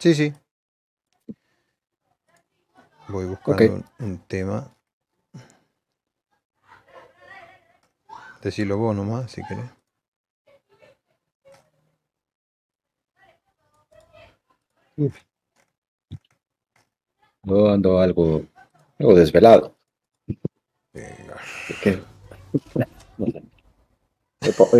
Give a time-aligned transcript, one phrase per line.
[0.00, 0.32] Sí, sí.
[3.08, 4.74] Voy buscando un, un tema.
[8.42, 9.70] Decilo vos nomás, si querés.
[17.42, 18.46] Yo ando algo,
[18.98, 19.76] algo desvelado.
[20.94, 21.36] Venga.
[21.82, 22.02] ¿Qué?
[23.18, 23.42] No sé.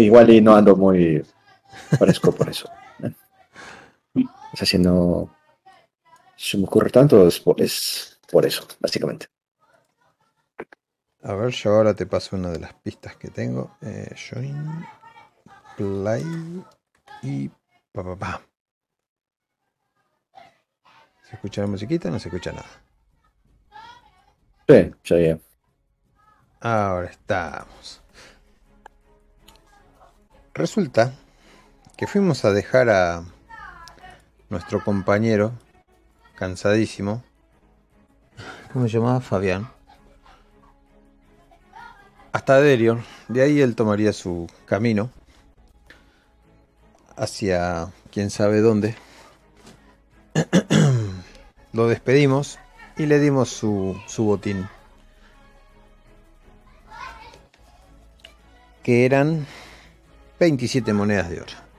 [0.01, 1.23] Igual y no ando muy
[1.99, 2.71] fresco por eso.
[4.15, 5.35] O sea, si no
[6.37, 9.27] se me ocurre tanto, es por, es por eso, básicamente.
[11.23, 13.77] A ver, yo ahora te paso una de las pistas que tengo.
[13.83, 14.87] Eh, join,
[15.77, 16.65] play
[17.23, 17.49] y
[17.93, 18.43] pa pa pa.
[21.29, 22.11] ¿Se escucha la musiquita?
[22.11, 22.69] No se escucha nada.
[24.67, 25.41] Sí, sí.
[26.61, 28.03] Ahora estamos.
[30.55, 31.13] Resulta
[31.97, 33.25] que fuimos a dejar a
[34.51, 35.53] nuestro compañero,
[36.35, 37.23] cansadísimo.
[38.73, 39.21] ¿Cómo se llamaba?
[39.21, 39.71] Fabián.
[42.33, 43.03] Hasta Derion.
[43.29, 45.11] De ahí él tomaría su camino
[47.17, 48.97] hacia quién sabe dónde.
[51.73, 52.59] Lo despedimos
[52.97, 54.69] y le dimos su, su botín.
[58.83, 59.47] Que eran
[60.41, 61.70] 27 monedas de oro.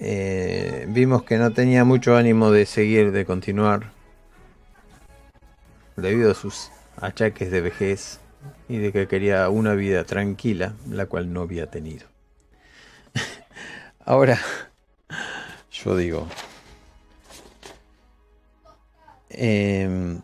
[0.00, 3.90] Eh, vimos que no tenía mucho ánimo de seguir, de continuar,
[5.96, 8.20] debido a sus achaques de vejez
[8.68, 12.06] y de que quería una vida tranquila, la cual no había tenido.
[14.04, 14.38] Ahora,
[15.72, 16.28] yo digo,
[19.30, 20.20] em,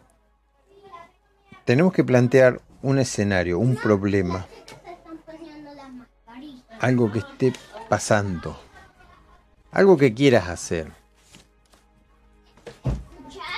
[1.65, 4.47] tenemos que plantear un escenario, un problema,
[6.81, 7.53] algo que esté
[7.89, 8.64] pasando,
[9.75, 10.93] algo que quieras hacer.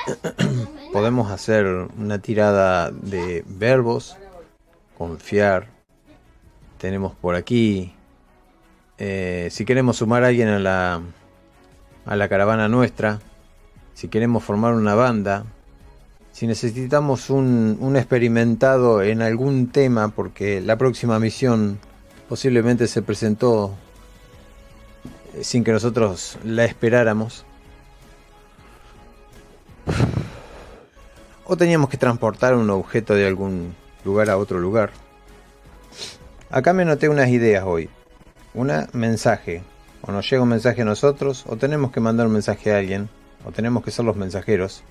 [0.92, 4.16] Podemos hacer una tirada de verbos,
[4.96, 5.68] confiar.
[6.78, 7.92] Tenemos por aquí,
[8.98, 11.02] eh, si queremos sumar a alguien a la,
[12.06, 13.20] a la caravana nuestra,
[13.92, 15.44] si queremos formar una banda,
[16.32, 21.78] si necesitamos un, un experimentado en algún tema, porque la próxima misión
[22.28, 23.74] posiblemente se presentó
[25.42, 27.44] sin que nosotros la esperáramos.
[31.44, 34.90] O teníamos que transportar un objeto de algún lugar a otro lugar.
[36.50, 37.88] Acá me noté unas ideas hoy.
[38.54, 39.62] Una, mensaje.
[40.02, 43.08] O nos llega un mensaje a nosotros, o tenemos que mandar un mensaje a alguien,
[43.44, 44.82] o tenemos que ser los mensajeros.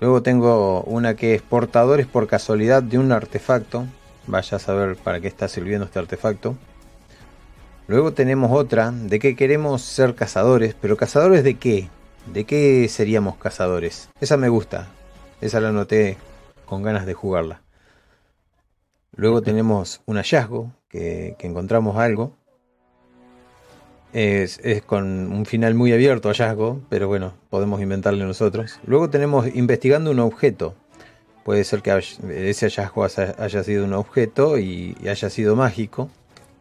[0.00, 3.86] Luego tengo una que es portadores por casualidad de un artefacto.
[4.26, 6.56] Vaya a saber para qué está sirviendo este artefacto.
[7.90, 11.88] Luego tenemos otra de que queremos ser cazadores, pero cazadores de qué?
[12.32, 14.10] ¿De qué seríamos cazadores?
[14.20, 14.86] Esa me gusta.
[15.40, 16.16] Esa la anoté
[16.66, 17.62] con ganas de jugarla.
[19.16, 22.36] Luego tenemos un hallazgo, que, que encontramos algo.
[24.12, 28.78] Es, es, con un final muy abierto hallazgo, pero bueno, podemos inventarle nosotros.
[28.86, 30.76] Luego tenemos investigando un objeto.
[31.42, 36.08] Puede ser que ese hallazgo haya sido un objeto y, y haya sido mágico.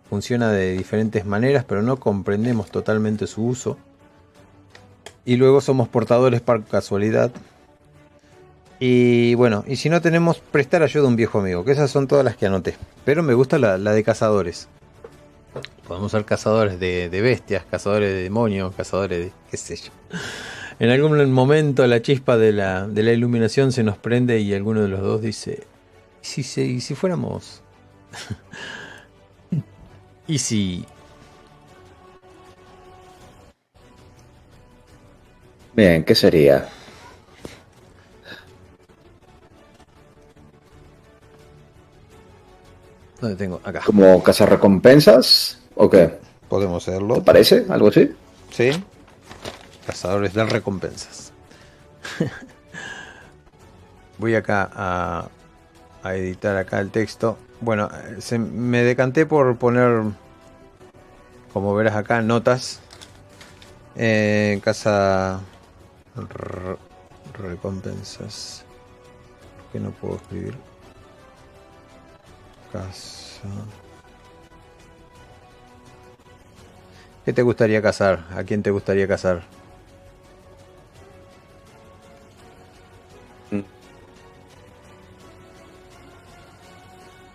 [0.09, 3.77] Funciona de diferentes maneras, pero no comprendemos totalmente su uso.
[5.23, 7.31] Y luego somos portadores por casualidad.
[8.79, 12.07] Y bueno, y si no tenemos prestar ayuda a un viejo amigo, que esas son
[12.07, 12.75] todas las que anoté.
[13.05, 14.67] Pero me gusta la, la de cazadores.
[15.87, 19.91] Podemos ser cazadores de, de, bestias, cazadores de demonios, cazadores de qué sé yo.
[20.79, 24.81] En algún momento la chispa de la, de la iluminación se nos prende y alguno
[24.81, 25.63] de los dos dice,
[26.23, 27.61] ¿y si, si, si fuéramos?
[30.29, 30.85] ¿Y si...
[35.73, 36.69] Bien, ¿qué sería?
[43.19, 43.59] ¿Dónde tengo?
[43.63, 43.81] Acá.
[43.83, 46.19] ¿Como cazar recompensas o qué?
[46.47, 47.15] Podemos hacerlo.
[47.15, 47.65] ¿Te parece?
[47.67, 48.15] ¿Algo así?
[48.51, 48.69] Sí.
[49.87, 51.33] Cazadores de recompensas.
[54.19, 55.27] Voy acá a,
[56.03, 57.35] a, editar acá el texto.
[57.61, 57.89] Bueno,
[58.19, 60.03] se, me decanté por poner,
[61.51, 62.79] como verás acá, notas.
[63.95, 65.41] Eh, casa
[67.33, 68.63] recompensas.
[69.71, 70.55] Que no puedo escribir.
[72.71, 73.49] Casa.
[77.25, 78.25] ¿Qué te gustaría casar?
[78.35, 79.43] ¿A quién te gustaría casar?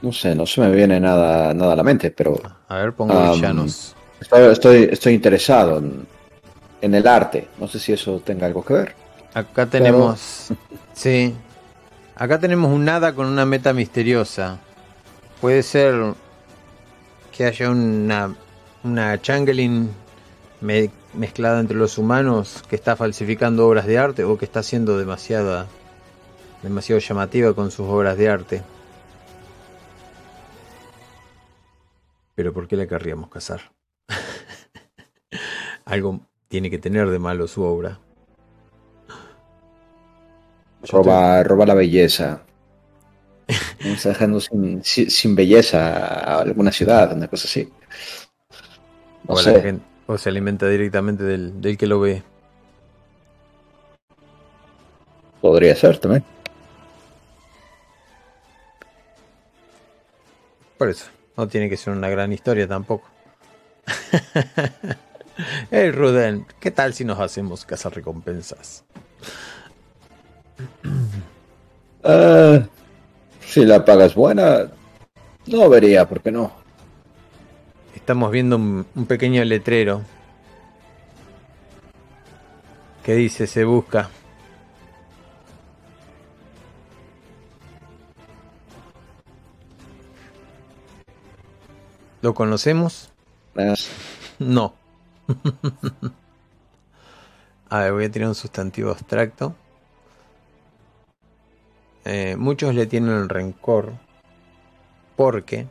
[0.05, 2.39] No sé, no se me viene nada, nada a la mente, pero.
[2.69, 3.97] A ver, pongo um, villanos.
[4.21, 6.07] Estoy, estoy, estoy interesado en,
[6.83, 7.49] en el arte.
[7.59, 8.95] No sé si eso tenga algo que ver.
[9.33, 10.49] Acá tenemos.
[10.93, 11.35] Sí.
[12.17, 14.59] Acá tenemos un nada con una meta misteriosa.
[15.41, 15.95] Puede ser
[17.35, 18.35] que haya una,
[18.83, 19.89] una changeling
[21.15, 25.67] mezclada entre los humanos que está falsificando obras de arte o que está siendo demasiada
[26.63, 28.74] demasiado llamativa con sus obras de arte.
[32.35, 33.73] Pero ¿por qué la querríamos casar?
[35.85, 38.01] Algo tiene que tener de malo su obra.
[40.89, 42.43] Roba, roba la belleza.
[43.79, 47.71] Está dejando sin, belleza a alguna ciudad, una cosa así.
[49.27, 49.39] o,
[50.07, 52.23] o, se alimenta directamente del, del que lo ve.
[55.41, 56.25] Podría ser también.
[60.79, 61.14] Por eso.
[61.37, 63.09] No tiene que ser una gran historia tampoco.
[65.71, 68.85] hey Ruden, ¿qué tal si nos hacemos cazar recompensas?
[72.03, 72.61] Ah,
[73.41, 74.71] si la paga es buena,
[75.47, 76.53] no vería, ¿por qué no?
[77.95, 80.03] Estamos viendo un, un pequeño letrero
[83.03, 84.11] que dice se busca
[92.25, 93.11] ¿Lo conocemos?
[94.39, 94.73] No.
[97.69, 99.55] a ver, voy a tirar un sustantivo abstracto.
[102.07, 103.93] Eh, muchos le tienen rencor
[105.17, 105.67] porque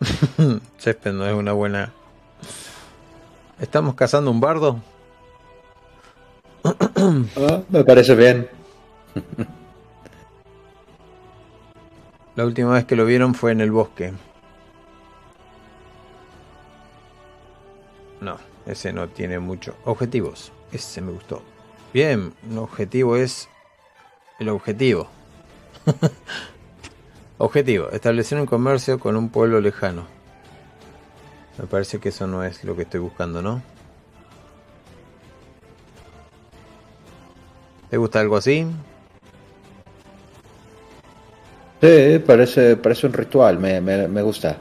[0.78, 1.92] Césped no es una buena.
[3.60, 4.80] ¿Estamos cazando un bardo?
[7.36, 8.50] Ah, me parece bien.
[12.34, 14.12] La última vez que lo vieron fue en el bosque.
[18.20, 18.36] No,
[18.66, 19.74] ese no tiene mucho.
[19.84, 20.52] Objetivos.
[20.72, 21.42] Ese me gustó.
[21.92, 23.48] Bien, un objetivo es
[24.38, 25.08] el objetivo.
[27.38, 30.04] objetivo, establecer un comercio con un pueblo lejano.
[31.58, 33.62] Me parece que eso no es lo que estoy buscando, ¿no?
[37.88, 38.66] ¿Te gusta algo así?
[41.80, 44.58] Sí, parece, parece un ritual, me, me gusta.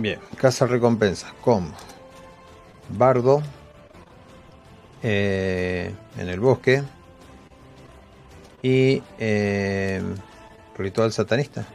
[0.00, 1.70] Bien, casa recompensa con
[2.88, 3.42] Bardo
[5.02, 6.82] eh, en el bosque
[8.62, 10.00] y eh,
[10.78, 11.66] ritual satanista.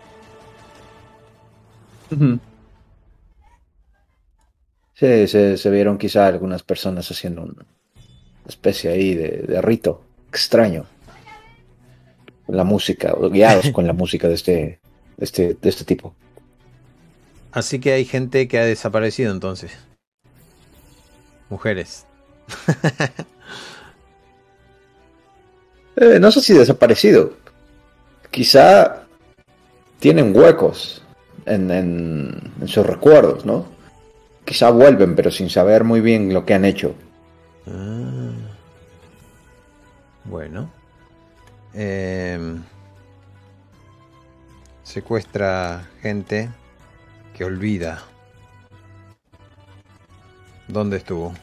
[4.95, 7.67] Sí, se, vieron quizá algunas personas haciendo una
[8.47, 10.85] especie ahí de, rito extraño.
[12.47, 14.79] La música, guiados con la música de este,
[15.19, 16.15] este, de este tipo.
[17.55, 19.71] Así que hay gente que ha desaparecido entonces.
[21.49, 22.05] Mujeres.
[25.97, 27.37] Eh, no sé si desaparecido.
[28.29, 29.05] Quizá
[29.97, 31.01] tienen huecos
[31.45, 33.65] en, en, sus recuerdos, ¿no?
[34.43, 36.95] Quizá vuelven, pero sin saber muy bien lo que han hecho.
[37.65, 38.33] Ah.
[40.25, 40.69] Bueno.
[41.73, 42.61] Em,
[44.83, 46.49] secuestra gente
[47.35, 48.01] que olvida.
[50.67, 51.33] ¿Dónde estuvo?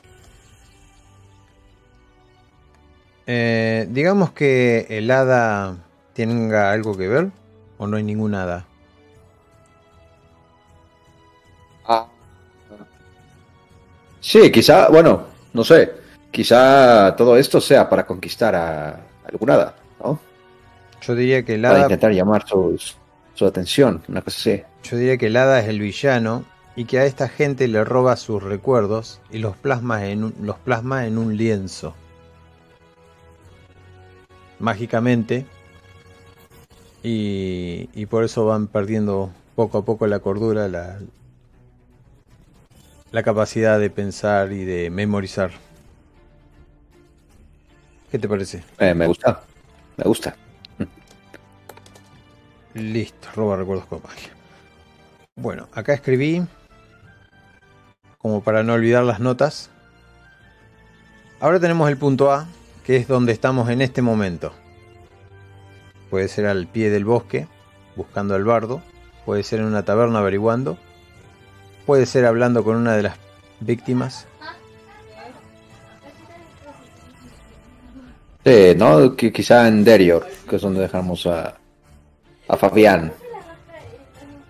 [3.26, 5.76] Eh, digamos que el hada
[6.14, 7.30] tenga algo que ver
[7.78, 8.64] o no hay ningún hada.
[11.87, 12.06] Ah.
[14.20, 15.92] Sí, quizá, bueno, no sé,
[16.30, 20.18] quizá todo esto sea para conquistar a algún hada, ¿no?
[21.02, 21.75] Yo diría que el hada...
[21.75, 22.96] Para intentar llamar sus,
[23.34, 24.62] su atención, una cosa así.
[24.82, 28.16] Yo diría que el hada es el villano y que a esta gente le roba
[28.16, 31.94] sus recuerdos y los plasma en un, los plasma en un lienzo.
[34.58, 35.46] Mágicamente.
[37.02, 40.98] Y, y por eso van perdiendo poco a poco la cordura, la,
[43.10, 45.50] la capacidad de pensar y de memorizar.
[48.10, 48.62] ¿Qué te parece?
[48.78, 49.42] Eh, me gusta,
[49.96, 50.36] me gusta.
[52.74, 54.30] Listo, roba recuerdos con magia.
[55.36, 56.42] Bueno, acá escribí,
[58.18, 59.70] como para no olvidar las notas.
[61.40, 62.46] Ahora tenemos el punto A,
[62.84, 64.52] que es donde estamos en este momento.
[66.10, 67.48] Puede ser al pie del bosque,
[67.96, 68.82] buscando al bardo.
[69.24, 70.76] Puede ser en una taberna averiguando.
[71.86, 73.16] Puede ser hablando con una de las
[73.60, 74.26] víctimas.
[78.44, 79.16] Sí, ¿no?
[79.16, 81.54] quizá en Derior, que es donde dejamos a,
[82.48, 83.12] a Fabián.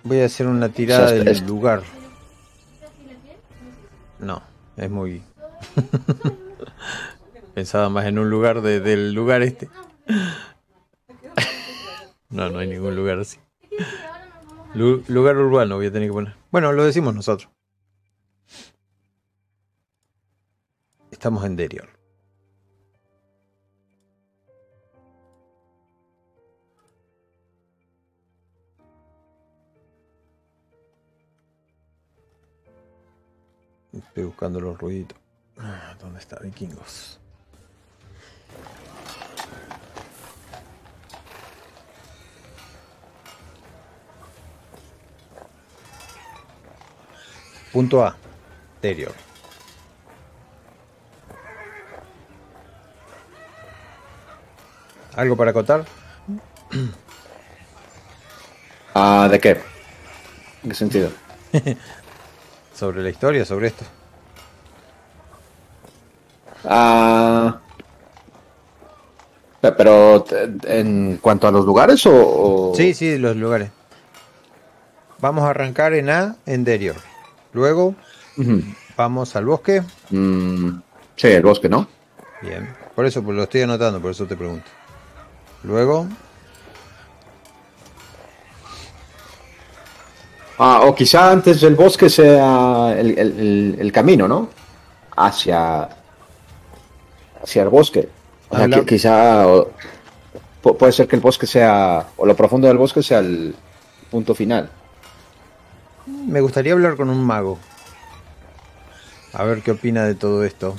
[0.05, 1.83] Voy a hacer una tirada del lugar.
[4.19, 4.43] No,
[4.77, 5.23] es muy...
[7.55, 9.69] Pensaba más en un lugar del lugar este.
[12.31, 13.39] no, no hay ningún lugar así.
[14.75, 16.35] lugar urbano voy a tener que poner.
[16.51, 17.51] Bueno, lo decimos nosotros.
[21.11, 22.02] Estamos en Derior.
[33.93, 35.19] Estoy buscando los ruiditos.
[35.59, 37.21] Ah, ¿Dónde está Vikingos?
[47.73, 48.17] Punto A.
[48.77, 49.13] Interior.
[55.15, 55.85] ¿Algo para acotar?
[58.95, 59.61] Ah, ¿De qué?
[60.63, 61.11] ¿En qué sentido?
[62.83, 63.85] sobre la historia, sobre esto.
[66.65, 67.61] Ah,
[69.61, 70.25] pero
[70.65, 73.71] en cuanto a los lugares o, Sí, sí, los lugares.
[75.21, 76.97] Vamos a arrancar en A, en Derior.
[77.53, 77.95] Luego
[78.97, 79.85] vamos al bosque.
[80.11, 80.71] Mm,
[81.15, 81.87] sí, el bosque, ¿no?
[82.43, 82.69] Bien.
[82.97, 84.67] Por eso pues, lo estoy anotando, por eso te pregunto.
[85.63, 86.09] Luego.
[90.59, 94.49] Ah, o quizá antes del bosque sea el, camino, ¿no?
[95.17, 95.89] Hacia,
[97.43, 98.09] hacia el bosque.
[98.49, 99.47] O sea, quizá
[100.61, 103.55] puede ser que el bosque sea, o lo profundo del bosque sea el
[104.11, 104.71] punto final.
[106.07, 107.59] Me gustaría hablar con un mago.
[109.33, 110.77] A ver qué opina de todo esto.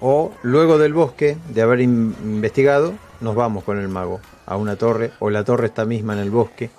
[0.00, 5.12] O luego del bosque, de haber investigado, nos vamos con el mago a una torre.
[5.20, 6.70] O la torre está misma en el bosque.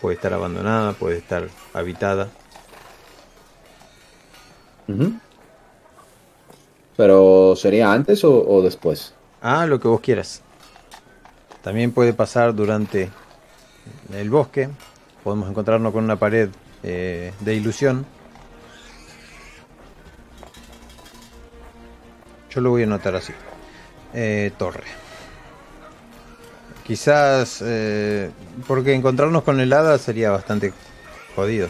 [0.00, 2.28] Puede estar abandonada, puede estar habitada.
[6.96, 9.14] Pero ¿sería antes o después?
[9.40, 10.42] Ah, lo que vos quieras.
[11.62, 13.10] También puede pasar durante
[14.12, 14.68] el bosque,
[15.22, 16.48] podemos encontrarnos con una pared
[16.82, 18.06] eh, de ilusión.
[22.50, 23.32] Yo lo voy a anotar así.
[24.14, 24.99] Eh, torre.
[26.90, 28.30] Quizás eh,
[28.66, 30.72] porque encontrarnos con el hada sería bastante
[31.36, 31.68] jodido.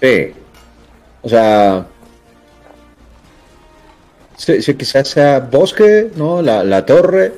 [0.00, 0.32] Sí.
[1.22, 1.86] O sea,
[4.36, 6.42] sí, quizás sea bosque, ¿no?
[6.42, 7.34] La, la torre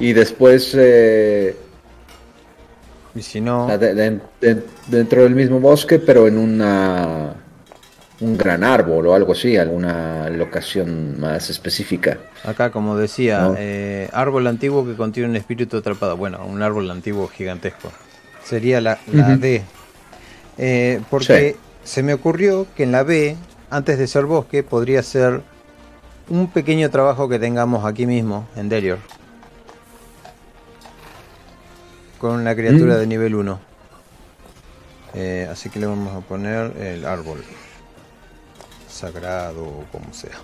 [0.00, 1.54] y después eh,
[3.14, 3.68] y si no
[4.88, 7.36] dentro del mismo bosque pero en una
[8.20, 12.18] un gran árbol o algo así alguna locación más específica.
[12.44, 16.16] Acá como decía eh, árbol antiguo que contiene un espíritu atrapado.
[16.16, 17.90] Bueno un árbol antiguo gigantesco.
[18.44, 19.62] Sería la, D.
[20.58, 23.36] Eh, porque se me ocurrió que en la B
[23.70, 25.42] antes de ser bosque podría ser
[26.28, 28.98] un pequeño trabajo que tengamos aquí mismo en Delior.
[32.18, 32.98] Con una criatura mm.
[32.98, 33.60] de nivel 1.
[35.14, 37.42] Eh, así que le vamos a poner el árbol
[39.00, 40.38] sagrado o como sea.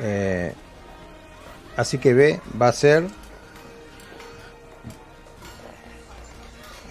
[0.00, 0.52] Eh,
[1.76, 3.04] así que B va a ser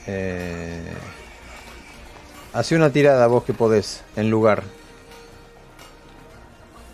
[0.08, 0.94] eh,
[2.54, 4.64] hace una tirada vos que podés en lugar.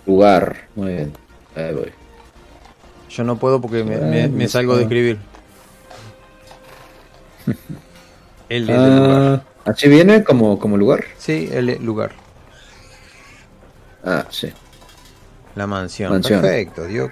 [0.05, 1.13] Lugar, muy bien.
[1.55, 1.91] Ahí voy.
[3.09, 5.19] Yo no puedo porque me salgo de escribir.
[8.49, 8.81] El lugar.
[8.85, 11.03] Ah, ¿Así viene como, como lugar?
[11.17, 12.11] Sí, el lugar.
[14.07, 14.51] Ah, sí.
[15.55, 16.21] La mansión.
[16.21, 17.11] Perfecto, dio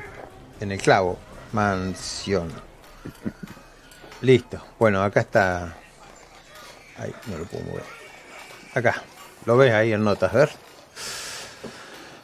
[0.61, 1.19] en el clavo.
[1.51, 2.49] Mansión.
[4.21, 4.61] Listo.
[4.79, 5.75] Bueno, acá está.
[6.97, 7.83] Ahí, no lo puedo mover.
[8.73, 9.03] Acá.
[9.45, 10.33] ¿Lo ves ahí en notas?
[10.33, 10.49] A ver.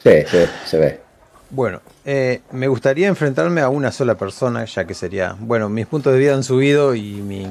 [0.02, 1.00] Sí, sí, se ve.
[1.50, 5.36] Bueno, eh, me gustaría enfrentarme a una sola persona, ya que sería.
[5.38, 7.46] Bueno, mis puntos de vida han subido y mi,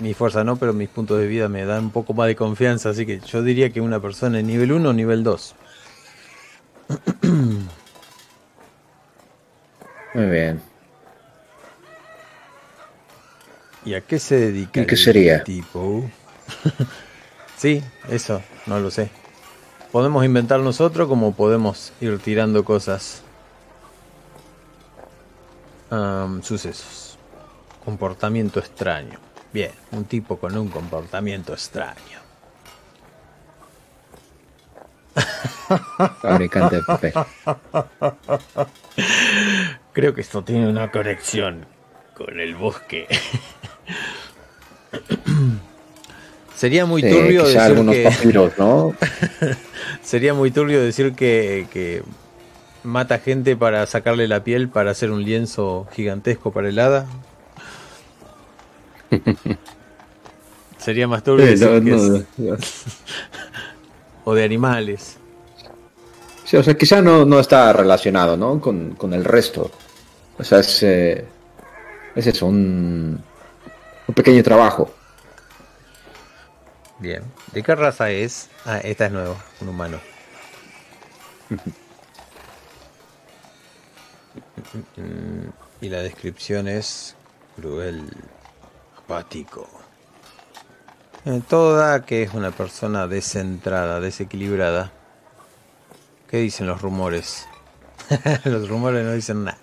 [0.00, 2.88] mi fuerza no, pero mis puntos de vida me dan un poco más de confianza,
[2.88, 5.54] así que yo diría que una persona en nivel 1 o nivel 2.
[10.14, 10.60] Muy bien.
[13.84, 14.80] ¿Y a qué se dedica?
[14.80, 15.42] ¿Y qué sería?
[15.42, 16.08] Tipo?
[17.56, 19.10] sí, eso, no lo sé.
[19.90, 23.22] Podemos inventar nosotros como podemos ir tirando cosas.
[26.42, 27.18] sucesos.
[27.84, 29.18] Comportamiento extraño.
[29.52, 32.21] Bien, un tipo con un comportamiento extraño.
[36.22, 37.12] Fabricante de papel.
[39.92, 41.66] Creo que esto tiene una conexión
[42.14, 43.06] con el bosque.
[46.56, 48.10] Sería muy turbio decir algunos que...
[48.58, 48.94] ¿no?
[50.02, 52.02] Sería muy turbio decir que, que
[52.84, 57.06] mata gente para sacarle la piel para hacer un lienzo gigantesco para el hada.
[60.78, 61.68] Sería más turbio decir
[62.36, 62.56] que
[64.24, 65.18] o de animales.
[66.44, 68.60] Sí, o sea, quizá no, no está relacionado, ¿no?
[68.60, 69.70] Con, con el resto.
[70.38, 71.24] O sea, es, eh,
[72.14, 73.22] es eso, un,
[74.08, 74.92] un pequeño trabajo.
[76.98, 77.22] Bien.
[77.52, 78.48] ¿De qué raza es?
[78.64, 79.98] Ah, esta es nuevo, un humano.
[85.80, 87.16] y la descripción es
[87.56, 88.08] cruel,
[88.98, 89.68] apático.
[91.24, 94.90] Eh, toda que es una persona descentrada, desequilibrada.
[96.28, 97.46] ¿Qué dicen los rumores?
[98.44, 99.58] los rumores no dicen nada.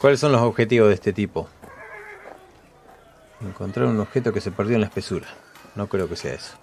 [0.00, 1.48] ¿Cuáles son los objetivos de este tipo?
[3.40, 5.26] Encontrar un objeto que se perdió en la espesura.
[5.74, 6.54] No creo que sea eso.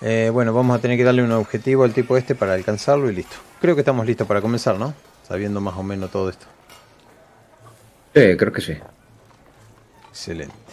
[0.00, 3.16] Eh, bueno, vamos a tener que darle un objetivo al tipo este para alcanzarlo y
[3.16, 3.36] listo.
[3.60, 4.94] Creo que estamos listos para comenzar, ¿no?
[5.26, 6.46] Sabiendo más o menos todo esto.
[8.14, 8.76] Sí, creo que sí.
[10.10, 10.67] Excelente.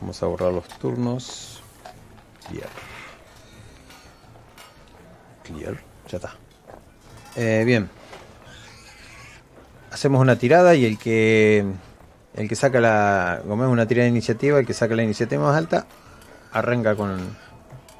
[0.00, 1.62] Vamos a borrar los turnos.
[2.48, 2.68] Clear.
[5.44, 5.82] Clear.
[6.08, 6.34] Ya está.
[7.36, 7.90] Eh, bien.
[9.90, 11.64] Hacemos una tirada y el que
[12.34, 15.42] el que saca la como es una tirada de iniciativa, el que saca la iniciativa
[15.42, 15.86] más alta
[16.52, 17.36] arranca con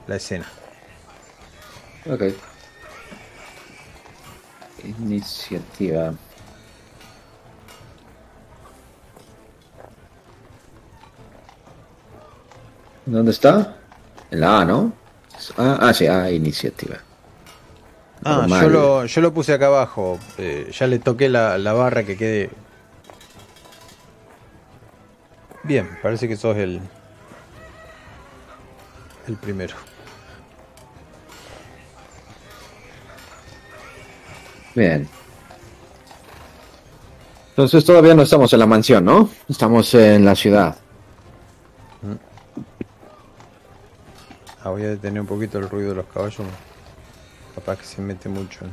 [0.07, 0.47] la escena.
[2.09, 2.23] Ok.
[4.85, 6.15] Iniciativa.
[13.09, 13.75] ¿Dónde está?
[14.31, 14.93] En la A, ¿no?
[15.57, 16.97] Ah, ah sí, A, iniciativa.
[18.23, 20.19] Ah, yo lo, yo lo puse acá abajo.
[20.37, 22.51] Eh, ya le toqué la, la barra que quede.
[25.63, 26.81] Bien, parece que sos el.
[29.27, 29.75] El primero.
[34.75, 35.09] Bien.
[37.51, 39.31] Entonces todavía no estamos en la mansión, ¿no?
[39.49, 40.77] Estamos en la ciudad.
[44.71, 46.47] Voy a detener un poquito el ruido de los caballos.
[47.55, 48.67] Capaz que se mete mucho.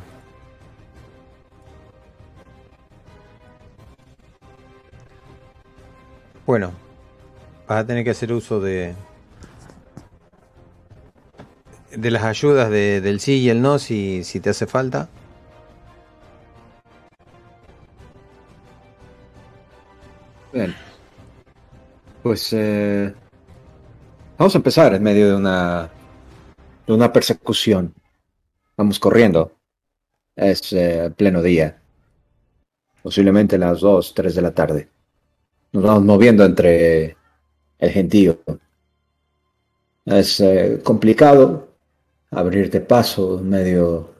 [6.45, 6.71] Bueno,
[7.67, 8.93] vas a tener que hacer uso de
[11.95, 15.10] de las ayudas del sí y el no si, si te hace falta.
[20.53, 20.73] Bien.
[22.21, 23.13] Pues eh,
[24.38, 25.89] Vamos a empezar en medio de una,
[26.86, 27.93] de una persecución.
[28.76, 29.54] Vamos corriendo.
[30.36, 31.80] Es eh, pleno día.
[33.02, 34.89] Posiblemente las 2, 3 de la tarde.
[35.71, 37.15] Nos vamos moviendo entre
[37.80, 38.41] el gentío.
[40.04, 41.69] Es eh, complicado
[42.32, 44.15] abrirte paso en medio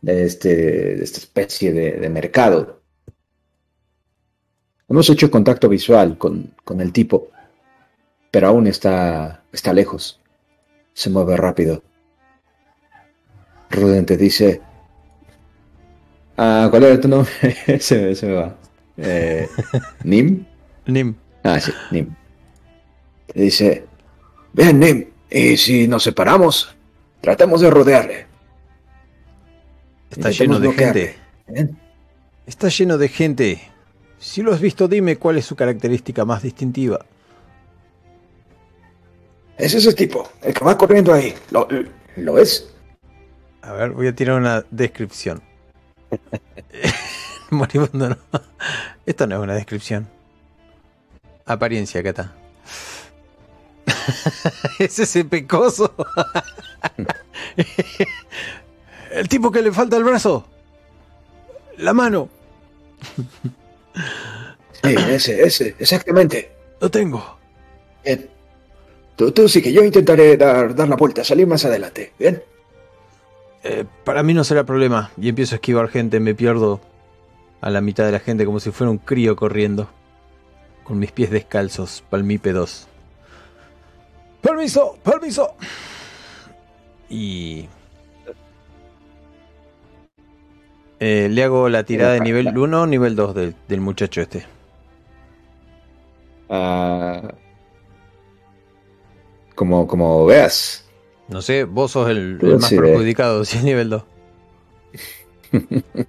[0.00, 0.48] de, este,
[0.96, 2.80] de esta especie de, de, mercado.
[4.88, 7.32] Hemos hecho contacto visual con, con el tipo
[8.30, 10.20] pero aún está, está lejos.
[10.92, 11.82] Se mueve rápido.
[13.70, 14.60] Ruden te dice,
[16.36, 17.32] ah, ¿cuál era tu nombre?
[17.80, 18.56] se, se, me va.
[18.96, 19.48] Eh,
[20.04, 20.44] ¿Nim?
[20.86, 21.14] Nim.
[21.44, 22.14] Ah, sí, Nim.
[23.26, 23.84] Te dice,
[24.52, 26.74] ven, Nim, y si nos separamos,
[27.20, 28.26] tratemos de rodearle.
[30.10, 31.16] Está lleno de gente.
[32.46, 33.60] Está lleno de gente.
[34.18, 37.04] Si lo has visto, dime cuál es su característica más distintiva.
[39.58, 41.34] Es ese tipo, el que va corriendo ahí.
[41.50, 41.66] ¿Lo,
[42.16, 42.70] lo es?
[43.62, 45.42] A ver, voy a tirar una descripción.
[47.50, 48.16] Moribundo no.
[49.04, 50.08] Esto no es una descripción.
[51.44, 52.34] Apariencia, acá está.
[54.78, 55.92] es ese pecoso.
[59.10, 60.46] el tipo que le falta el brazo.
[61.78, 62.28] La mano.
[64.84, 66.52] sí, ese, ese, exactamente.
[66.80, 67.38] Lo tengo.
[68.04, 68.37] Bien.
[69.18, 72.12] Tú, sí que yo intentaré dar, dar la vuelta, salir más adelante.
[72.20, 72.40] ¿Bien?
[73.64, 75.10] Eh, para mí no será problema.
[75.20, 76.80] Y empiezo a esquivar gente, me pierdo
[77.60, 79.88] a la mitad de la gente como si fuera un crío corriendo.
[80.84, 82.86] Con mis pies descalzos, palmípedos.
[84.40, 84.96] ¡Permiso!
[85.02, 85.56] ¡Permiso!
[87.10, 87.66] Y...
[91.00, 94.46] Eh, le hago la tirada de nivel 1 o nivel 2 del, del muchacho este.
[96.48, 97.20] Ah
[99.58, 100.84] como, como veas.
[101.26, 104.04] No sé, vos sos el, más perjudicado, si es nivel 2.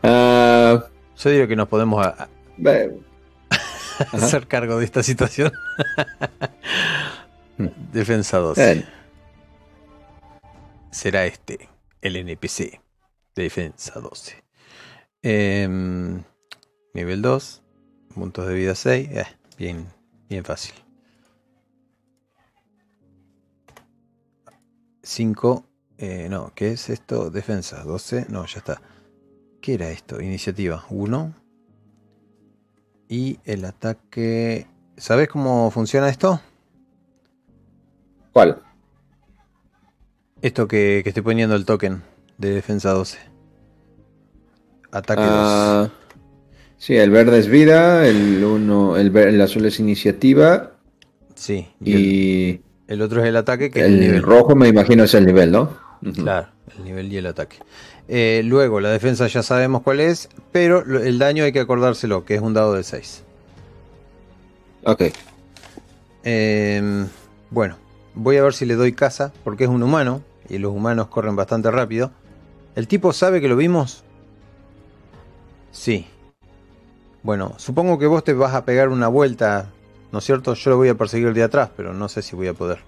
[0.00, 0.84] Ah,
[1.16, 2.06] Yo digo que nos podemos
[4.12, 5.50] hacer cargo de esta situación.
[7.92, 8.86] Defensa 12.
[10.92, 11.68] Será este,
[12.00, 12.80] el NPC.
[13.34, 14.36] Defensa 12.
[15.22, 16.22] Em,
[16.94, 17.62] nivel 2.
[18.14, 19.10] Puntos de vida 6.
[19.10, 19.24] Eh,
[19.58, 19.88] bien,
[20.28, 20.74] bien fácil.
[25.08, 25.64] 5.
[25.96, 27.30] Eh, no, ¿qué es esto?
[27.30, 28.26] Defensa 12.
[28.28, 28.82] No, ya está.
[29.60, 30.20] ¿Qué era esto?
[30.20, 31.34] Iniciativa 1.
[33.08, 34.66] Y el ataque...
[34.98, 36.40] ¿Sabes cómo funciona esto?
[38.32, 38.60] ¿Cuál?
[40.42, 42.02] Esto que, estoy poniendo el token
[42.36, 43.18] de defensa 12.
[44.92, 45.30] Ataque 2.
[45.32, 45.90] Ah,
[46.76, 50.72] sí, el verde es vida, el, uno, el, azul es iniciativa.
[51.34, 51.68] Sí.
[51.80, 52.62] Y, el,
[53.02, 54.22] otro es el ataque, que el, el nivel.
[54.22, 55.76] rojo me imagino es el nivel, ¿no?
[56.14, 57.58] Claro, el nivel y el ataque.
[58.08, 62.34] Eh, luego, la defensa ya sabemos cuál es, pero el daño hay que acordárselo, que
[62.36, 63.24] es un dado de 6.
[64.84, 65.02] Ok.
[66.24, 67.06] Em,
[67.50, 67.76] bueno,
[68.14, 71.36] voy a ver si le doy casa, porque es un humano, y los humanos corren
[71.36, 72.12] bastante rápido.
[72.74, 74.04] ¿El tipo sabe que lo vimos?
[75.70, 76.06] Sí.
[77.22, 79.70] Bueno, supongo que vos te vas a pegar una vuelta,
[80.12, 80.54] ¿no es cierto?
[80.54, 82.78] Yo lo voy a perseguir de atrás, pero no sé si voy a poder.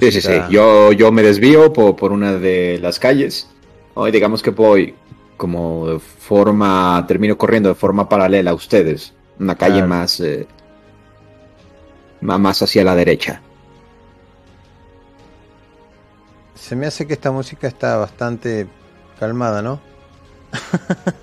[0.00, 0.32] Sí, sí, sí.
[0.50, 3.48] Yo, yo me desvío por, una de las calles.
[3.94, 4.94] Hoy digamos que voy
[5.36, 9.14] como de forma, termino corriendo de forma paralela a ustedes.
[9.38, 10.46] Una calle más, eh,
[12.20, 13.40] más hacia la derecha.
[16.54, 18.66] Se me hace que esta música está bastante
[19.18, 19.80] calmada, ¿no?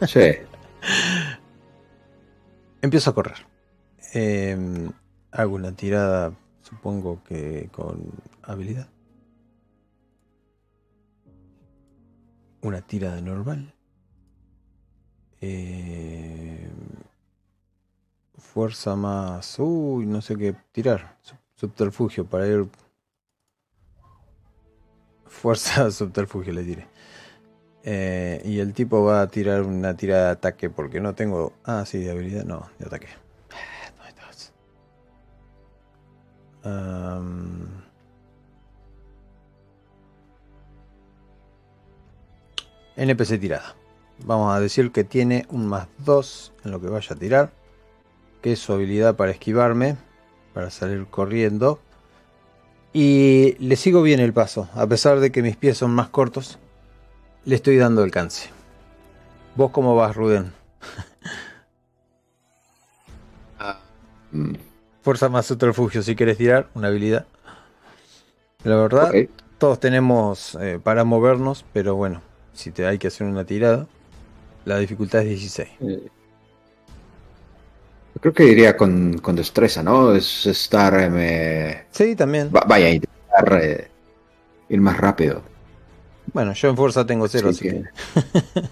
[0.08, 0.32] Sí.
[2.82, 3.38] Empiezo a correr.
[4.14, 4.92] Em,
[5.32, 8.12] hago una tirada, supongo que con
[8.44, 8.90] habilidad.
[12.62, 13.74] Una tirada normal.
[15.42, 16.70] Em,
[18.38, 19.58] fuerza más...
[19.60, 21.18] Uy, no sé qué tirar.
[21.56, 22.68] Subterfugio para ir
[25.30, 26.88] Fuerza subterfugio le diré.
[27.92, 31.54] Eh, y el tipo va a tirar una tirada de ataque porque no tengo.
[31.64, 32.46] Ah, sí, de habilidad.
[32.46, 33.08] No, de ataque.
[42.96, 43.76] NPC tirada.
[44.24, 47.52] Vamos a decir que tiene un más 2 en lo que vaya a tirar.
[48.44, 49.98] Que es su habilidad para esquivarme.
[50.54, 51.80] Para salir corriendo.
[52.94, 56.60] Y le sigo bien el paso, a pesar de que mis pies son más cortos,
[57.50, 58.50] le estoy dando alcance.
[59.56, 60.54] ¿Vos cómo vas, Ruden?
[63.62, 63.78] Ah.
[65.02, 67.26] Fuerza más subterfugio si quieres tirar, una habilidad.
[68.64, 69.12] La verdad,
[69.58, 72.22] todos tenemos eh, para movernos, pero bueno,
[72.54, 73.86] si te hay que hacer una tirada,
[74.64, 75.70] la dificultad es 16.
[78.22, 80.16] Creo que iría con, con destreza, ¿no?
[80.16, 80.94] Es estar...
[80.98, 82.50] Eh, sí, también.
[82.50, 83.90] vaya, intentar eh,
[84.70, 85.49] ir más rápido.
[86.34, 87.84] Bueno, yo en fuerza tengo cero, así que...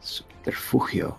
[0.00, 1.16] Subterfugio.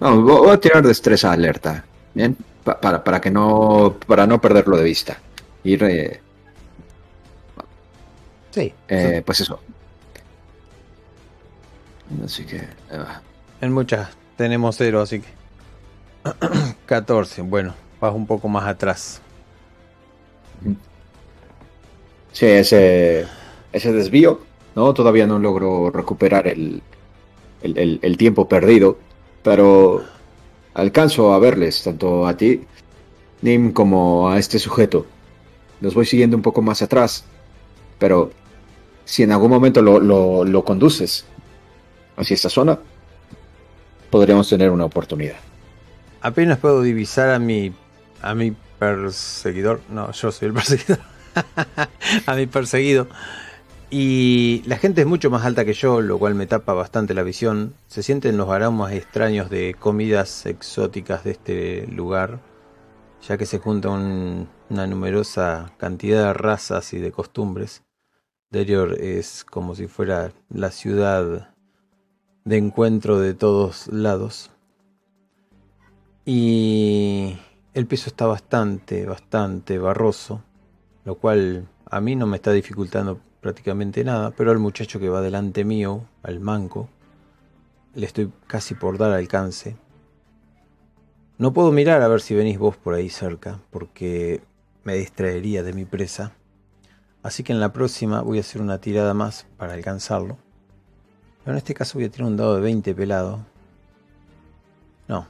[0.00, 2.36] No, voy a tirar destreza alerta, ¿bien?
[2.64, 3.96] para, para que no...
[4.06, 5.18] para no perderlo de vista.
[5.62, 5.82] Ir...
[5.84, 6.20] Eh,
[8.50, 8.72] sí.
[9.24, 9.60] Pues eso,
[12.24, 12.66] Así que.
[13.60, 15.28] En muchas tenemos cero, así que.
[16.86, 17.42] 14.
[17.42, 19.20] Bueno, vas un poco más atrás.
[22.34, 23.26] Sí, ese,
[23.72, 24.40] ese desvío,
[24.74, 24.92] ¿no?
[24.92, 26.82] Todavía no logro recuperar el,
[27.62, 28.98] el, tiempo perdido,
[29.44, 30.02] pero
[30.74, 32.62] alcanzo a verles, tanto a ti,
[33.40, 35.06] Nim, como a este sujeto.
[35.80, 37.24] Los voy siguiendo un poco más atrás,
[38.00, 38.32] pero
[39.04, 41.26] si en algún momento lo, lo, lo conduces
[42.16, 42.80] hacia esta zona,
[44.10, 45.36] podríamos tener una oportunidad.
[46.20, 47.72] Apenas puedo divisar a mi
[48.22, 50.98] a mi perseguidor, no, yo soy el perseguidor,
[52.26, 53.08] a mi perseguido.
[53.90, 57.22] Y la gente es mucho más alta que yo, lo cual me tapa bastante la
[57.22, 57.74] visión.
[57.86, 62.40] Se sienten los aromas extraños de comidas exóticas de este lugar,
[63.26, 67.84] ya que se junta una numerosa cantidad de razas y de costumbres.
[68.50, 71.54] Derior es como si fuera la ciudad
[72.44, 74.50] de encuentro de todos lados.
[76.24, 77.36] Y
[77.74, 80.42] el piso está bastante, bastante barroso,
[81.04, 85.20] lo cual a mí no me está dificultando prácticamente nada, pero al muchacho que va
[85.20, 86.88] delante mío, al manco,
[87.94, 89.76] le estoy casi por dar alcance.
[91.36, 94.40] No puedo mirar a ver si venís vos por ahí cerca, porque
[94.84, 96.32] me distraería de mi presa.
[97.22, 100.38] Así que en la próxima voy a hacer una tirada más para alcanzarlo.
[101.42, 103.44] Pero en este caso voy a tirar un dado de 20 pelado.
[105.08, 105.26] No.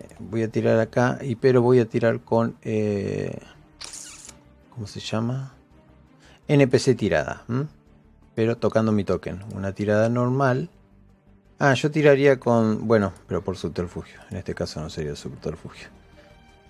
[0.00, 2.56] eh, Voy a tirar acá, y pero voy a tirar con...
[2.62, 3.38] eh,
[4.78, 5.54] ¿Cómo se llama?
[6.46, 7.42] NPC tirada.
[8.36, 9.42] Pero tocando mi token.
[9.52, 10.70] Una tirada normal.
[11.58, 12.86] Ah, yo tiraría con...
[12.86, 14.20] Bueno, pero por subterfugio.
[14.30, 15.88] En este caso no sería subterfugio.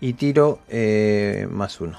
[0.00, 1.98] Y tiro eh, más uno.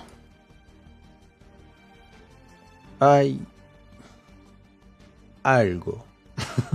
[3.00, 3.46] Hay
[5.44, 6.06] algo.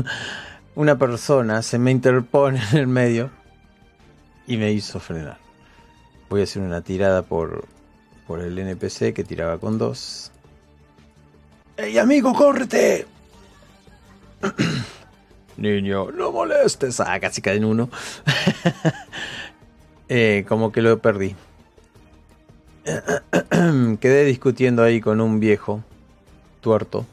[0.76, 3.30] Una persona se me interpone en el medio
[4.46, 5.38] y me hizo frenar.
[6.30, 7.66] Voy a hacer una tirada por,
[8.26, 10.30] por el NPC que tiraba con dos.
[11.76, 13.06] ¡Ey, amigo, córrete!
[15.56, 17.00] Niño, no molestes.
[17.00, 17.88] Ah, casi cae en uno.
[20.06, 21.34] Eh, como que lo perdí.
[24.00, 25.82] Quedé discutiendo ahí con un viejo
[26.60, 27.06] tuerto.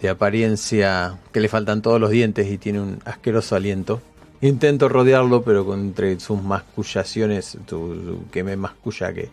[0.00, 4.02] De apariencia que le faltan todos los dientes y tiene un asqueroso aliento.
[4.42, 9.30] Intento rodearlo, pero con entre sus mascullaciones, tu- tu- que me masculla que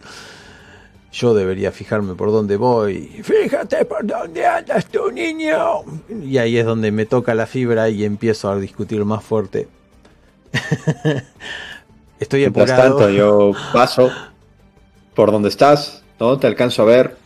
[1.12, 3.08] yo debería fijarme por dónde voy.
[3.24, 5.82] Fíjate por dónde andas tú, niño.
[6.24, 9.68] Y ahí es donde me toca la fibra y empiezo a discutir más fuerte.
[12.20, 12.98] Estoy Mientras apurado.
[12.98, 14.12] tanto, yo paso
[15.16, 16.38] por donde estás, ¿no?
[16.38, 17.18] Te alcanzo a ver.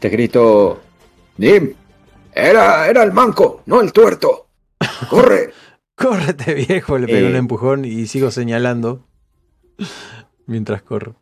[0.00, 0.80] Te grito,
[1.38, 1.72] Nim,
[2.34, 4.46] era, era el manco, no el tuerto.
[5.08, 5.52] Corre.
[5.96, 6.98] Córrete, viejo.
[6.98, 7.30] Le pego Eh.
[7.30, 9.06] un empujón y sigo señalando
[10.46, 11.16] mientras corro.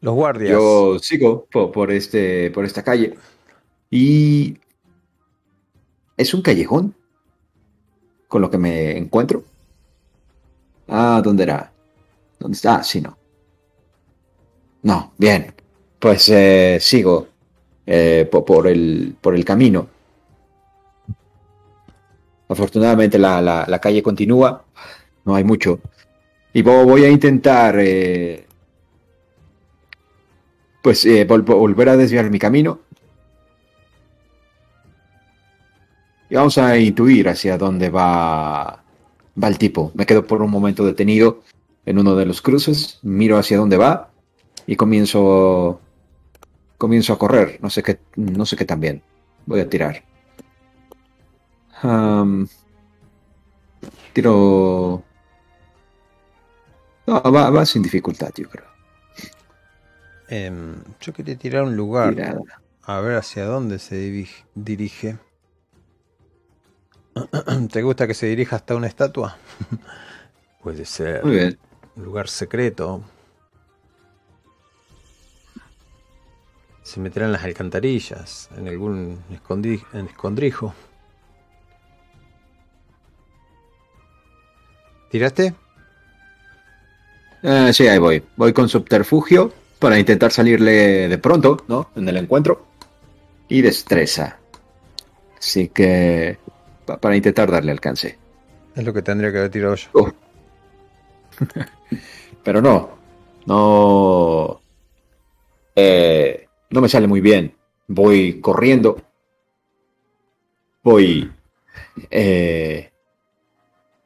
[0.00, 0.52] Los guardias.
[0.52, 3.14] Yo sigo po- por, este, por esta calle.
[3.90, 4.58] Y
[6.16, 6.94] es un callejón
[8.28, 9.44] con lo que me encuentro.
[10.88, 11.72] Ah, ¿dónde era?
[12.38, 12.76] ¿Dónde está?
[12.76, 13.16] Ah, sí, no.
[14.82, 15.52] No, bien.
[15.98, 17.28] Pues eh, sigo
[17.86, 19.88] eh, po- por, el, por el camino.
[22.48, 24.64] Afortunadamente la, la- calle continúa.
[25.24, 25.80] No hay mucho.
[26.52, 28.46] Y vo- voy a intentar eh,
[30.82, 32.80] pues eh, vol- volver a desviar mi camino.
[36.28, 38.82] Y vamos a intuir hacia dónde va,
[39.42, 39.92] va el tipo.
[39.94, 41.42] Me quedo por un momento detenido
[41.84, 44.10] en uno de los cruces, miro hacia dónde va
[44.66, 45.80] y comienzo
[46.78, 47.58] comienzo a correr.
[47.62, 49.02] No sé qué, no sé qué tan bien.
[49.46, 50.02] Voy a tirar.
[51.82, 52.48] Am,
[54.12, 55.02] tiro.
[57.06, 58.66] No, va, va sin dificultad, yo creo.
[60.28, 62.14] Em, yo quería tirar un lugar.
[62.14, 62.40] Tirada.
[62.82, 63.96] A ver hacia dónde se
[64.54, 65.18] dirige.
[67.72, 69.36] ¿Te gusta que se dirija hasta una estatua?
[70.62, 71.24] Puede ser.
[71.24, 71.58] Muy bien.
[71.96, 73.02] Un lugar secreto.
[76.82, 80.74] Se meterá en las alcantarillas, en algún escondrijo.
[85.10, 85.54] ¿Tiraste?
[87.42, 88.22] Eh, sí, ahí voy.
[88.36, 91.90] Voy con subterfugio para intentar salirle de pronto, ¿no?
[91.96, 92.66] En el encuentro.
[93.48, 94.38] Y destreza.
[95.38, 96.38] Así que...
[96.86, 98.18] pa- para intentar darle alcance.
[98.74, 99.88] Es lo que tendría que haber tirado yo.
[99.94, 100.12] Oh.
[102.44, 102.90] Pero no.
[103.46, 104.60] No...
[105.74, 107.54] eh, no me sale muy bien.
[107.88, 108.96] Voy corriendo.
[110.82, 111.30] Voy...
[112.10, 112.90] eh,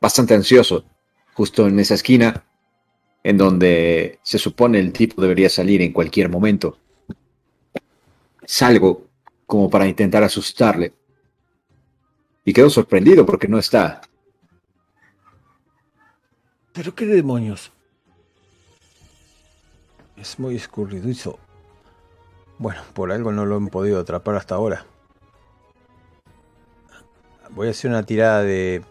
[0.00, 0.84] bastante ansioso.
[1.34, 2.44] Justo en esa esquina
[3.22, 6.78] en donde se supone el tipo debería salir en cualquier momento.
[8.44, 9.06] Salgo
[9.46, 10.92] como para intentar asustarle.
[12.44, 14.00] Y quedo sorprendido porque no está.
[16.72, 17.72] ¿Pero qué demonios?
[20.16, 21.38] Es muy escurridizo.
[22.58, 24.86] Bueno, por algo no lo han podido atrapar hasta ahora.
[27.50, 28.82] Voy a hacer una tirada de...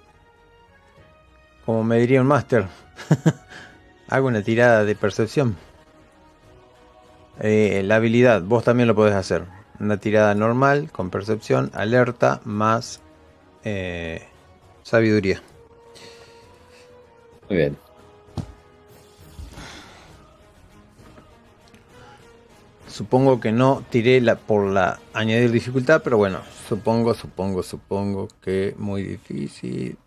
[1.69, 2.65] Como me diría un máster.
[4.07, 5.55] Hago una tirada de percepción.
[7.39, 9.43] Eh, la habilidad, vos también lo podés hacer.
[9.79, 13.01] Una tirada normal, con percepción, alerta, más
[13.63, 14.23] eh,
[14.81, 15.43] sabiduría.
[17.47, 17.77] Muy bien.
[22.87, 28.73] Supongo que no tiré la, por la añadir dificultad, pero bueno, supongo, supongo, supongo que
[28.75, 29.99] muy difícil.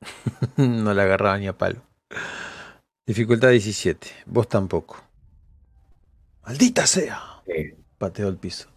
[0.56, 1.82] no la agarraba ni a palo.
[3.06, 4.08] Dificultad 17.
[4.26, 5.02] Vos tampoco.
[6.44, 7.42] ¡Maldita sea!
[7.46, 8.68] Eh, Pateo el piso.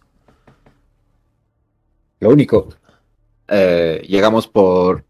[2.20, 2.68] lo único,
[3.48, 5.04] eh, llegamos por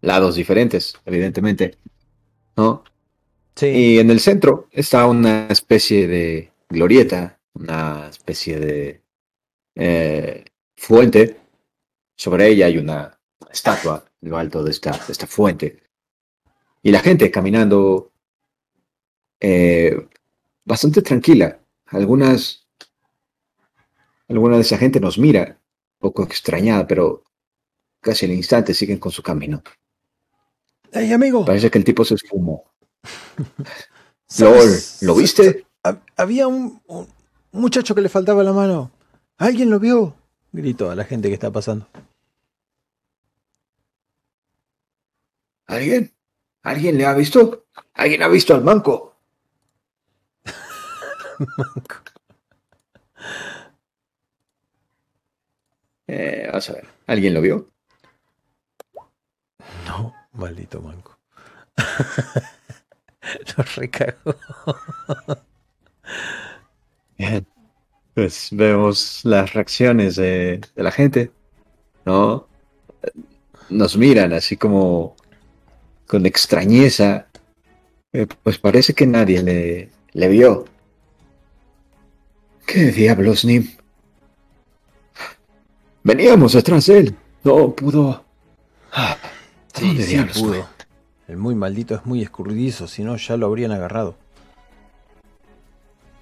[0.00, 1.78] lados diferentes, evidentemente.
[2.56, 2.84] ¿No?
[3.54, 9.02] Sí, Y en el centro está una especie de glorieta, una especie de
[9.74, 10.44] eh,
[10.76, 11.38] fuente.
[12.16, 13.18] Sobre ella hay una
[13.50, 15.82] estatua lo alto de esta, de esta fuente.
[16.82, 18.12] Y la gente caminando
[19.40, 20.08] eh,
[20.64, 21.58] bastante tranquila.
[21.86, 22.66] Algunas,
[24.28, 25.58] alguna de esa gente nos mira,
[25.98, 27.24] un poco extrañada, pero
[28.00, 29.62] casi al instante siguen con su camino.
[30.92, 31.44] ¡Hey, amigo!
[31.44, 32.64] Parece que el tipo se esfumó.
[34.38, 34.70] LOL,
[35.02, 35.66] ¿lo viste?
[36.16, 37.08] Había un, un,
[37.50, 38.90] muchacho que le faltaba la mano.
[39.36, 40.14] ¿Alguien lo vio?
[40.52, 41.86] Gritó a la gente que está pasando.
[45.66, 46.12] ¿Alguien?
[46.62, 47.66] ¿Alguien le ha visto?
[47.94, 49.16] ¿Alguien ha visto al manco?
[51.56, 51.96] manco.
[56.08, 56.86] Eh, vamos a ver.
[57.06, 57.70] ¿Alguien lo vio?
[59.86, 61.18] No, maldito manco.
[63.56, 64.36] Lo recago.
[67.16, 67.46] Bien.
[68.14, 71.32] Pues vemos las reacciones de, de, la gente,
[72.04, 72.46] ¿no?
[73.70, 75.16] Nos miran así como
[76.12, 77.26] con extrañeza.
[78.12, 80.66] Eh, pues parece que nadie le, le vio.
[82.66, 83.70] ¿Qué diablos, Nim?
[86.02, 87.16] Veníamos detrás de él.
[87.44, 88.22] No pudo.
[89.72, 90.68] Sí, sí pudo.
[91.28, 94.14] El muy maldito es muy escurridizo, si no ya lo habrían agarrado.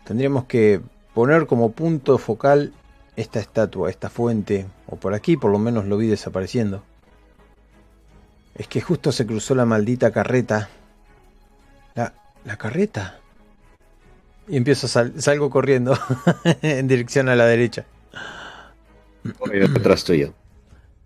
[0.04, 0.80] Tendríamos que
[1.14, 2.72] poner como punto focal
[3.16, 6.84] esta estatua, esta fuente, o por aquí por lo menos lo vi desapareciendo.
[8.54, 10.68] Es que justo se cruzó la maldita carreta.
[11.94, 12.12] La,
[12.44, 13.18] la carreta.
[14.48, 15.96] Y empiezo a sal, salgo corriendo
[16.62, 17.86] en dirección a la derecha.
[19.38, 20.34] Voy detrás tuyo.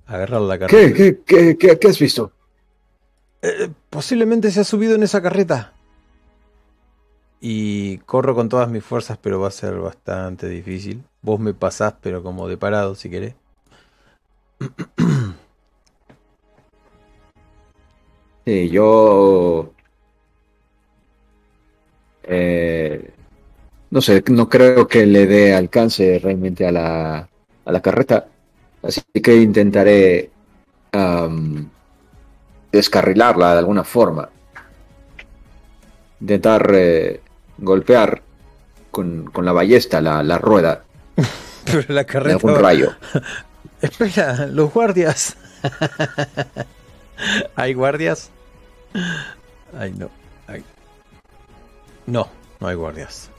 [0.06, 0.76] Agarrar la carreta.
[0.76, 2.32] ¿Qué, qué, qué, qué, qué has visto?
[3.42, 5.74] Eh, posiblemente se ha subido en esa carreta.
[7.40, 11.04] Y corro con todas mis fuerzas, pero va a ser bastante difícil.
[11.20, 13.34] Vos me pasás, pero como de parado, si querés.
[18.44, 19.72] Sí, yo...
[22.24, 23.10] Eh,
[23.90, 27.28] no sé, no creo que le dé alcance realmente a la,
[27.64, 28.26] a la carreta.
[28.82, 30.30] Así que intentaré
[30.92, 31.68] um,
[32.72, 34.28] descarrilarla de alguna forma.
[36.20, 37.20] Intentar eh,
[37.58, 38.20] golpear
[38.90, 40.82] con, con, la ballesta la, la rueda.
[41.64, 42.38] Pero la carreta.
[42.38, 42.94] De algún rayo.
[43.80, 45.36] Espera, los guardias.
[47.56, 48.30] ¿Hay guardias?
[49.78, 50.10] Ay, no.
[50.46, 50.64] Ay.
[52.06, 52.28] No,
[52.60, 53.30] no hay guardias.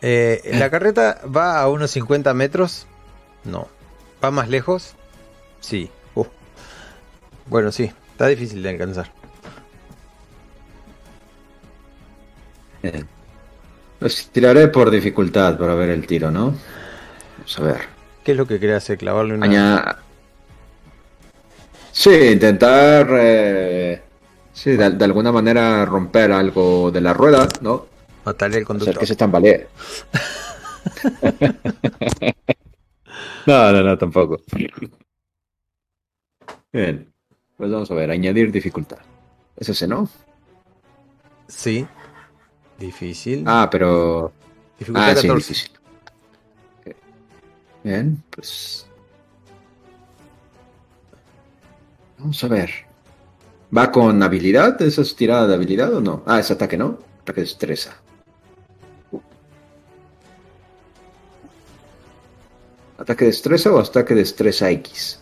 [0.00, 2.86] Eh, ¿La carreta va a unos 50 metros?
[3.44, 3.68] No.
[4.22, 4.94] ¿Va más lejos?
[5.60, 5.90] Sí.
[6.14, 6.24] Uh.
[7.46, 7.92] Bueno, sí.
[8.12, 9.12] Está difícil de alcanzar.
[12.82, 13.06] Bien.
[13.98, 16.54] Pues tiraré por dificultad para ver el tiro, ¿no?
[17.36, 17.80] Vamos a ver.
[18.24, 18.98] ¿Qué es lo que quería hacer?
[18.98, 19.46] ¿Clavarle una.?
[19.46, 19.98] Aña...
[21.90, 23.08] Sí, intentar.
[23.10, 24.02] Eh...
[24.58, 27.86] Sí, de, de, alguna manera romper algo de la rueda, ¿no?
[28.24, 28.96] Matarle el conductor.
[28.96, 29.68] Hacer que se tambalee.
[33.46, 34.42] no, no, no, tampoco.
[36.72, 37.08] Bien.
[37.56, 38.98] Pues vamos a ver, añadir dificultad.
[39.56, 40.08] ¿Es ese, no?
[41.46, 41.86] Sí.
[42.80, 43.44] Difícil.
[43.46, 44.32] Ah, pero.
[44.76, 45.54] Dificultad ah, 14.
[45.54, 45.78] sí, difícil.
[46.80, 46.94] Okay.
[47.84, 48.88] Bien, pues.
[52.18, 52.87] Vamos a ver.
[53.76, 54.80] ¿Va con habilidad?
[54.80, 56.22] ¿Esa es tirada de habilidad o no?
[56.26, 56.98] Ah, es ataque, ¿no?
[57.22, 57.96] Ataque de destreza.
[62.98, 65.20] ¿Ataque de destreza o ataque de destreza X?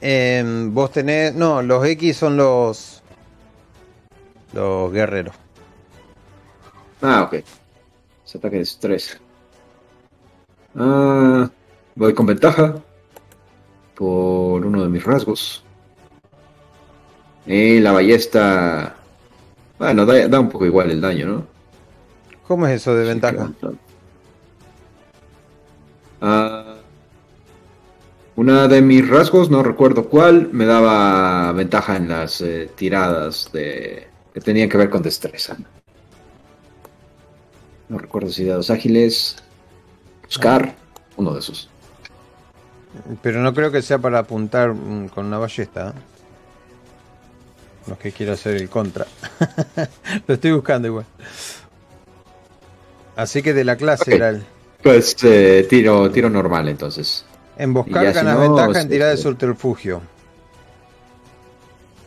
[0.00, 1.34] Eh, vos tenés.
[1.34, 3.02] No, los X son los.
[4.52, 5.34] Los guerreros.
[7.02, 7.34] Ah, ok.
[8.24, 9.18] Es ataque de destreza.
[10.74, 11.48] Ah,
[11.94, 12.74] voy con ventaja.
[13.94, 15.65] Por uno de mis rasgos.
[17.46, 18.96] Y la ballesta.
[19.78, 21.46] Bueno, da, da un poco igual el daño, ¿no?
[22.46, 23.50] ¿Cómo es eso de ventaja?
[26.20, 26.76] Ah,
[28.36, 34.06] una de mis rasgos, no recuerdo cuál, me daba ventaja en las eh, tiradas de
[34.32, 35.56] que tenían que ver con destreza.
[37.88, 39.36] No recuerdo si dados ágiles,
[40.24, 40.74] buscar,
[41.16, 41.70] uno de esos.
[43.22, 45.88] Pero no creo que sea para apuntar mm, con una ballesta.
[45.88, 46.15] ¿eh?
[47.86, 49.06] No que quiero hacer el contra.
[50.26, 51.04] Lo estoy buscando igual.
[53.14, 54.44] Así que de la clase era el.
[54.82, 57.24] Pues eh, tiro, tiro normal entonces.
[57.56, 60.02] Emboscar si ganas no, ventaja en este- tirada de subterfugio.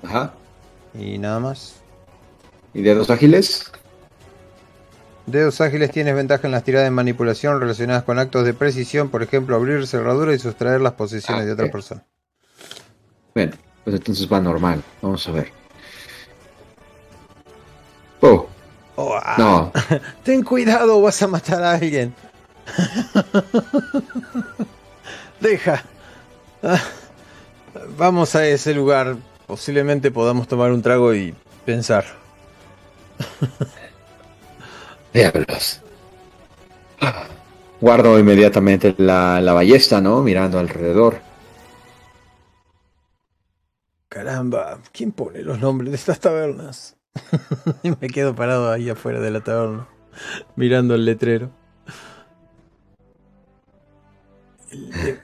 [0.04, 0.34] Ajá.
[0.94, 1.76] Y nada más.
[2.74, 3.72] ¿Y dedos ágiles?
[5.26, 9.22] Dedos ágiles tienes ventaja en las tiradas de manipulación relacionadas con actos de precisión, por
[9.24, 12.04] ejemplo, abrir cerradura y sustraer las posesiones Ah, de otra persona.
[13.36, 13.54] Bien,
[13.84, 14.82] Pues entonces va normal.
[15.02, 15.52] Vamos a ver.
[18.22, 18.48] Oh.
[18.96, 19.36] Oh, ah.
[19.38, 19.72] No.
[20.24, 22.14] Ten cuidado, vas a matar a alguien.
[25.40, 25.84] Deja.
[26.62, 26.82] Ah,
[27.98, 29.18] Vamos a ese lugar.
[29.48, 31.34] Posiblemente podamos tomar un trago y
[31.66, 32.06] pensar.
[35.14, 35.82] Diablos.
[37.82, 40.22] Guardo inmediatamente la, la ballesta, ¿no?
[40.22, 41.22] Mirando alrededor.
[44.10, 46.96] Caramba, ¿quién pone los nombres de estas tabernas?
[47.84, 49.88] y me quedo parado ahí afuera de la taberna,
[50.56, 51.52] mirando el letrero.
[54.72, 55.20] Le-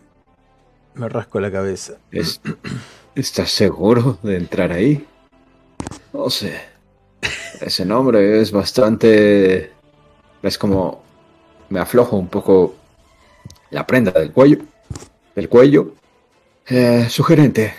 [0.96, 1.94] Me rasco la cabeza.
[2.12, 2.42] Es-
[3.16, 5.06] ¿Estás seguro de entrar ahí?
[6.14, 6.60] No sé.
[7.62, 9.72] Ese nombre es bastante...
[10.42, 11.04] Es como...
[11.70, 12.76] Me aflojo un poco
[13.72, 14.60] la prenda del cuello.
[15.36, 15.94] Del cuello.
[16.68, 17.74] Eh, sugerente.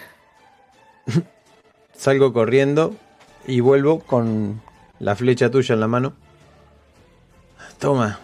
[1.94, 2.94] Salgo corriendo
[3.46, 4.60] y vuelvo con
[4.98, 6.14] la flecha tuya en la mano.
[7.78, 8.20] Toma,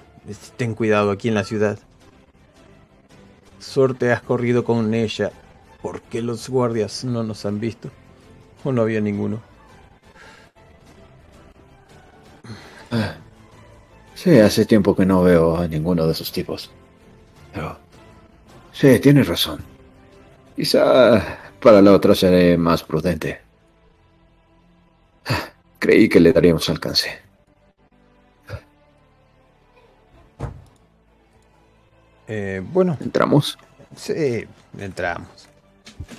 [0.56, 1.78] ten cuidado aquí en la ciudad.
[3.58, 5.32] Suerte has corrido con ella.
[5.80, 7.90] ¿Por qué los guardias no nos han visto?
[8.64, 9.42] ¿O no había ninguno?
[12.90, 13.16] Ah,
[14.14, 16.70] Sí, hace tiempo que no veo a ninguno de esos tipos.
[17.52, 17.76] Pero...
[18.72, 19.60] Sí, tienes razón.
[20.54, 23.40] Quizá para la otra seré más prudente.
[25.83, 27.11] Creí que le daríamos alcance.
[32.28, 33.59] Eh, bueno, ¿Entramos?
[33.97, 34.47] sí,
[34.78, 35.49] entramos.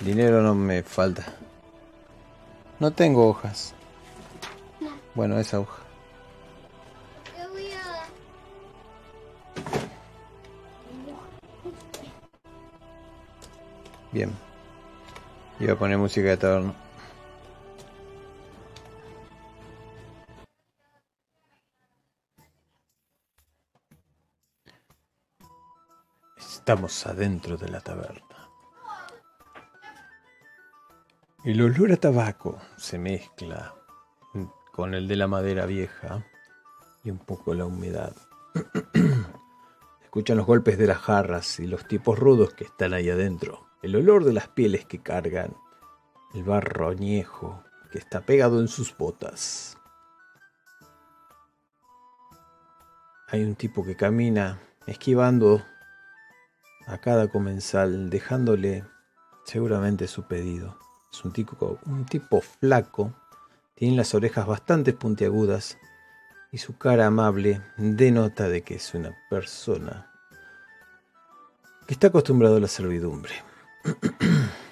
[0.04, 1.24] Dinero no me falta.
[2.78, 3.72] No tengo hojas.
[5.14, 5.82] Bueno, esa hoja.
[14.12, 14.30] Bien.
[15.58, 16.83] Iba a poner música de taberna.
[26.64, 28.48] Estamos adentro de la taberna.
[31.44, 33.74] El olor a tabaco se mezcla
[34.72, 36.24] con el de la madera vieja
[37.02, 38.16] y un poco la humedad.
[40.04, 43.66] Escuchan los golpes de las jarras y los tipos rudos que están ahí adentro.
[43.82, 45.54] El olor de las pieles que cargan.
[46.32, 47.62] El barro añejo
[47.92, 49.76] que está pegado en sus botas.
[53.28, 55.62] Hay un tipo que camina esquivando
[56.86, 58.84] a cada comensal, dejándole
[59.44, 60.78] seguramente su pedido.
[61.12, 63.12] Es un tipo, un tipo flaco,
[63.74, 65.78] tiene las orejas bastante puntiagudas
[66.52, 70.10] y su cara amable denota de que es una persona
[71.86, 73.32] que está acostumbrado a la servidumbre.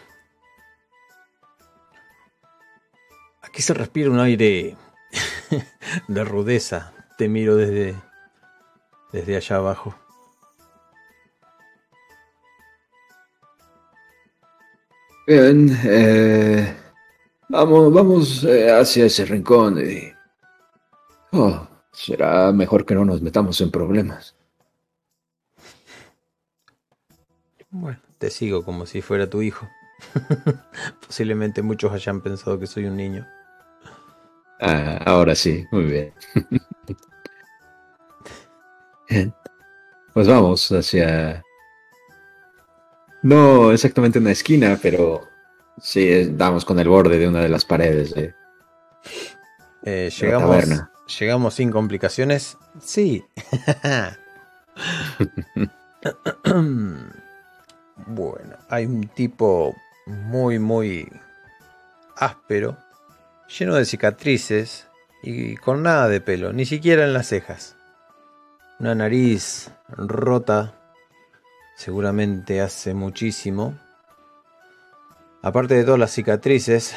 [3.42, 4.76] Aquí se respira un aire
[6.08, 6.92] de rudeza.
[7.18, 7.94] Te miro desde,
[9.12, 9.94] desde allá abajo.
[15.32, 16.76] Bien, eh,
[17.48, 20.12] vamos, vamos eh, hacia ese rincón y...
[21.30, 24.36] Oh, será mejor que no nos metamos en problemas.
[27.70, 29.66] Bueno, te sigo como si fuera tu hijo.
[31.06, 33.26] Posiblemente muchos hayan pensado que soy un niño.
[34.60, 36.12] Ah, ahora sí, muy bien.
[39.08, 39.34] Bien.
[40.12, 41.42] Pues vamos hacia...
[43.22, 45.28] No exactamente una esquina, pero
[45.80, 48.34] sí, es- damos con el borde de una de las paredes de,
[49.84, 50.90] Eh, de la llegamos, taberna.
[51.18, 52.56] llegamos sin complicaciones.
[52.80, 53.24] Sí.
[58.06, 59.74] bueno, hay un tipo
[60.06, 61.08] muy, muy
[62.16, 62.76] áspero,
[63.58, 64.88] lleno de cicatrices
[65.22, 67.76] y con nada de pelo, ni siquiera en las cejas.
[68.80, 70.74] Una nariz rota,
[71.82, 73.78] seguramente hace muchísimo.
[75.42, 76.94] Aparte de todas las cicatrices,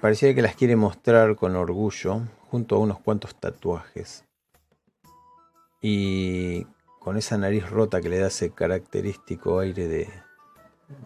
[0.00, 2.20] Parecía que las quiere mostrar con orgullo,
[2.50, 4.24] junto a unos cuantos tatuajes.
[5.82, 6.66] Y
[7.00, 10.08] con esa nariz rota que le da ese característico aire de,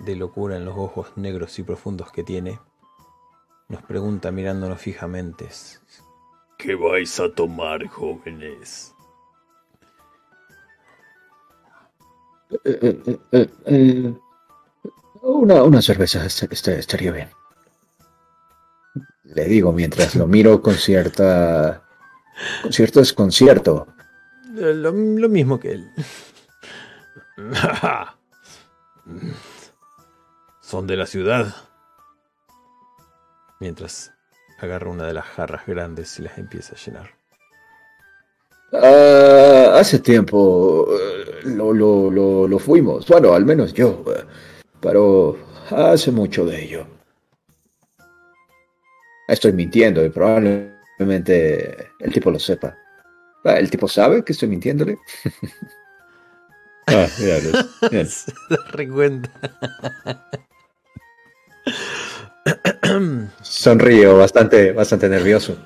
[0.01, 2.59] de locura en los ojos negros y profundos que tiene,
[3.69, 5.49] nos pregunta mirándonos fijamente.
[6.59, 8.95] ¿Qué vais a tomar, jóvenes?
[12.65, 14.15] Eh, eh, eh,
[15.23, 17.31] una, una cerveza est- est- estaría bien.
[19.25, 21.83] Le digo mientras lo miro con cierta.
[22.63, 23.87] con cierto desconcierto.
[24.55, 25.91] Lo, lo mismo que él.
[30.61, 31.55] Son de la ciudad.
[33.61, 34.13] Mientras
[34.59, 37.11] agarra una de las jarras grandes y las empieza a llenar.
[38.73, 44.25] Ah, hace tiempo eh, lo, lo, lo, lo, fuimos, bueno, al menos yo, eh,
[44.81, 45.37] pero
[45.71, 46.87] hace mucho de ello.
[49.29, 52.77] Estoy mintiendo y probablemente el tipo lo sepa.
[53.45, 54.99] Ah, ¿El tipo sabe que estoy mintiéndole?
[56.89, 58.33] ah, mira, Se
[58.73, 59.31] recuenta.
[63.43, 65.57] Sonrío, bastante, bastante nervioso.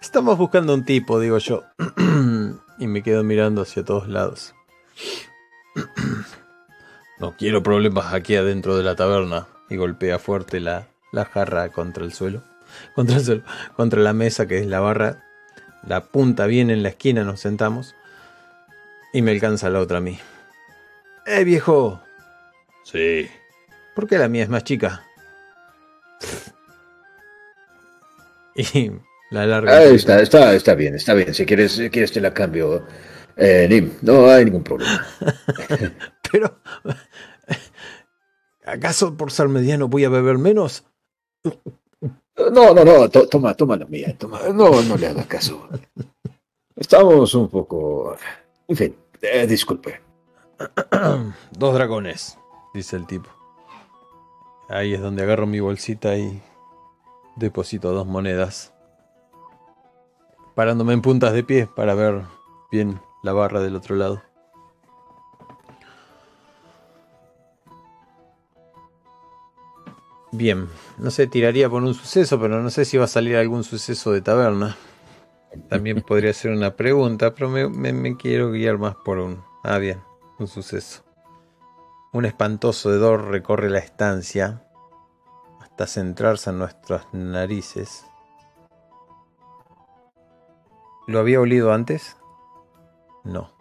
[0.00, 1.64] Estamos buscando un tipo, digo yo.
[2.78, 4.54] y me quedo mirando hacia todos lados.
[7.18, 9.46] no quiero problemas aquí adentro de la taberna.
[9.68, 12.42] Y golpea fuerte la, la jarra contra el suelo.
[12.94, 13.42] Contra el suelo.
[13.76, 15.24] Contra la mesa que es la barra.
[15.86, 17.94] La punta bien en la esquina nos sentamos.
[19.12, 20.18] Y me alcanza la otra a mí.
[21.26, 22.00] ¡Eh, viejo!
[22.84, 23.28] Sí.
[23.94, 25.04] ¿Por qué la mía es más chica?
[28.56, 28.90] Y
[29.30, 29.72] la larga.
[29.72, 31.32] Ah, está, está, está bien, está bien.
[31.34, 32.84] Si quieres, si quieres te la cambio.
[33.36, 35.06] Eh, Nim, no hay ningún problema.
[36.30, 36.60] Pero,
[38.64, 40.84] ¿acaso por ser mediano voy a beber menos?
[42.52, 44.40] No, no, no, toma, toma la mía, toma.
[44.52, 45.68] No, no le hagas caso.
[46.76, 48.16] Estamos un poco...
[48.68, 50.00] En fin, eh, disculpe.
[51.50, 52.38] Dos dragones,
[52.74, 53.28] dice el tipo.
[54.68, 56.40] Ahí es donde agarro mi bolsita y
[57.36, 58.72] deposito dos monedas
[60.54, 62.22] parándome en puntas de pie para ver
[62.70, 64.22] bien la barra del otro lado.
[70.32, 73.64] Bien, no sé, tiraría por un suceso, pero no sé si va a salir algún
[73.64, 74.76] suceso de taberna.
[75.68, 79.42] También podría ser una pregunta, pero me, quiero guiar más por un...
[79.64, 80.00] Ah, bien,
[80.38, 81.04] un suceso.
[82.12, 84.64] Un espantoso hedor recorre la estancia
[85.60, 88.04] hasta centrarse en nuestras narices.
[91.06, 92.16] ¿Lo había olido antes?
[93.24, 93.52] No.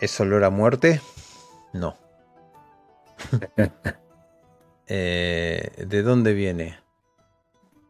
[0.00, 1.00] ¿Es olor a muerte?
[1.72, 1.96] No.
[4.92, 6.80] Eh, ¿De dónde viene?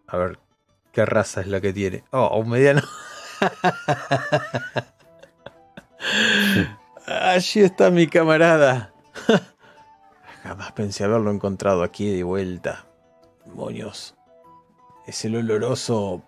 [0.07, 0.39] A ver,
[0.93, 2.05] ¿qué raza es la que tiene?
[2.11, 2.83] Oh, un mediano.
[7.07, 8.93] Allí está mi camarada.
[10.43, 12.85] Jamás pensé haberlo encontrado aquí de vuelta.
[13.47, 14.15] Moños.
[15.07, 16.23] Es el oloroso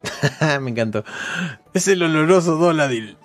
[0.60, 1.04] me encantó.
[1.74, 3.16] Es el oloroso Doladil.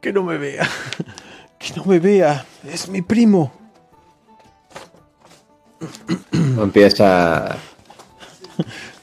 [0.00, 0.68] Que no me vea.
[1.58, 2.44] Que no me vea.
[2.64, 3.52] Es mi primo.
[6.32, 7.56] Empieza.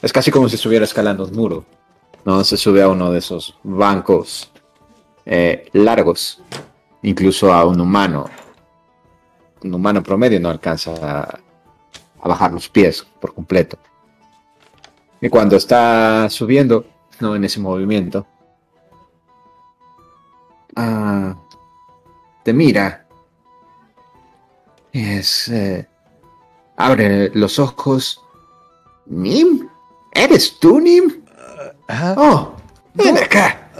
[0.00, 1.64] Es casi como si estuviera escalando un muro.
[2.24, 4.52] No se sube a uno de esos bancos
[5.26, 6.42] eh, largos.
[7.02, 8.30] Incluso a un humano.
[9.62, 10.92] Un humano promedio no alcanza
[12.22, 13.78] a bajar los pies por completo.
[15.22, 16.84] Y cuando está subiendo,
[17.20, 18.26] no en ese movimiento,
[20.74, 21.36] ah,
[22.42, 23.06] te mira.
[24.92, 25.46] Es.
[25.48, 25.86] Eh,
[26.76, 28.20] abre los ojos.
[29.06, 29.68] ¿Nim?
[30.12, 31.22] ¿Eres tú, Nim?
[31.88, 32.56] Uh, oh,
[32.94, 33.58] ven acá.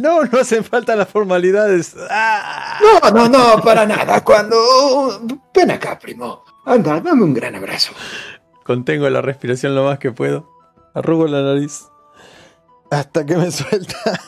[0.00, 1.94] No, no hacen falta las formalidades.
[2.10, 2.80] Ah.
[3.02, 4.24] No, no, no, para nada.
[4.24, 5.20] Cuando.
[5.54, 6.42] Ven acá, primo.
[6.64, 7.92] Anda, dame un gran abrazo.
[8.68, 10.46] Contengo la respiración lo más que puedo.
[10.92, 11.86] Arrugo la nariz.
[12.90, 14.20] Hasta que me suelta.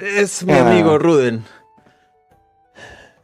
[0.00, 0.98] es mi amigo ah.
[0.98, 1.44] Ruden.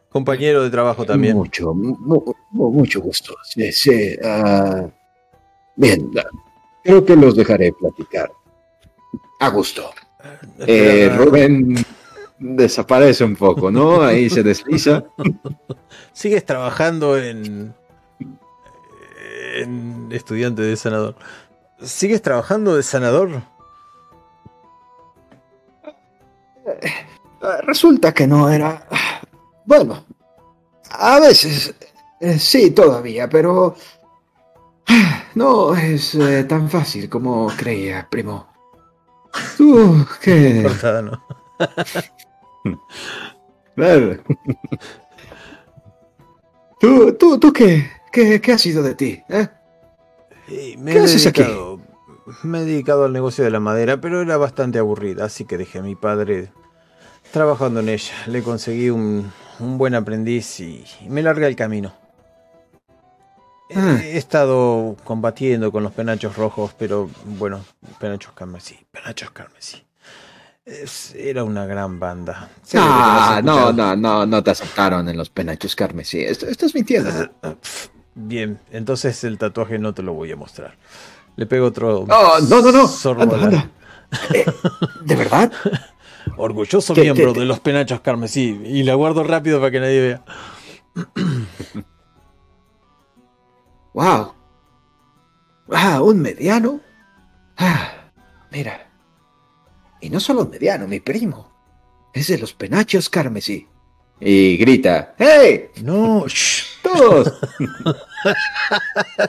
[0.09, 1.37] Compañero de trabajo también.
[1.37, 3.33] Mucho, mucho gusto.
[3.45, 4.17] Sí, sí.
[4.21, 4.89] Ah,
[5.77, 6.11] bien,
[6.83, 8.29] creo que los dejaré platicar.
[9.39, 9.89] A gusto.
[10.67, 11.75] Eh, Rubén
[12.37, 14.01] desaparece un poco, ¿no?
[14.01, 15.05] Ahí se desliza.
[16.11, 17.73] ¿Sigues trabajando en
[20.11, 21.15] estudiante de sanador.
[21.81, 23.41] ¿Sigues trabajando de sanador?
[26.65, 26.91] Eh,
[27.63, 28.87] resulta que no era...
[29.65, 30.05] Bueno,
[30.91, 31.73] a veces
[32.19, 33.75] eh, sí todavía, pero...
[35.33, 38.47] No es eh, tan fácil como creía, primo.
[39.57, 40.61] Tú, ¿qué?
[40.63, 41.23] Cortada, ¿no?
[46.81, 48.00] ¿Tú, tú, tú qué?
[48.11, 49.23] ¿Qué, qué ha sido de ti?
[49.29, 49.47] ¿eh?
[50.77, 52.47] me ¿Qué he haces dedicado, aquí?
[52.47, 55.79] Me he dedicado al negocio de la madera, pero era bastante aburrida, así que dejé
[55.79, 56.51] a mi padre
[57.31, 58.13] trabajando en ella.
[58.27, 61.93] Le conseguí un, un buen aprendiz y, me largué el camino.
[63.73, 63.99] Ah.
[64.03, 67.63] He estado combatiendo con los penachos rojos, pero bueno,
[67.99, 69.81] penachos carmesí, penachos carmesí.
[71.15, 72.49] era una gran banda.
[72.73, 76.19] Ah, no, no, no, no te aceptaron en los penachos carmesí.
[76.21, 77.09] Estás mintiendo.
[78.13, 80.77] Bien, entonces el tatuaje no te lo voy a mostrar.
[81.35, 82.05] Le pego otro.
[83.25, 83.69] no, no, no.
[84.33, 84.45] Eh,
[85.05, 85.51] ¿De verdad?
[86.37, 88.61] Orgulloso miembro de los penachos carmesí.
[88.65, 90.23] Y la guardo rápido para que nadie vea.
[93.93, 94.33] ¡Wow!
[95.71, 96.01] ¡Ah!
[96.01, 96.81] ¿Un mediano?
[97.57, 97.91] ¡Ah!
[98.51, 98.89] Mira.
[100.01, 101.51] Y no solo un mediano, mi primo.
[102.13, 103.67] Es de los penachos carmesí.
[104.21, 105.71] Y grita: ¡Hey!
[105.83, 106.25] ¡No!
[106.27, 106.79] Shh.
[106.83, 107.33] ¡Todos!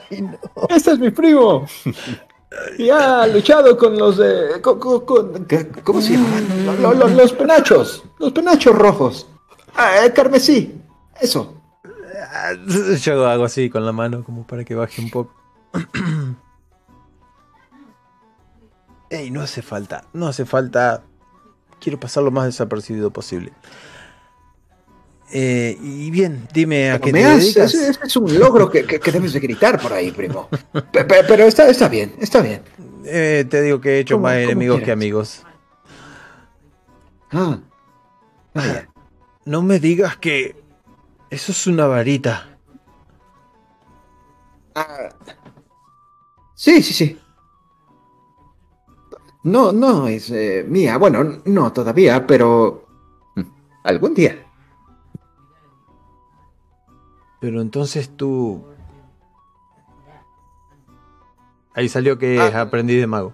[0.69, 1.67] ¡Este es mi primo!
[2.77, 4.61] Y ha luchado con los de.
[4.61, 6.81] ¿Cómo se llaman?
[6.81, 8.03] Los, los, penachos.
[8.19, 9.27] Los penachos rojos.
[9.75, 10.79] Ah, carmesí.
[11.19, 11.55] Eso.
[13.01, 15.33] Yo hago así con la mano como para que baje un poco.
[19.09, 21.03] Ey, no hace falta, no hace falta.
[21.79, 23.51] Quiero pasar lo más desapercibido posible.
[25.35, 27.73] Eh, y bien, dime a qué te dedicas.
[27.73, 30.47] Es, un logro que, debes de gritar por ahí, primo.
[30.91, 32.61] Pero, está, está bien, está bien.
[33.03, 35.41] Eh, te digo que he hecho más enemigos que amigos.
[37.31, 37.57] Ah.
[39.45, 40.55] No me digas que
[41.31, 42.59] eso es una varita.
[44.75, 45.09] Ah.
[46.53, 47.19] Sí, sí, sí.
[49.41, 50.97] No, no es eh, mía.
[50.97, 52.87] Bueno, no todavía, pero
[53.35, 53.41] mm,
[53.83, 54.42] algún día.
[57.43, 58.63] Pero entonces tú...
[61.73, 62.61] Ahí salió que ah.
[62.61, 63.33] aprendí de mago.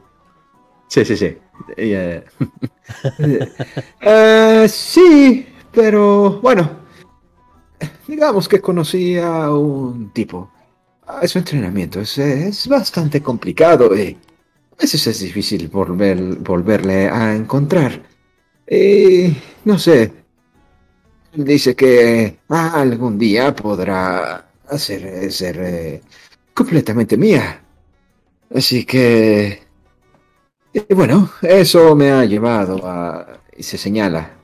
[0.87, 1.37] Sí, sí, sí.
[1.77, 2.25] Eh,
[4.01, 6.71] eh, sí, pero bueno,
[8.07, 10.51] digamos que conocí a un tipo.
[11.05, 14.17] A su entrenamiento es, bastante complicado y
[14.71, 18.01] a veces es difícil volver, volverle a encontrar.
[18.67, 20.18] Y no sé,
[21.33, 26.01] dice que algún día podrá hacer, ser eh,
[26.53, 27.61] completamente mía.
[28.53, 29.67] Así que...
[30.73, 33.41] Y bueno, eso me ha llevado a...
[33.57, 34.37] y se señala.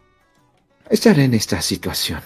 [0.89, 2.21] A estar en esta situación.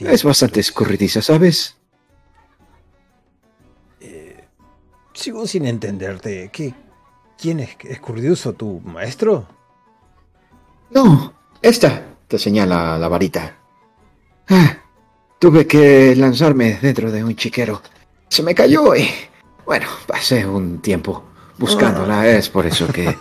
[0.00, 1.76] es bastante escurridiza, ¿sabes?
[4.00, 4.44] Eh,
[5.12, 6.48] sigo sin entenderte.
[6.52, 6.74] ¿Qué,
[7.38, 8.54] ¿Quién es escurridizo?
[8.54, 9.59] ¿Tu maestro?
[10.90, 11.32] No,
[11.62, 13.56] esta, te señala la varita.
[14.48, 14.76] Ah,
[15.38, 17.80] tuve que lanzarme dentro de un chiquero.
[18.28, 19.08] Se me cayó y...
[19.64, 21.24] Bueno, pasé un tiempo
[21.58, 22.28] buscándola.
[22.28, 23.16] Es por eso que...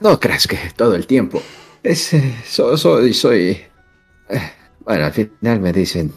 [0.00, 1.42] No creas que todo el tiempo.
[1.82, 3.60] Es, eh, soy, soy,
[4.28, 6.12] eh, bueno, al final me dicen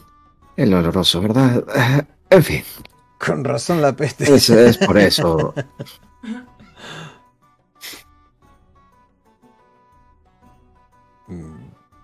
[0.55, 1.63] el oloroso, ¿verdad?
[1.75, 2.63] Eh, en fin.
[3.17, 4.31] Con razón la peste.
[4.33, 5.53] Es, es por eso.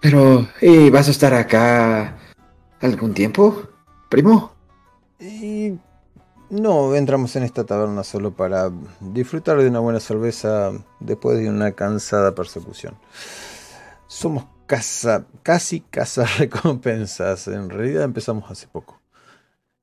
[0.02, 2.18] Pero, ¿y vas a estar acá
[2.82, 3.64] algún tiempo,
[4.10, 4.54] primo?
[5.20, 5.74] Y
[6.50, 11.72] no, entramos en esta taberna solo para disfrutar de una buena cerveza después de una
[11.72, 12.98] cansada persecución.
[14.08, 17.48] Somos casa, casi casa recompensas.
[17.48, 19.02] En realidad empezamos hace poco.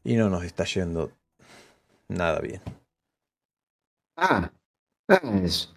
[0.05, 1.11] Y no nos está yendo
[2.09, 2.61] nada bien.
[4.17, 4.51] Ah,
[5.43, 5.75] es...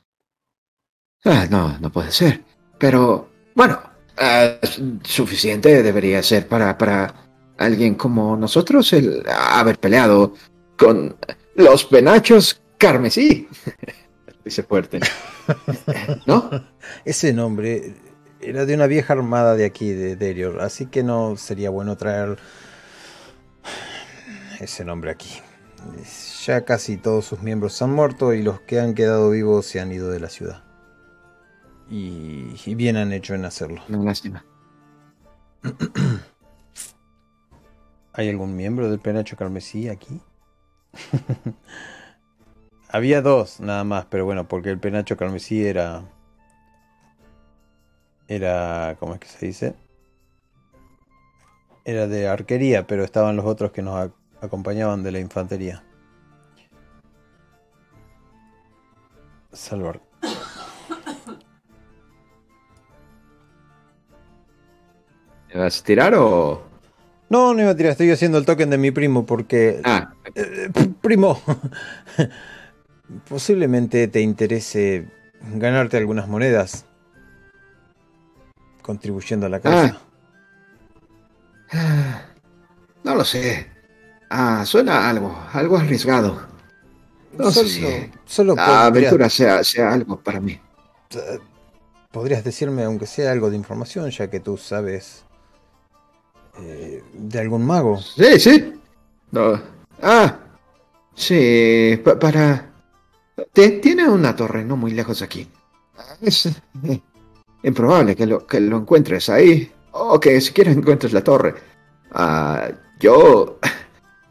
[1.25, 2.43] ah no, no puede ser.
[2.77, 3.81] Pero, bueno,
[5.03, 7.13] suficiente debería ser para, para
[7.57, 10.34] alguien como nosotros el haber peleado
[10.78, 11.15] con
[11.55, 13.47] los penachos carmesí.
[14.45, 14.99] Dice fuerte.
[16.26, 16.49] ¿No?
[17.05, 17.95] Ese nombre
[18.39, 22.38] era de una vieja armada de aquí, de Derior, así que no sería bueno traer
[24.59, 25.41] ese nombre aquí.
[26.45, 29.91] Ya casi todos sus miembros han muerto y los que han quedado vivos se han
[29.91, 30.66] ido de la ciudad.
[31.89, 33.81] Y, bien han hecho en hacerlo.
[33.88, 34.45] Una lástima.
[38.13, 40.19] ¿Hay algún miembro del penacho carmesí aquí?
[42.89, 46.03] Había dos nada más, pero bueno, porque el penacho carmesí era
[48.27, 49.75] era, ¿cómo es que se dice?
[51.85, 54.11] Era de arquería, pero estaban los otros que nos
[54.41, 55.83] acompañaban de la infantería.
[59.53, 60.07] Salvar.
[65.53, 66.67] ¿Me vas a tirar o.?
[67.29, 69.81] No, no iba a tirar, estoy haciendo el token de mi primo porque.
[69.83, 70.13] Ah.
[70.35, 70.69] Eh,
[71.01, 71.41] primo.
[73.29, 75.07] Posiblemente te interese
[75.53, 76.85] ganarte algunas monedas
[78.81, 79.99] contribuyendo a la casa.
[83.03, 83.67] No lo sé.
[84.29, 86.41] Ah, suena algo, algo arriesgado.
[87.37, 90.59] No sé si solo la aventura sea, sea algo para mí.
[92.11, 95.23] Podrías decirme, aunque sea algo de información, ya que tú sabes
[96.62, 97.99] eh, de algún mago.
[97.99, 98.74] Sí, sí.
[99.32, 99.60] No.
[100.01, 100.38] Ah,
[101.16, 102.72] sí, para...
[103.53, 105.47] tiene una torre no muy lejos de aquí.
[106.22, 107.01] Es eh,
[107.64, 111.55] improbable que lo, que lo encuentres ahí, o que siquiera encuentres la torre.
[112.12, 113.60] Ah, yo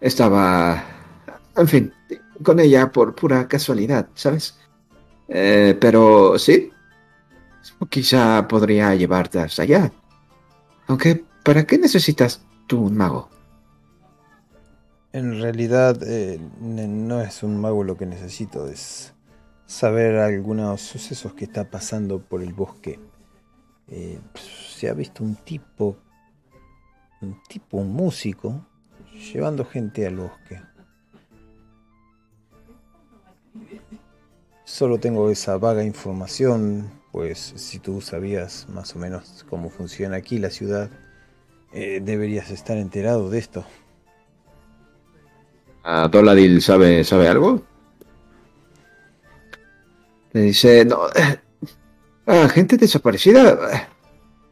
[0.01, 0.83] estaba,
[1.57, 1.93] en fin,
[2.43, 4.59] con ella por pura casualidad, ¿sabes?
[5.29, 6.71] Eh, pero sí,
[7.89, 9.93] quizá podría llevarte hasta allá.
[10.87, 13.31] Aunque, ¿para qué necesitas tú un mago?
[15.13, 19.15] En realidad, eh, no es un mago lo que necesito, es
[19.65, 23.01] saber algunos sucesos que está pasando por el bosque.
[23.89, 25.97] Eh, se ha visto un tipo
[27.21, 28.67] un tipo, un músico,
[29.33, 30.61] llevando gente al bosque.
[34.65, 40.39] Solo tengo esa vaga información, pues si tú sabías más o menos cómo funciona aquí
[40.39, 40.91] la ciudad,
[41.79, 43.63] eh, deberías estar enterado de esto.
[45.85, 47.63] ¿A Doladil sabe, sabe algo?
[50.33, 51.39] Le dice, no, eh,
[52.29, 53.91] ah, gente desaparecida.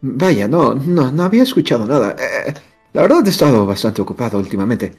[0.03, 2.15] Vaya, no, no, no había escuchado nada.
[2.19, 2.53] Eh,
[2.93, 4.95] la verdad he estado bastante ocupado últimamente.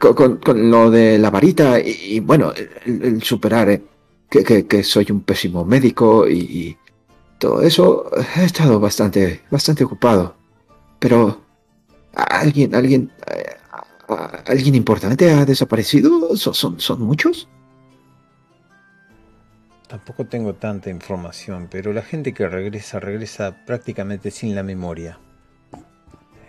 [0.00, 2.52] Con, lo de la varita y, bueno,
[2.84, 3.80] el, superar
[4.28, 6.76] que, que, soy un pésimo médico y,
[7.38, 10.34] todo eso, he estado bastante, bastante ocupado.
[10.98, 11.51] Pero,
[12.14, 13.56] ¿alguien, alguien, eh,
[14.46, 16.36] alguien importante ha desaparecido?
[16.36, 17.48] son, son muchos?
[19.92, 25.18] Tampoco tengo tanta información, pero la gente que regresa regresa prácticamente sin la memoria.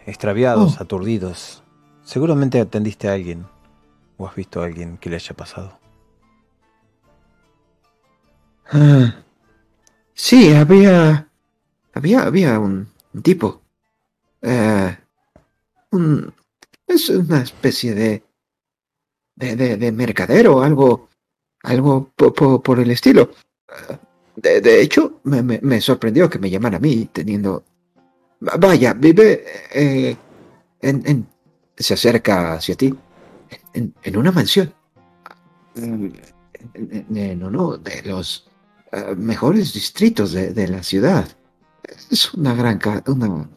[0.06, 0.82] Extraviados, oh.
[0.84, 1.62] aturdidos.
[2.04, 3.46] Seguramente atendiste a alguien
[4.18, 5.78] o has visto a alguien que le haya pasado.
[8.72, 9.16] Ah,
[10.14, 11.28] sí, había,
[11.94, 12.88] había, había un,
[13.22, 13.62] tipo.
[14.42, 14.98] Eh,
[15.94, 16.34] un,
[16.88, 18.24] es una especie de,
[19.36, 21.10] de, de, de mercadero, algo
[21.64, 23.32] algo por el estilo.
[24.36, 27.64] De, hecho, me, sorprendió que me llamara a mí teniendo...
[28.40, 30.18] Vaya, vive eh,
[30.82, 31.28] en,
[31.78, 32.94] Se acerca hacia ti.
[33.74, 34.74] En, una mansión.
[35.76, 38.50] En, uno de los
[38.92, 41.28] eh, mejores distritos de, la ciudad.
[42.12, 43.50] Es una gran, una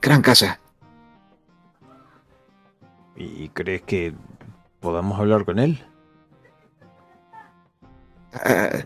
[0.00, 0.60] gran casa.
[3.20, 4.14] ¿Y crees que
[4.80, 5.78] podamos hablar con él?
[8.46, 8.84] Eh,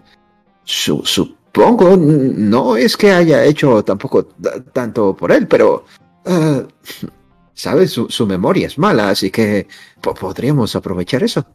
[0.65, 4.27] supongo, no es que haya hecho tampoco
[4.73, 5.85] tanto por él, pero...
[6.25, 6.67] Uh,
[7.57, 7.93] ¿Sabes?
[7.93, 9.69] Su, memoria es mala, así que
[10.01, 11.47] podríamos aprovechar eso.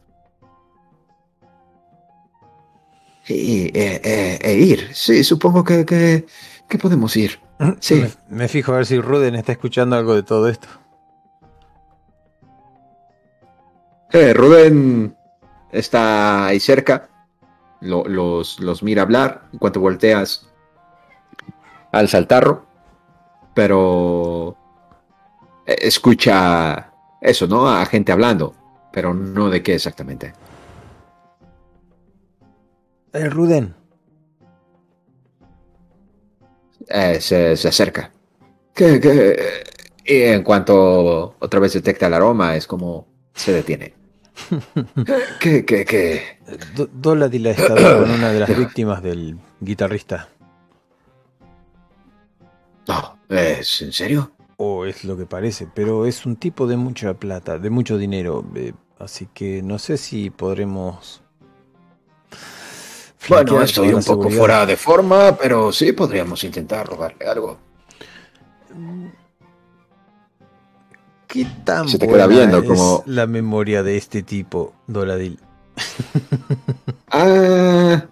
[3.27, 4.87] Y, e, e, e, ir.
[4.93, 7.37] Sí, supongo que, que, podemos ir.
[7.81, 8.05] Sí.
[8.29, 10.69] Me, fijo a ver si Ruden está escuchando algo de todo esto.
[14.11, 15.15] Eh, Ruden
[15.71, 17.09] está ahí cerca
[17.81, 20.47] los, los mira hablar en cuanto volteas
[21.91, 22.65] al saltarro,
[23.53, 24.57] pero
[25.65, 26.91] escucha
[27.21, 27.69] eso, ¿no?
[27.69, 28.55] A gente hablando,
[28.91, 30.33] pero no de qué exactamente.
[33.13, 33.75] El eh, Ruden.
[36.87, 38.11] Eh, se, acerca.
[40.05, 43.98] Y en cuanto otra vez detecta el aroma, es como se detiene.
[45.39, 46.39] ¿Qué, qué, qué?
[46.93, 50.29] Doladil ha estado con una de las víctimas del guitarrista.
[52.87, 54.31] No, ¿es en serio?
[54.57, 58.43] O es lo que parece, pero es un tipo de mucha plata, de mucho dinero.
[58.55, 61.21] Eh, así que no sé si podremos.
[63.27, 67.59] Bueno, estoy un poco fuera de forma, pero sí podríamos intentar robarle algo.
[71.29, 73.03] ¿Qué tan Se te queda viendo como...
[73.05, 75.39] la memoria de este tipo, Doladil?
[77.11, 78.03] ah,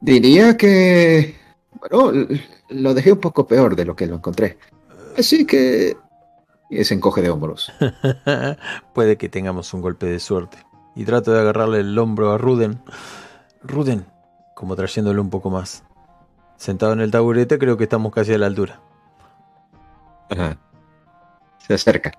[0.00, 1.36] diría que...
[1.78, 2.26] Bueno,
[2.70, 4.56] lo dejé un poco peor de lo que lo encontré.
[5.18, 5.98] Así que...
[6.70, 7.70] Y se encoge de hombros.
[8.94, 10.56] Puede que tengamos un golpe de suerte.
[10.96, 12.80] Y trato de agarrarle el hombro a Ruden.
[13.62, 14.06] Ruden,
[14.54, 15.84] como trayéndole un poco más.
[16.56, 18.80] Sentado en el taburete, creo que estamos casi a la altura.
[20.30, 20.56] Ajá
[21.70, 22.12] se acerca.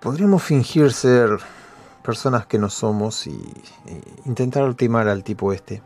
[0.00, 1.30] Podríamos fingir ser
[2.02, 3.40] personas que no somos y,
[4.26, 5.82] intentar ultimar al tipo este.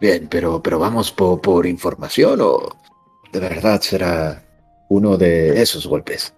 [0.00, 2.76] Bien, pero, pero vamos por, información o
[3.32, 4.42] de verdad será
[4.88, 6.34] uno de esos golpes.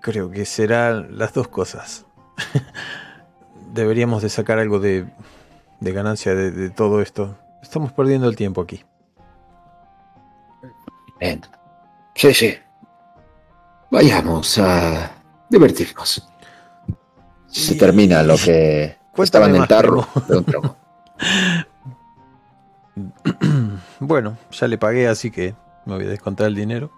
[0.00, 2.06] Creo que serán las dos cosas.
[3.72, 5.06] Deberíamos de sacar algo de,
[5.80, 7.38] de ganancia de, de, todo esto.
[7.62, 8.84] Estamos perdiendo el tiempo aquí.
[11.20, 11.40] Bien.
[12.16, 12.54] Sí, sí.
[13.94, 16.28] Vayamos a divertirnos.
[17.46, 20.76] Se termina lo que estaba en el tarro de un trono.
[24.00, 26.90] bueno, ya le pagué, así que me voy a descontar el dinero.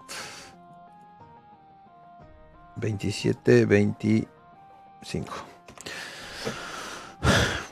[2.77, 5.33] 27, 25.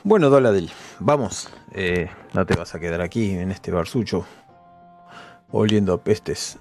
[0.04, 0.70] Bueno, Doladel,
[1.00, 1.48] vamos.
[1.72, 4.24] Eh, no te vas a quedar aquí en este barsucho
[5.50, 6.58] oliendo a pestes.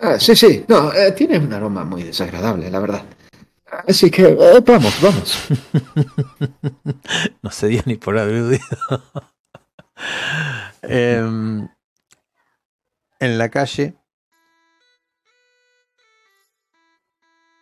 [0.00, 3.04] Ah, sí, sí, no, eh, tiene un aroma muy desagradable, la verdad.
[3.88, 5.48] Así que eh, vamos, vamos.
[7.42, 8.60] no se dio ni por aludido.
[10.82, 11.22] eh,
[13.20, 13.94] en la calle,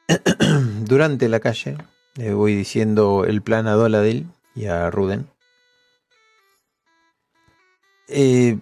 [0.84, 1.78] durante la calle,
[2.16, 5.28] le voy diciendo el plan a Doladil y a Ruden.
[8.08, 8.58] Eh,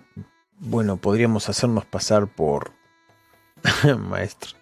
[0.59, 2.73] bueno, podríamos hacernos pasar por
[3.99, 4.61] maestro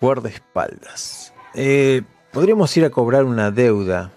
[0.00, 1.32] guardaespaldas.
[1.54, 4.12] Eh, podríamos ir a cobrar una deuda.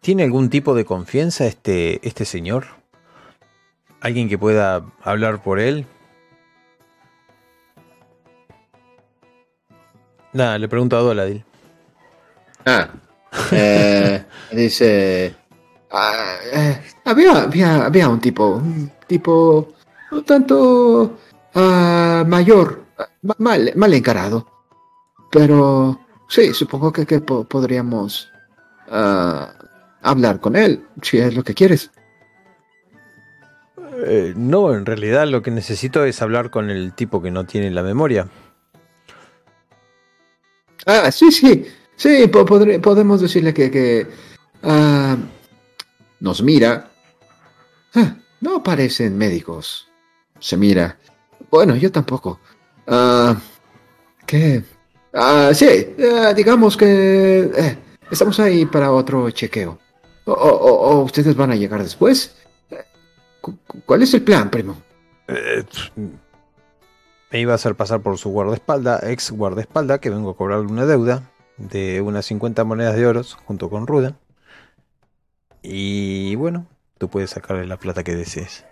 [0.00, 2.66] ¿Tiene algún tipo de confianza este, este señor?
[4.00, 5.86] ¿Alguien que pueda hablar por él?
[10.32, 11.44] Nada, le pregunto a Doladil.
[12.64, 12.88] Ah,
[13.52, 15.34] eh, dice.
[15.90, 19.74] Ah, eh, había, había, había un tipo, un tipo
[20.10, 21.18] un tanto
[21.54, 22.84] uh, mayor,
[23.38, 24.46] mal, mal encarado.
[25.30, 28.30] Pero sí, supongo que, que po podríamos
[28.88, 29.46] uh,
[30.02, 31.90] hablar con él, si es lo que quieres.
[34.04, 37.70] Eh, no, en realidad lo que necesito es hablar con el tipo que no tiene
[37.70, 38.28] la memoria.
[40.86, 41.66] Ah, sí, sí.
[41.94, 44.08] Sí, po podemos decirle que, que
[44.64, 45.16] uh,
[46.20, 46.90] nos mira.
[47.94, 49.88] Ah, no parecen médicos.
[50.40, 50.98] Se mira.
[51.52, 52.40] Bueno, yo tampoco.
[52.86, 53.34] Uh,
[54.24, 54.64] ¿Qué?
[55.12, 57.78] Uh, sí, uh, digamos que eh,
[58.10, 59.78] estamos ahí para otro chequeo.
[60.24, 62.34] O, o, ustedes van a llegar después.
[63.84, 64.80] ¿Cuál es el plan, primo?
[65.28, 65.62] Eh,
[67.30, 70.86] me iba a hacer pasar por su guardaespalda, ex guardaespalda, que vengo a cobrarle una
[70.86, 74.16] deuda de unas 50 monedas de oro junto con Ruda.
[75.60, 78.64] Y bueno, tú puedes sacarle la plata que desees.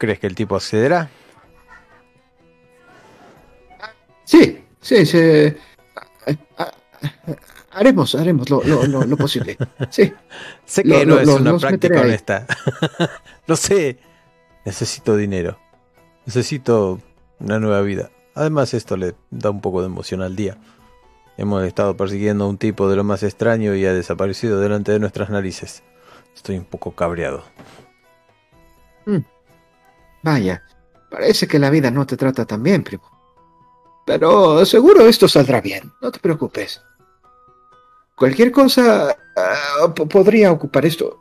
[0.00, 1.10] ¿Crees que el tipo accederá?
[4.24, 5.54] Sí, sí, sí.
[7.72, 9.58] Haremos, haremos lo, lo, lo, lo posible.
[9.90, 10.10] Sí.
[10.64, 12.46] sé que no es una práctica honesta.
[13.46, 13.98] lo sé.
[14.64, 15.58] Necesito dinero.
[16.24, 16.98] Necesito
[17.38, 18.10] una nueva vida.
[18.34, 20.56] Además, esto le da un poco de emoción al día.
[21.36, 24.98] Hemos estado persiguiendo a un tipo de lo más extraño y ha desaparecido delante de
[24.98, 25.82] nuestras narices.
[26.34, 27.44] Estoy un poco cabreado.
[29.04, 29.18] Mm.
[30.22, 30.62] Vaya,
[31.10, 33.10] parece que la vida no te trata tan bien, primo.
[34.06, 36.82] Pero seguro esto saldrá bien, no te preocupes.
[38.14, 39.16] Cualquier cosa
[39.84, 41.18] uh, podría ocupar esto.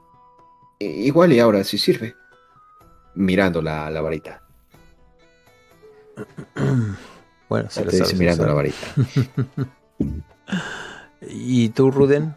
[0.79, 2.15] Igual y ahora sí sirve.
[3.15, 4.41] Mirando la, la varita.
[7.49, 8.77] bueno, se lo dice mirando la varita.
[11.21, 12.35] ¿Y tú, Ruden?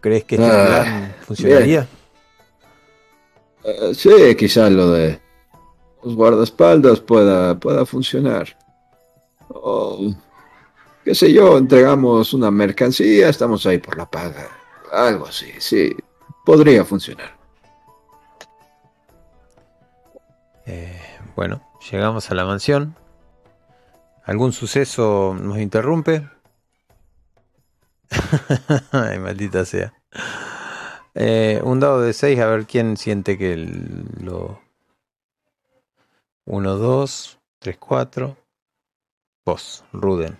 [0.00, 1.88] ¿Crees que este ah, plan funcionaría?
[3.64, 5.20] Uh, sí, quizás lo de
[6.02, 8.56] los guardaespaldas pueda, pueda funcionar.
[9.48, 10.12] O,
[11.04, 14.48] qué sé yo, entregamos una mercancía, estamos ahí por la paga.
[14.92, 15.94] Algo así, sí,
[16.44, 17.36] podría funcionar.
[20.66, 21.00] Eh,
[21.36, 22.96] bueno, llegamos a la mansión.
[24.24, 26.28] ¿Algún suceso nos interrumpe?
[28.92, 29.92] Ay, maldita sea.
[31.14, 34.60] Eh, un dado de 6, a ver quién siente que el, lo...
[36.44, 38.36] 1, 2, 3, 4.
[39.44, 40.38] Vos, Ruden.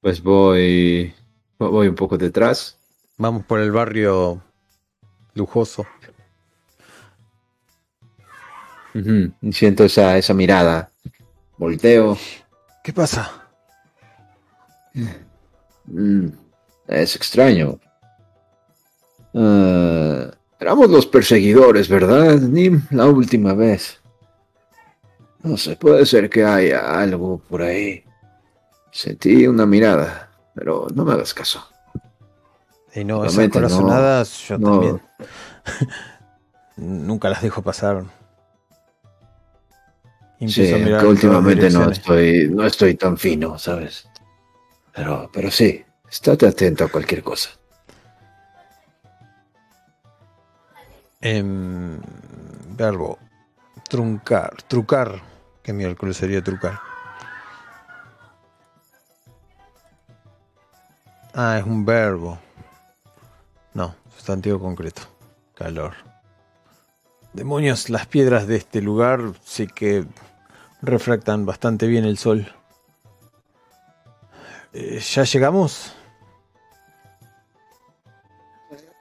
[0.00, 1.14] Pues voy.
[1.58, 2.78] Voy un poco detrás.
[3.16, 4.42] Vamos por el barrio
[5.34, 5.86] lujoso.
[8.94, 9.52] Uh -huh.
[9.52, 10.90] Siento esa, esa mirada.
[11.56, 12.18] Volteo.
[12.82, 13.48] ¿Qué pasa?
[15.86, 16.28] Mm,
[16.88, 17.78] es extraño.
[19.32, 20.30] Uh,
[20.60, 22.82] éramos los perseguidores, ¿verdad, Nim?
[22.90, 24.00] La última vez.
[25.42, 28.04] No sé, puede ser que haya algo por ahí.
[28.90, 31.66] Sentí una mirada, pero no me hagas caso.
[32.94, 35.02] Y no, esas corazonadas yo también.
[36.76, 38.04] Nunca las dejo pasar.
[40.46, 44.06] Sí, que últimamente no estoy, no estoy tan fino, ¿sabes?
[44.94, 47.50] Pero, pero sí, estate atento a cualquier cosa.
[51.20, 52.00] Em,
[52.76, 53.18] verbo.
[53.88, 54.62] Truncar.
[54.68, 55.20] Trucar.
[55.62, 56.78] ¿Qué miércoles sería trucar?
[61.32, 62.38] Ah, es un verbo.
[63.72, 65.02] No, sustantivo concreto.
[65.54, 65.94] Calor.
[67.32, 70.04] Demonios, las piedras de este lugar sí que
[70.82, 72.54] refractan bastante bien el sol.
[74.74, 75.94] Eh, ¿Ya llegamos?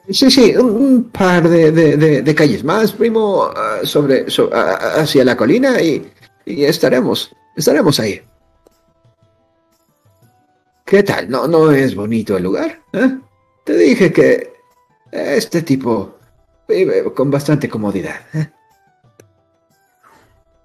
[0.09, 6.11] Sí, sí, un, par de, calles más, primo, ah, sobre, hacia la colina y,
[6.45, 8.21] estaremos, estaremos ahí.
[10.86, 11.30] ¿Qué tal?
[11.30, 12.82] ¿No, no es bonito el lugar?
[12.91, 13.17] ¿Eh?
[13.63, 14.53] Te dije que
[15.11, 16.17] este tipo
[16.67, 18.21] vive con bastante comodidad.
[18.34, 18.51] ¿eh?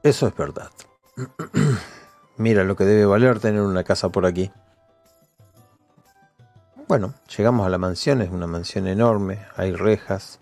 [0.02, 0.70] Eso es verdad.
[2.36, 4.50] Mira lo que debe valer tener una casa por aquí.
[6.88, 10.40] Bueno, llegamos a la mansión, es una mansión enorme, hay rejas,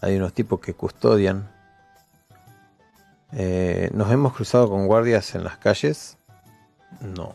[0.00, 1.52] hay unos tipos que custodian.
[3.30, 6.18] Eh, ¿Nos hemos cruzado con guardias en las calles?
[7.00, 7.32] No.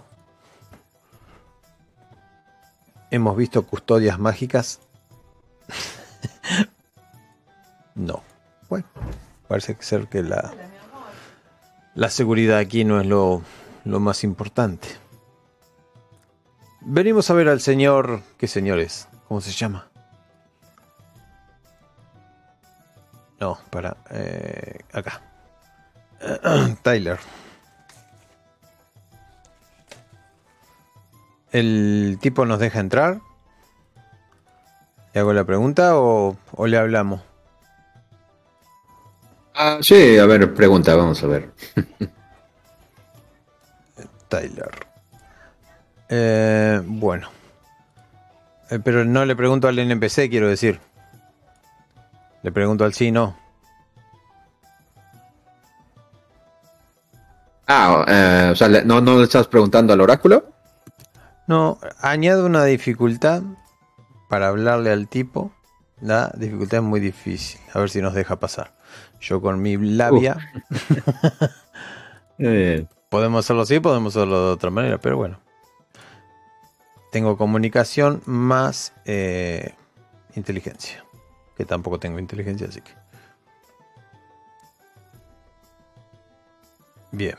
[3.12, 4.82] ¿Hemos visto custodias mágicas?
[7.96, 8.24] no.
[8.68, 8.88] Bueno,
[9.48, 10.52] parece ser que la,
[11.96, 13.42] la seguridad aquí no es lo,
[13.86, 15.03] lo más importante.
[16.86, 18.22] Venimos a ver al señor...
[18.38, 19.08] ¿Qué señor es?
[19.28, 19.88] ¿Cómo se llama?
[23.40, 23.96] No, para...
[24.12, 25.22] Eh, acá.
[26.82, 27.20] Tyler.
[31.52, 33.22] ¿El tipo nos deja entrar?
[35.14, 37.22] ¿Le hago la pregunta o, o le hablamos?
[39.56, 41.54] Ah, sí, a ver, pregunta, vamos a ver.
[44.28, 44.93] Tyler.
[46.16, 47.28] Eh, bueno.
[48.70, 50.80] Eh, pero no le pregunto al NPC, quiero decir.
[52.44, 53.36] Le pregunto al sí, no.
[57.66, 60.46] Ah, eh, o sea, ¿no, ¿no le estás preguntando al oráculo?
[61.48, 63.42] No, añado una dificultad
[64.30, 65.52] para hablarle al tipo.
[66.00, 67.60] La dificultad es muy difícil.
[67.74, 68.74] A ver si nos deja pasar.
[69.20, 70.38] Yo con mi labia.
[73.10, 75.43] podemos hacerlo así, podemos hacerlo de otra manera, pero bueno.
[77.14, 79.76] Tengo comunicación más eh,
[80.36, 81.06] inteligencia.
[81.56, 82.92] Que tampoco tengo inteligencia, así que.
[87.12, 87.36] Bien.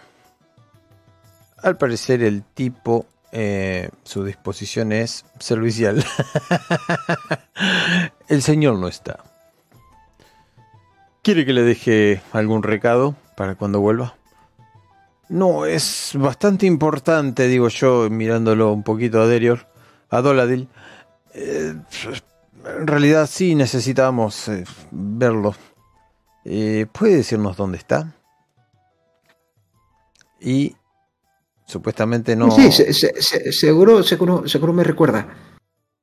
[1.60, 6.06] Al parecer el tipo, eh, su disposición es servicial.
[8.28, 9.24] el señor no está.
[11.22, 14.14] ¿Quiere que le deje algún recado para cuando vuelva?
[15.28, 19.66] No, es bastante importante, digo yo, mirándolo un poquito a Derior,
[20.10, 20.68] a Doladil.
[21.34, 21.74] Eh,
[22.78, 25.54] en realidad sí necesitamos eh, verlo.
[26.44, 28.14] Eh, ¿Puede decirnos dónde está?
[30.40, 30.76] Y
[31.66, 32.50] supuestamente no.
[32.50, 35.26] Sí, seguro, seguro, seguro me recuerda.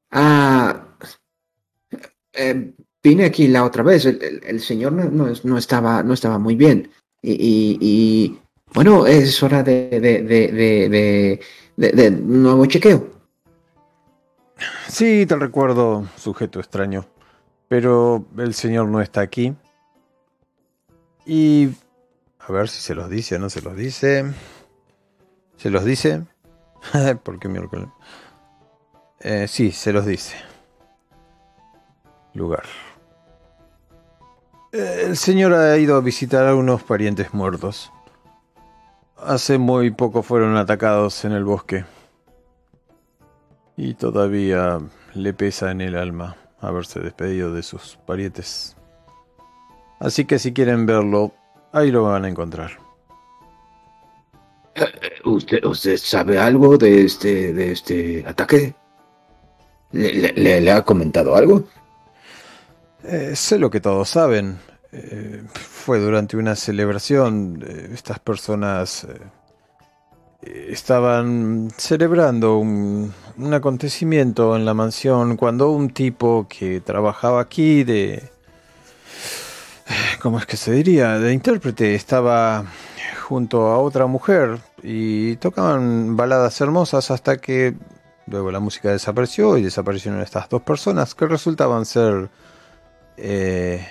[0.09, 0.87] Ah,
[3.03, 6.91] vine aquí la otra vez, el, señor no, estaba, no estaba muy bien.
[7.21, 8.39] Y,
[8.73, 11.39] bueno, es hora de, de,
[11.75, 13.07] de, nuevo chequeo.
[14.87, 17.05] Sí, te recuerdo, sujeto extraño.
[17.67, 19.53] Pero el señor no está aquí.
[21.25, 21.69] Y...
[22.39, 24.25] A ver si se los dice o no se los dice.
[25.57, 26.23] ¿Se los dice?
[27.23, 27.87] ¿Por qué miércoles?
[29.19, 30.35] Eh, sí, se los dice.
[32.33, 32.63] Lugar.
[34.71, 37.91] El señor ha ido a visitar a unos parientes muertos.
[39.23, 41.85] Hace muy poco fueron atacados en el bosque.
[43.77, 44.79] Y todavía
[45.13, 48.75] le pesa en el alma haberse despedido de sus parientes.
[49.99, 51.33] Así que si quieren verlo,
[51.71, 52.71] ahí lo van a encontrar.
[54.75, 54.87] Eh,
[55.25, 58.73] ¿Usted, usted sabe algo de este, de este ataque?
[59.91, 61.65] le ha comentado algo?
[63.03, 64.57] Eh, sé lo que todos saben.
[64.91, 67.63] Eh, fue durante una celebración.
[67.65, 69.07] Eh, estas personas
[70.41, 73.13] estaban celebrando un,
[73.53, 78.29] acontecimiento en la mansión cuando un tipo que trabajaba aquí de...
[80.21, 81.19] ¿Cómo es que se diría?
[81.19, 82.65] De intérprete estaba
[83.27, 87.75] junto a otra mujer y tocaban baladas hermosas hasta que
[88.27, 92.29] Luego la música desapareció y desaparecieron estas dos personas que resultaban ser
[93.17, 93.85] eh,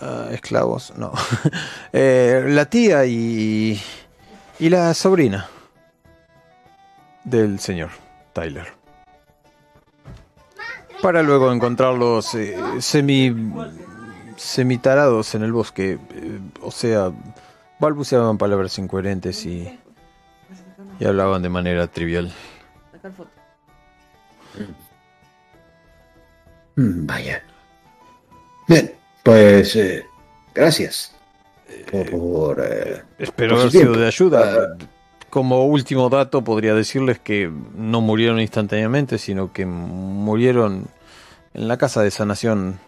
[0.00, 1.12] uh, esclavos, no.
[1.92, 3.80] eh, la tía y,
[4.58, 5.48] y la sobrina
[7.24, 7.90] del señor
[8.32, 8.66] Tyler.
[11.02, 13.34] Para luego encontrarlos eh, semi
[14.36, 17.10] semitarados en el bosque, eh, o sea,
[17.78, 19.78] balbuceaban palabras incoherentes y,
[21.00, 22.32] y hablaban de manera trivial.
[26.76, 27.42] Mm, Vaya.
[28.68, 28.94] Bien,
[29.26, 30.06] pues eh,
[30.54, 31.12] gracias
[31.90, 32.08] por...
[32.10, 33.98] por, eh, Espero por su haber sido tiempo.
[33.98, 34.54] de ayuda.
[34.54, 34.76] Ah,
[35.30, 40.86] Como último dato, podría decirles que no murieron instantáneamente, sino que murieron
[41.54, 42.78] en la casa de sanación,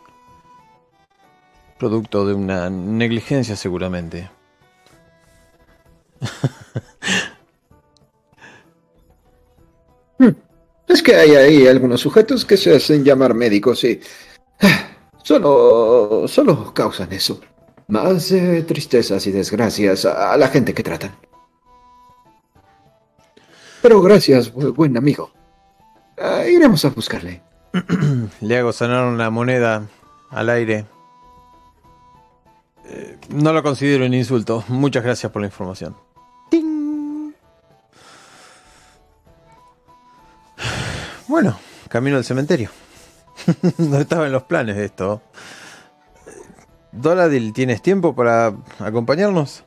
[1.77, 4.31] producto de una negligencia seguramente.
[10.87, 14.01] es que hay ahí algunos sujetos que se hacen llamar médicos y
[14.61, 14.98] ah,
[15.29, 17.41] solo, solo causan eso.
[17.89, 21.15] Más eh, tristezas y desgracias a, a la gente que tratan.
[23.83, 25.31] Pero gracias, bu- buen amigo.
[26.19, 27.43] Ah, iremos a buscarle.
[28.41, 29.87] Le hago sonar una moneda
[30.31, 30.87] al aire.
[32.87, 34.65] Eh, no lo considero un insulto.
[34.69, 35.95] Muchas gracias por la información.
[36.51, 37.33] ¡Ting!
[41.29, 41.59] Bueno,
[41.89, 42.71] camino al cementerio.
[43.79, 45.23] no estaba en los planes de esto.
[46.93, 49.65] Doladil, ¿tienes tiempo para acompañarnos?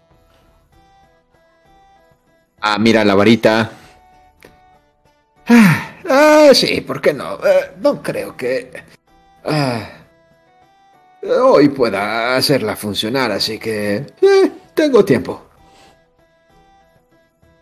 [2.59, 3.71] Ah, mira la varita.
[5.47, 7.35] Ah, ah, sí, ¿por qué no?
[7.35, 8.71] Eh, no creo que...
[9.45, 9.89] ah,
[11.23, 13.95] hoy pueda hacerla funcionar, así que...
[14.21, 15.47] eh, tengo tiempo.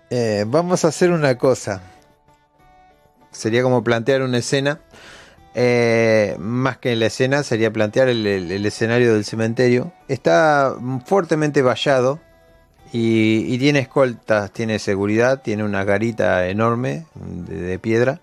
[0.09, 1.81] Eh, vamos a hacer una cosa.
[3.31, 4.81] Sería como plantear una escena.
[5.55, 9.91] Eh, más que la escena, sería plantear el, escenario del cementerio.
[10.07, 10.75] Está
[11.05, 12.19] fuertemente vallado
[12.91, 18.21] y, y tiene escoltas, tiene seguridad, tiene una garita enorme de, de piedra,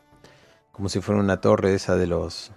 [0.72, 2.52] como si fuera una torre esa de los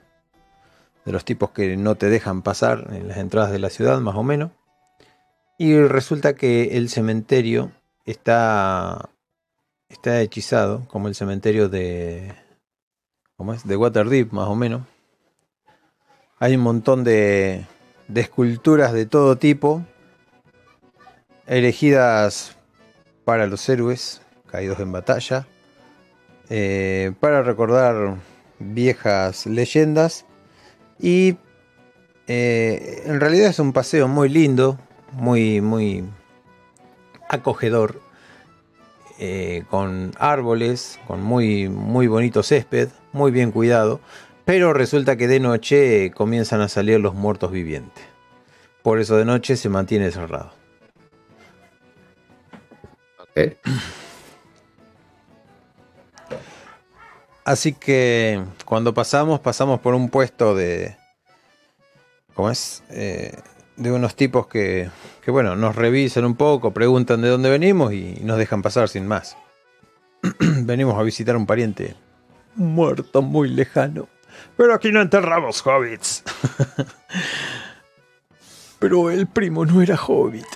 [1.06, 4.16] de los tipos que no te dejan pasar en las entradas de la ciudad, más
[4.16, 4.52] o menos.
[5.58, 7.72] Y resulta que el cementerio
[8.06, 9.10] está
[9.90, 12.34] está hechizado, como el cementerio de.
[13.40, 13.66] ¿Cómo es?
[13.66, 14.82] De Waterdeep, más o menos.
[16.40, 17.66] Hay un montón de,
[18.14, 19.82] esculturas de todo tipo,
[21.48, 22.58] elegidas
[23.24, 25.48] para los héroes caídos en batalla,
[26.50, 28.18] eh, para recordar
[28.60, 30.26] viejas leyendas
[31.00, 31.38] y
[32.28, 34.78] eh, en realidad es un paseo muy lindo,
[35.14, 36.04] muy, muy
[37.30, 38.02] acogedor
[39.18, 44.00] eh, con árboles, con muy, muy bonito césped, muy bien cuidado,
[44.46, 48.04] pero resulta que de noche comienzan a salir los muertos vivientes.
[48.82, 50.52] Por eso de noche se mantiene cerrado.
[53.20, 53.58] Ok.
[57.46, 60.96] Así que cuando pasamos, pasamos por un puesto de...
[62.34, 62.84] ¿Cómo es?
[62.90, 63.36] Eh,
[63.76, 64.90] de unos tipos que,
[65.24, 69.08] que, bueno, nos revisan un poco, preguntan de dónde venimos y nos dejan pasar sin
[69.08, 69.36] más.
[70.40, 71.96] Venimos a visitar a un pariente
[72.56, 74.08] muerto muy lejano.
[74.58, 76.24] Pero aquí no enterramos hobbits.
[78.80, 80.46] Pero el primo no era hobbit.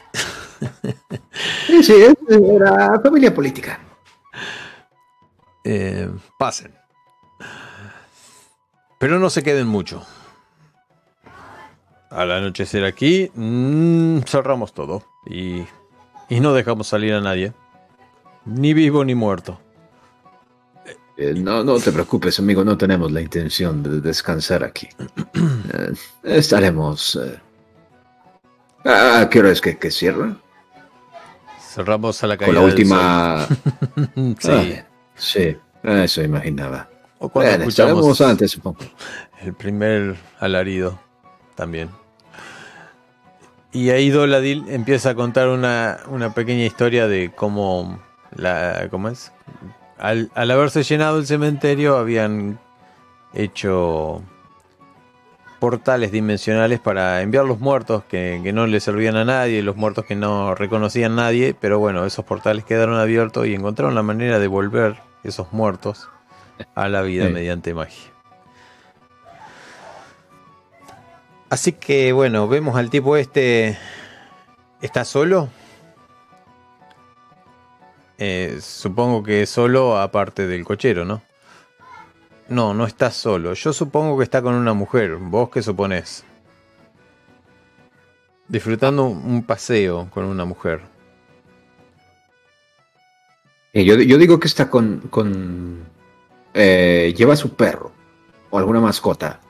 [1.68, 1.94] Sí, sí,
[2.56, 3.80] era familia política.
[5.64, 6.74] Eh, pasen.
[9.00, 10.06] Pero no se queden mucho.
[12.10, 15.04] Al anochecer aquí, mm, cerramos todo.
[15.26, 15.66] Y,
[16.30, 17.54] y no dejamos salir a nadie.
[18.46, 19.60] Ni vivo ni muerto.
[21.16, 24.88] Eh, no, no te preocupes, amigo, no tenemos la intención de descansar aquí.
[25.74, 27.16] Eh, estaremos...
[27.16, 27.40] eh,
[28.90, 30.36] ¿A qué hora es que, que cierra?
[31.74, 33.48] Cerramos a la caída Con la del última...
[33.48, 33.58] sol.
[34.40, 34.50] sí.
[34.52, 34.86] Ah, bien.
[35.16, 36.90] sí, eso imaginaba.
[37.20, 38.80] o cuando Bueno, escuchamos antes, supongo.
[39.42, 41.00] el primer alarido
[41.56, 41.90] también.
[43.72, 48.00] Y ahí Doladil empieza a contar una, una pequeña historia de cómo,
[48.36, 49.32] la, ¿cómo es?
[50.04, 52.60] Al, al haberse llenado el cementerio habían
[53.34, 54.22] hecho
[55.60, 60.04] portales dimensionales para enviar los muertos que, que no le servían a nadie, los muertos
[60.04, 64.40] que no reconocían a nadie, pero bueno, esos portales quedaron abiertos y encontraron la manera
[64.40, 66.10] de volver esos muertos
[66.76, 67.34] a la vida Sí.
[67.34, 68.12] mediante magia.
[71.50, 73.78] Así que bueno, vemos al tipo este.
[74.82, 75.48] ¿Está solo?
[78.26, 81.22] Eh, supongo que solo aparte del cochero, ¿no?
[82.48, 83.54] No, no está solo.
[83.54, 85.18] Yo supongo que está con una mujer.
[85.18, 86.24] ¿Vos qué suponés?
[88.48, 90.80] Disfrutando un paseo con una mujer.
[93.74, 95.00] Eh, yo, yo, digo que está con...
[95.10, 95.86] con
[96.54, 97.92] eh, lleva a su perro
[98.52, 99.42] o alguna mascota.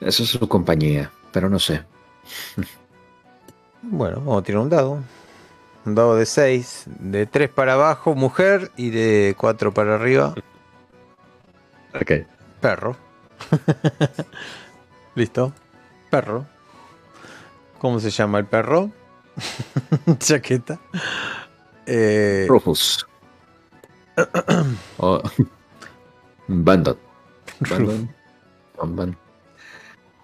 [0.00, 1.84] Esa es su compañía, pero no sé.
[3.82, 4.98] Bueno, vamos a tirar un dado.
[5.84, 6.84] Un dado de 6.
[6.86, 8.70] De 3 para abajo, mujer.
[8.76, 10.34] Y de 4 para arriba.
[11.94, 12.10] Ok.
[12.62, 12.96] Perro.
[15.14, 15.52] ¿Listo?
[16.10, 16.46] Perro.
[17.78, 18.90] ¿Cómo se llama el perro?
[20.18, 20.80] Chaqueta.
[21.84, 22.46] Eh...
[22.48, 23.06] Rufus.
[24.96, 25.20] oh.
[26.48, 26.96] Bandon.
[27.60, 28.14] Bandon.
[28.78, 29.16] Bandon.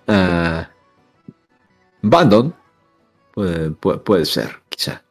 [0.09, 0.65] Uh,
[2.03, 2.55] Bandon.
[3.35, 5.03] Puede, puede, puede, ser, quizá.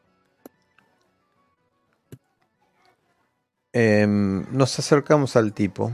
[3.79, 5.91] Eh, nos acercamos al tipo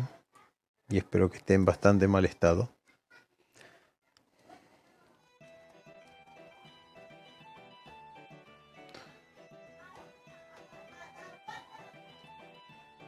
[0.87, 2.69] y espero que esté en bastante mal estado.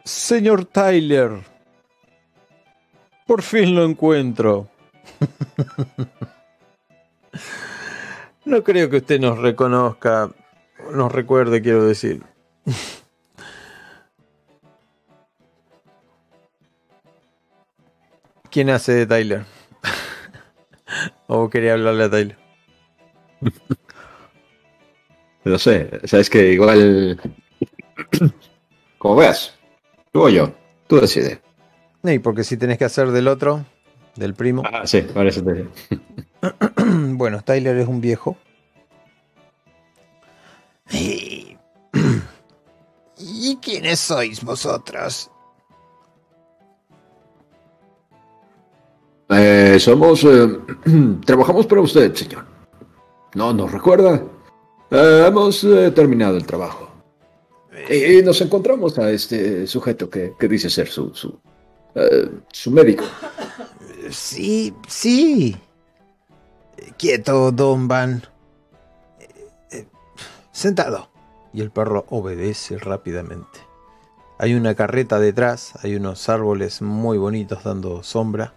[0.03, 1.31] Señor Tyler,
[3.25, 4.67] por fin lo encuentro.
[8.43, 10.31] no creo que usted nos reconozca,
[10.91, 12.21] nos recuerde, quiero decir.
[18.55, 19.43] ¿Quién hace de Tyler?
[21.27, 22.37] ¿O quería hablarle a Tyler?
[25.43, 27.19] No sé, sabes que igual.
[28.97, 29.59] Como veas,
[30.11, 30.55] tú o yo,
[30.87, 31.39] tú decides.
[32.03, 33.65] Sí, porque si tenés que hacer del otro,
[34.15, 34.63] del primo.
[34.65, 35.67] Ah, sí, parece te
[36.85, 38.37] Bueno, Tyler es un viejo.
[40.89, 41.57] ¿Y
[43.61, 45.29] quiénes sois vosotros?
[49.29, 50.23] Eh, somos...
[50.23, 50.59] Eh,
[51.25, 52.45] trabajamos para usted, señor.
[53.33, 54.21] ¿No nos recuerda?
[54.91, 56.89] Eh, hemos eh, terminado el trabajo.
[57.89, 61.37] Y, nos encontramos a este sujeto que, dice ser su, su,
[62.51, 63.03] su médico.
[64.09, 65.55] Sí, sí.
[66.97, 68.23] Quieto, Don Van.
[70.51, 71.09] Sentado.
[71.53, 73.59] Y el perro obedece rápidamente.
[74.39, 78.53] Hay una carreta detrás, hay unos árboles muy bonitos dando sombra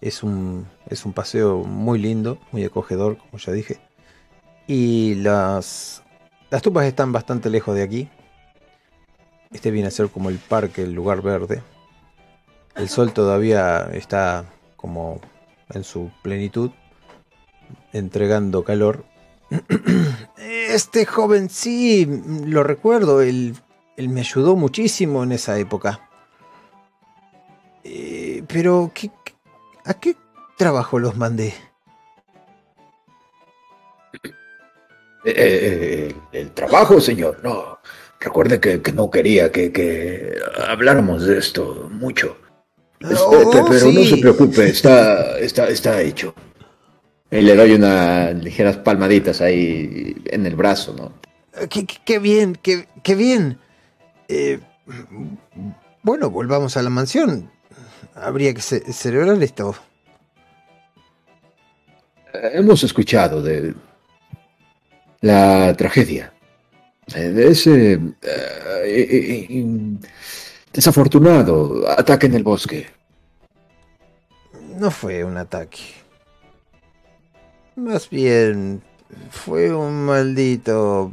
[0.00, 3.78] es un, es un paseo muy lindo, muy acogedor, como ya dije.
[4.66, 6.02] Y las,
[6.50, 8.08] las tumbas están bastante lejos de aquí.
[9.50, 11.62] Este viene a ser como el parque, el lugar verde.
[12.76, 14.44] El sol todavía está
[14.76, 15.20] como
[15.70, 16.70] en su plenitud,
[17.92, 19.04] entregando calor.
[20.68, 22.06] Este joven sí,
[22.44, 23.56] lo recuerdo, él,
[23.96, 26.08] él me ayudó muchísimo en esa época.
[27.84, 29.10] Eh, pero, ¿qué,
[29.88, 30.14] ¿A qué
[30.58, 31.54] trabajo los mandé?
[35.24, 37.40] Eh, eh, el trabajo, señor.
[37.42, 37.78] No.
[38.20, 40.38] Recuerde que, no quería que,
[40.68, 42.36] habláramos de esto mucho.
[43.02, 46.34] Oh, pero no se preocupe, está, está, está hecho.
[47.30, 51.12] Y le doy unas ligeras palmaditas ahí en el brazo, ¿no?
[51.68, 53.58] Qué, bien, qué, bien.
[54.28, 54.60] Eh,
[56.02, 57.50] bueno, volvamos a la mansión
[58.20, 59.74] habría que celebrar esto.
[62.32, 63.74] Hemos escuchado de
[65.20, 66.32] la tragedia,
[67.06, 69.66] de ese eh, eh, eh,
[70.72, 72.86] desafortunado ataque en el bosque.
[74.76, 75.78] No fue un ataque.
[77.74, 78.82] Más bien
[79.30, 81.12] fue un maldito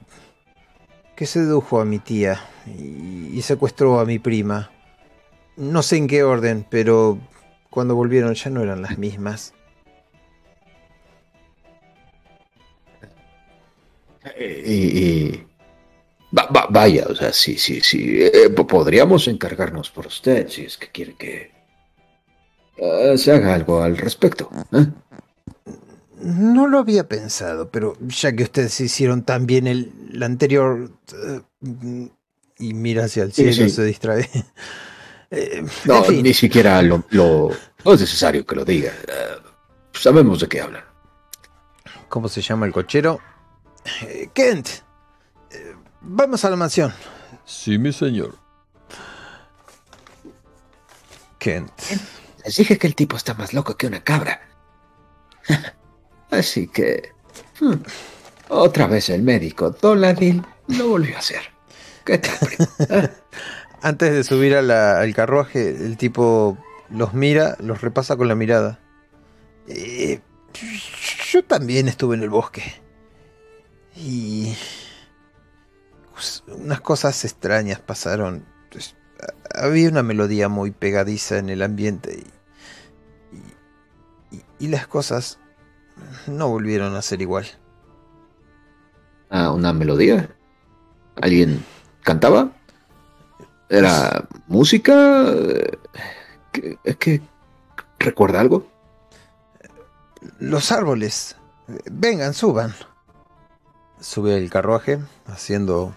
[1.15, 4.69] que sedujo a mi tía y secuestró a mi prima.
[5.57, 7.19] No sé en qué orden, pero
[7.69, 9.53] cuando volvieron ya no eran las mismas.
[14.39, 15.43] Y,
[16.69, 18.19] vaya, o sea, sí, sí, sí.
[18.21, 21.51] Eh, podríamos encargarnos por usted si es que quiere que
[22.77, 24.49] eh, se haga algo al respecto.
[24.73, 24.87] ¿eh?
[26.21, 30.91] No lo había pensado, pero ya que ustedes hicieron tan bien el, anterior...
[32.57, 34.29] y mira hacia el cielo, y se distrae.
[35.31, 38.91] Eh, no, ni siquiera lo, no es necesario que lo diga.
[39.07, 39.37] Eh,
[39.93, 40.85] sabemos de qué habla.
[42.09, 43.19] ¿Cómo se llama el cochero?
[44.01, 44.69] Eh, Kent.
[46.01, 46.93] vamos a la mansión.
[47.45, 48.35] Sí, mi señor.
[51.39, 51.71] Kent.
[52.43, 54.41] Les dije que el tipo está más loco que una cabra.
[56.31, 57.13] Así que...
[57.59, 57.75] Hmm,
[58.49, 61.41] otra vez el médico Doladil lo volvió a hacer.
[62.05, 62.37] ¿Qué tal,
[63.85, 66.57] Antes de subir al carruaje, el tipo
[66.89, 68.79] los mira, los repasa con la mirada.
[69.67, 70.21] Eh,
[71.31, 72.63] yo también estuve en el bosque.
[73.95, 74.55] Y...
[76.47, 78.43] Unas cosas extrañas pasaron.
[79.53, 82.23] Había una melodía muy pegadiza en el ambiente
[84.31, 85.37] y, y, las cosas
[86.25, 87.45] no volvieron a ser igual.
[89.29, 90.35] Ah, una melodía.
[91.21, 91.63] ¿Alguien
[92.01, 92.51] cantaba?
[93.75, 95.25] ¿Era música?
[96.85, 97.21] ¿Es que
[97.99, 98.65] recuerda algo?
[100.39, 101.35] Los árboles.
[101.91, 102.73] Vengan, suban.
[103.99, 105.93] Sube el carruaje, haciendo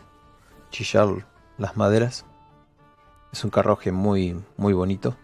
[0.71, 1.25] chillar
[1.57, 2.25] las maderas.
[3.33, 5.17] Es un carruaje muy, muy bonito.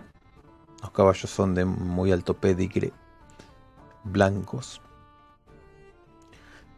[0.81, 2.93] Los caballos son de muy alto pedigre,
[4.05, 4.81] blancos.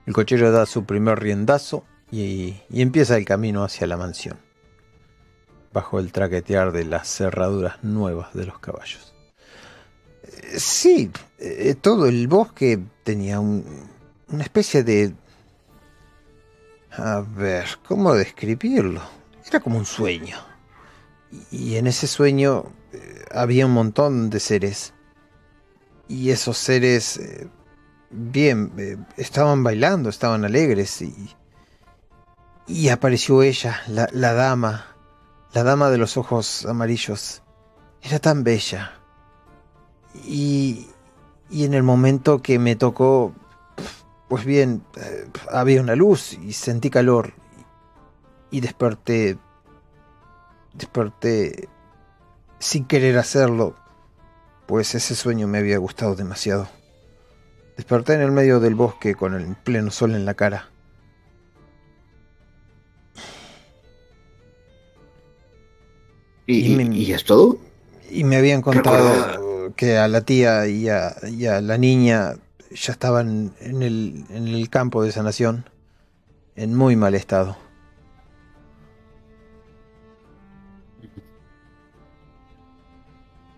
[0.07, 4.39] El cochero da su primer riendazo y, y empieza el camino hacia la mansión,
[5.77, 9.13] bajo el traquetear de las cerraduras nuevas de los caballos.
[10.23, 13.63] Eh, sí, eh, todo el bosque tenía un,
[14.29, 15.13] una especie de...
[16.93, 19.03] A ver, ¿cómo describirlo?
[19.47, 20.39] Era como un sueño.
[21.51, 24.95] Y en ese sueño eh, había un montón de seres.
[26.09, 27.49] Y esos seres, eh,
[28.09, 31.03] bien, estaban bailando, estaban alegres.
[31.03, 31.37] Y,
[32.67, 34.96] y apareció ella, la, la dama,
[35.57, 37.43] la dama de los ojos amarillos.
[38.03, 39.01] Era tan bella.
[40.27, 40.87] Y,
[41.49, 43.33] y en el momento que me tocó,
[44.29, 44.85] pues bien,
[45.51, 47.33] había una luz y sentí calor.
[48.51, 49.39] Y desperté
[50.75, 51.71] desperté
[52.59, 53.77] sin querer hacerlo,
[54.67, 56.69] pues ese sueño me había gustado demasiado.
[57.79, 60.69] Desperté en el medio del bosque con el pleno sol en la cara.
[66.47, 67.59] ¿Y, es todo?
[68.11, 72.35] Y me habían contado que a la tía y a, y a, la niña
[72.71, 75.69] ya estaban en el, en el campo de sanación,
[76.55, 77.57] en muy mal estado.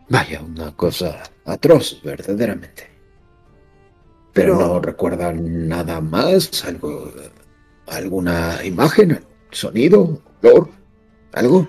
[0.09, 2.89] Vaya, una cosa atroz, verdaderamente.
[4.32, 7.12] Pero, no recuerdan nada más, algo,
[7.86, 10.70] alguna imagen, sonido, olor,
[11.32, 11.69] algo.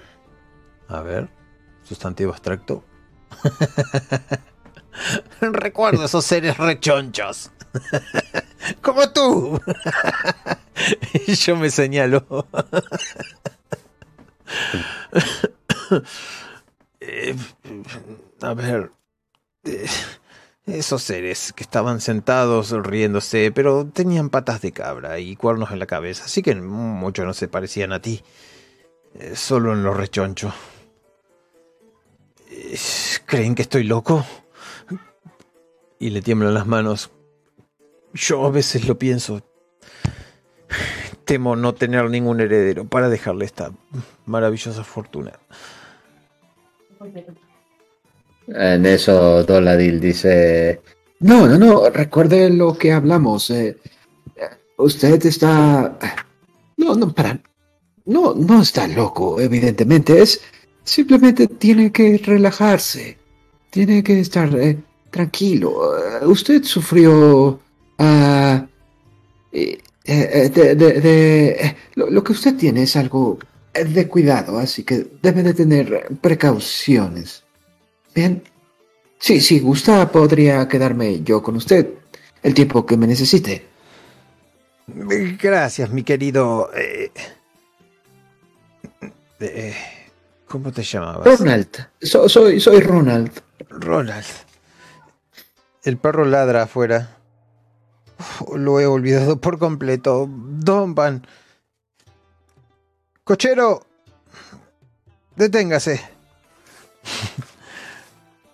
[0.90, 1.30] A ver,
[1.84, 2.84] sustantivo abstracto.
[5.40, 7.52] Recuerdo esos seres rechonchos.
[8.82, 9.60] Como tú.
[11.14, 12.48] y yo me señalo.
[17.00, 17.36] Eh,
[18.42, 18.92] a ver,
[19.64, 19.86] eh,
[20.66, 25.86] esos seres que estaban sentados riéndose, pero tenían patas de cabra y cuernos en la
[25.86, 28.22] cabeza, así que mucho no se parecían a ti,
[29.16, 30.54] eh, solo en los rechonchos.
[33.26, 34.26] ¿Creen que estoy loco?
[36.00, 37.12] Y le tiemblan las manos.
[38.14, 39.42] Yo a veces lo pienso.
[41.26, 43.72] Temo no tener ningún heredero para dejarle esta
[44.26, 45.34] maravillosa fortuna.
[48.48, 50.82] En eso Doladil dice,
[51.20, 53.50] no, no, no, recuerde lo que hablamos.
[53.50, 53.78] Eh,
[54.78, 55.98] usted está...
[56.78, 57.40] No, no, para...
[58.06, 60.22] No, no está loco, evidentemente.
[60.22, 60.42] Es...
[60.90, 63.16] Simplemente tiene que relajarse.
[63.70, 64.80] Tiene que estar eh,
[65.12, 65.96] tranquilo.
[65.98, 67.60] Eh, usted sufrió...
[68.00, 68.68] Uh,
[69.52, 73.38] de, de, lo, lo que usted tiene es algo
[73.74, 77.44] de cuidado, así que debe de tener precauciones.
[78.16, 78.42] Bien.
[79.20, 81.90] Sí, si gusta, podría quedarme yo con usted
[82.42, 83.66] el tiempo que me necesite.
[84.88, 86.72] Gracias, mi querido.
[86.74, 87.12] Eh,
[89.42, 89.76] eh,
[90.50, 91.40] ¿Cómo te llamabas?
[91.40, 91.88] Ronald.
[92.02, 93.32] soy, soy Ronald.
[93.70, 94.26] Ronald.
[95.84, 97.18] El perro ladra afuera.
[98.56, 100.28] lo he olvidado por completo.
[100.28, 101.26] Don Van.
[103.24, 103.86] Cochero.
[105.36, 106.02] Deténgase.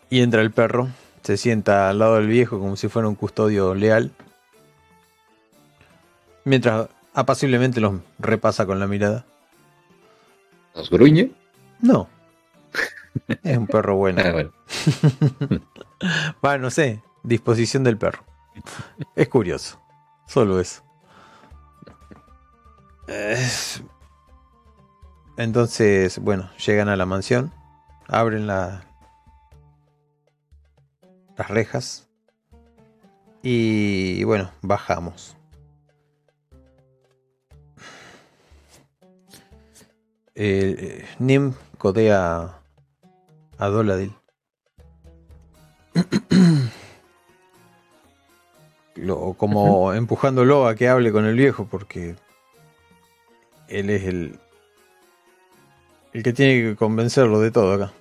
[0.08, 0.90] Y entra el perro,
[1.24, 4.12] se sienta al lado del viejo como si fuera un custodio leal.
[6.46, 9.26] Mientras apaciblemente los repasa con la mirada.
[10.76, 11.32] ¿Los gruñe?
[11.86, 12.10] No.
[13.44, 14.22] Es un perro bueno.
[14.26, 14.52] Ah, bueno.
[16.42, 17.02] bueno, no sé.
[17.24, 18.24] Disposición del perro.
[19.16, 19.80] Es curioso.
[20.28, 20.84] Solo eso.
[25.38, 27.54] Entonces, bueno, llegan a la mansión.
[28.08, 28.84] Abren la,
[31.38, 32.10] las rejas.
[33.44, 35.38] Y bueno, bajamos.
[40.34, 41.54] Eh, Nim
[41.86, 42.62] codea
[43.60, 44.12] a Doladil.
[48.96, 52.16] Lo, como empujándolo a que hable con el viejo, porque
[53.68, 54.40] él es el,
[56.14, 57.94] el que tiene que convencerlo de todo acá.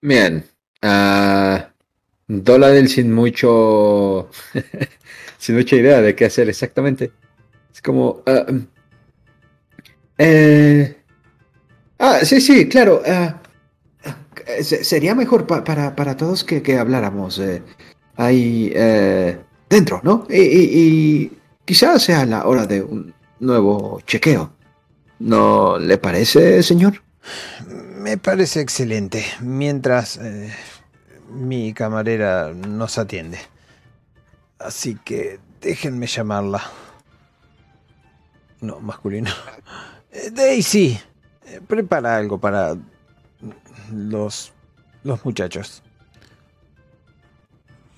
[0.00, 0.42] Bien.
[0.82, 1.58] Uh,
[2.28, 4.30] Doladil sin mucho.
[5.38, 7.12] sin mucha idea de qué hacer exactamente.
[7.74, 8.22] Es como.
[8.26, 8.75] Uh,
[10.18, 10.96] eh,
[11.98, 13.02] ah, sí, sí, claro.
[13.06, 13.46] Uh,
[14.62, 17.62] sería mejor pa para, para, todos que, que habláramos eh,
[18.16, 19.38] ahí eh,
[19.68, 20.26] dentro, ¿no?
[20.28, 24.52] Y, y, quizás sea la hora de un nuevo chequeo.
[25.18, 27.02] ¿No le parece, señor?
[27.96, 29.24] Me parece excelente.
[29.40, 30.52] Mientras eh,
[31.30, 33.38] mi camarera nos atiende.
[34.58, 36.62] Así que déjenme llamarla.
[38.60, 39.30] No, masculino.
[40.16, 40.98] Eh, Daisy,
[41.46, 42.74] eh, prepara algo para
[43.92, 44.52] los,
[45.04, 45.82] los muchachos.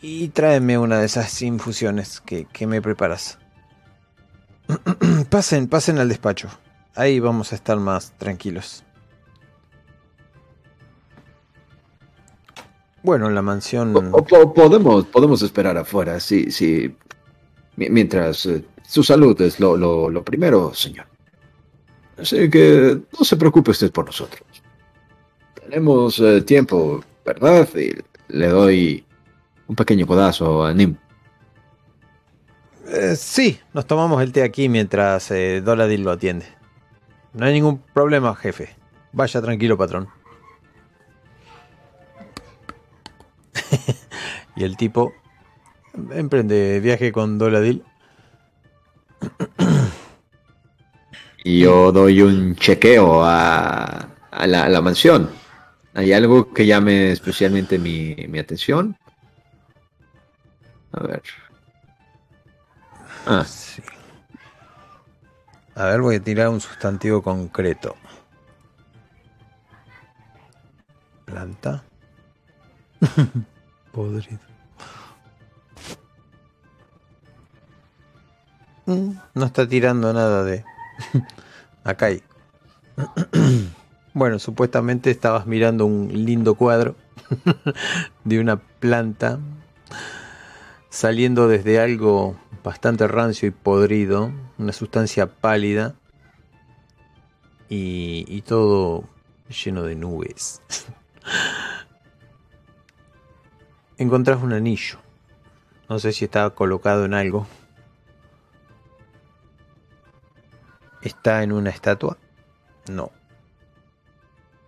[0.00, 3.38] Y tráeme una de esas infusiones que, que me preparas.
[5.30, 6.48] pasen, pasen al despacho.
[6.94, 8.82] Ahí vamos a estar más tranquilos.
[13.04, 13.94] Bueno, en la mansión.
[14.12, 16.94] O, podemos, podemos esperar afuera, sí, sí.
[17.76, 21.06] Mientras eh, su salud es lo, lo, lo, primero, señor.
[22.18, 24.42] Así que no se preocupe usted por nosotros.
[25.54, 27.68] Tenemos eh, tiempo, ¿verdad?
[27.76, 27.94] Y
[28.28, 29.04] le doy
[29.68, 30.96] un pequeño codazo a Nim.
[32.88, 36.46] Eh, sí, nos tomamos el té aquí mientras eh, Doladil lo atiende.
[37.34, 38.70] No hay ningún problema, jefe.
[39.12, 40.08] Vaya tranquilo, patrón.
[44.56, 45.12] y el tipo
[46.10, 47.84] emprende viaje con Doladil.
[51.44, 55.30] Y yo doy un chequeo a, a, la, a, la, mansión.
[55.94, 58.96] ¿Hay algo que llame especialmente mi, mi atención?
[60.92, 61.22] A ver.
[63.26, 63.44] Ah.
[63.44, 63.82] Sí.
[65.74, 67.94] A ver, voy a tirar un sustantivo concreto.
[71.24, 71.84] Planta.
[73.92, 74.40] Podrido.
[78.86, 80.64] Mm, no está tirando nada de...
[81.84, 82.22] Acá hay.
[84.14, 86.96] bueno, supuestamente estabas mirando un lindo cuadro
[88.24, 89.38] de una planta
[90.90, 95.94] saliendo desde algo bastante rancio y podrido, una sustancia pálida
[97.68, 99.04] y, todo
[99.64, 100.62] lleno de nubes.
[103.98, 104.98] Encontrás un anillo.
[105.88, 107.46] No sé si estaba colocado en algo.
[111.02, 112.18] ¿Está en una estatua?
[112.88, 113.10] No.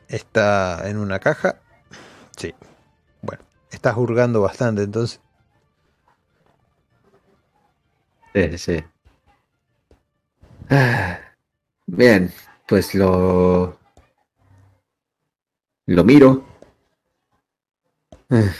[0.08, 1.60] ¿Está en una caja?
[2.36, 2.54] Sí.
[3.22, 5.20] Bueno, estás hurgando bastante entonces.
[8.34, 8.84] Sí, sí.
[10.68, 11.18] Ah,
[11.86, 12.32] bien,
[12.66, 13.78] pues lo.
[15.86, 16.44] Lo miro.
[18.30, 18.52] Ah.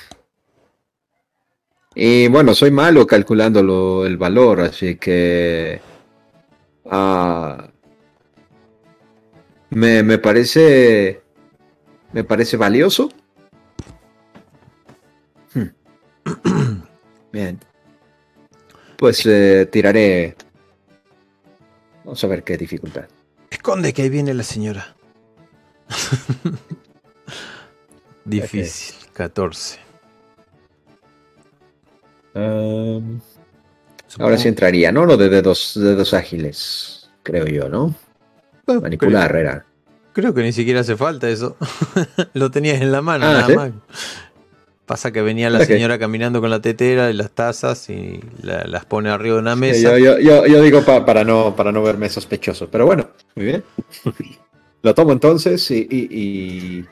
[1.95, 5.81] Y bueno, soy malo calculando el valor, así que.
[6.91, 7.71] Ah,
[9.71, 11.23] me, me parece.
[12.13, 13.09] Me parece valioso.
[15.55, 15.69] Hmm.
[17.33, 17.61] Bien.
[18.99, 20.37] Pues eh, tiraré.
[22.05, 23.09] Vamos a ver qué dificultad.
[23.51, 24.97] Esconde que ahí viene la señora.
[28.25, 29.11] Difícil, okay.
[29.13, 29.79] 14.
[32.35, 33.21] Um,
[34.19, 35.05] ahora sí entraría, ¿no?
[35.07, 37.95] Lo de dedos, dedos ágiles, creo yo, ¿no?
[38.67, 39.67] Bueno, Manipular creo, era.
[40.13, 41.57] Creo que ni siquiera hace falta eso.
[42.35, 43.55] Lo tenías en la mano, ah, nada ¿sí?
[43.55, 43.71] más.
[44.87, 45.77] Pasa que venía la okay.
[45.77, 49.55] señora caminando con la tetera y las tazas y la, las pone arriba de una
[49.55, 49.97] mesa.
[49.97, 53.09] Sí, yo, yo, yo, yo, digo pa, para, no, para no verme sospechoso, pero bueno,
[53.37, 53.65] muy bien.
[54.83, 56.85] Lo tomo entonces y, y, y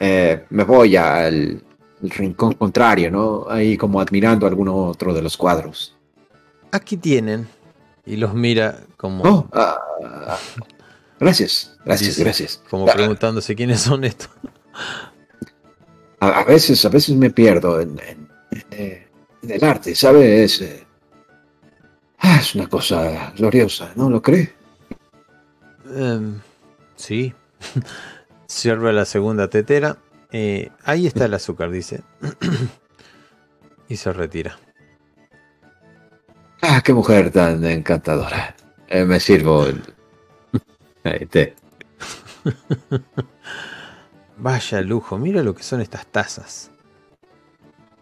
[0.00, 1.62] eh, me voy al
[2.02, 3.46] rincón contrario, ¿no?
[3.48, 5.95] Ahí como admirando alguno otro de los cuadros.
[6.76, 7.48] Aquí tienen.
[8.04, 9.24] Y los mira como...
[9.24, 10.38] Oh, ah,
[11.18, 12.62] gracias, gracias, gracias.
[12.68, 14.28] Como preguntándose quiénes son estos.
[16.20, 18.28] A, a, veces, a veces me pierdo en, en,
[18.72, 19.06] en,
[19.42, 20.60] en el arte, ¿sabes?
[20.60, 20.84] Es,
[22.18, 24.52] ah, es, una cosa gloriosa, ¿no lo cree?
[25.86, 26.40] Um,
[26.94, 27.32] sí.
[28.46, 29.96] Sirve la segunda tetera.
[30.30, 32.02] Eh, ahí está el azúcar, dice.
[33.88, 34.58] y se retira.
[36.62, 38.54] Ah, qué mujer tan encantadora.
[38.88, 39.82] Eh, me sirvo el...
[41.28, 41.54] té.
[44.38, 46.70] Vaya lujo, mira lo que son estas tazas.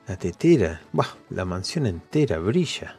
[0.07, 2.97] La tetera, bah, la mansión entera brilla.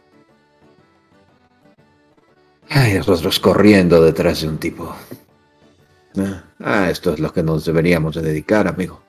[2.70, 4.96] Ay, nosotros corriendo detrás de un tipo.
[6.60, 9.02] Ah, esto es lo que nos deberíamos de dedicar, amigo.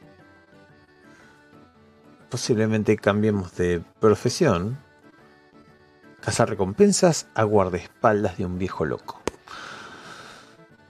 [2.29, 4.79] Posiblemente cambiemos de profesión.
[6.27, 9.23] Cazar recompensas a guardaespaldas de un viejo loco.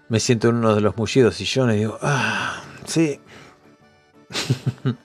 [0.08, 3.20] Me siento en uno de los mullidos sillones y digo, ah, sí.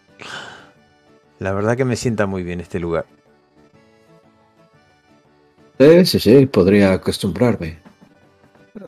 [1.40, 3.06] La verdad que me sienta muy bien este lugar.
[5.78, 7.80] Sí, sí, sí, podría acostumbrarme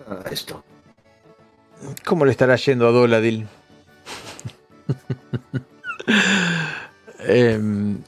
[0.08, 0.64] a esto.
[2.06, 3.50] ¿Cómo le estará yendo a Doladil?
[7.26, 8.02] Em,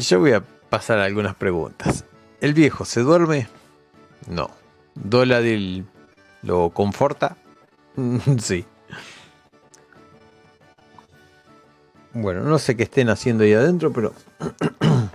[0.00, 2.04] yo voy a pasar algunas preguntas.
[2.40, 3.48] ¿El viejo se duerme?
[4.28, 4.50] No.
[4.94, 5.86] ¿Doladil
[6.42, 7.36] lo conforta?
[8.40, 8.64] sí.
[12.14, 14.14] Bueno, no sé qué estén haciendo ahí adentro, pero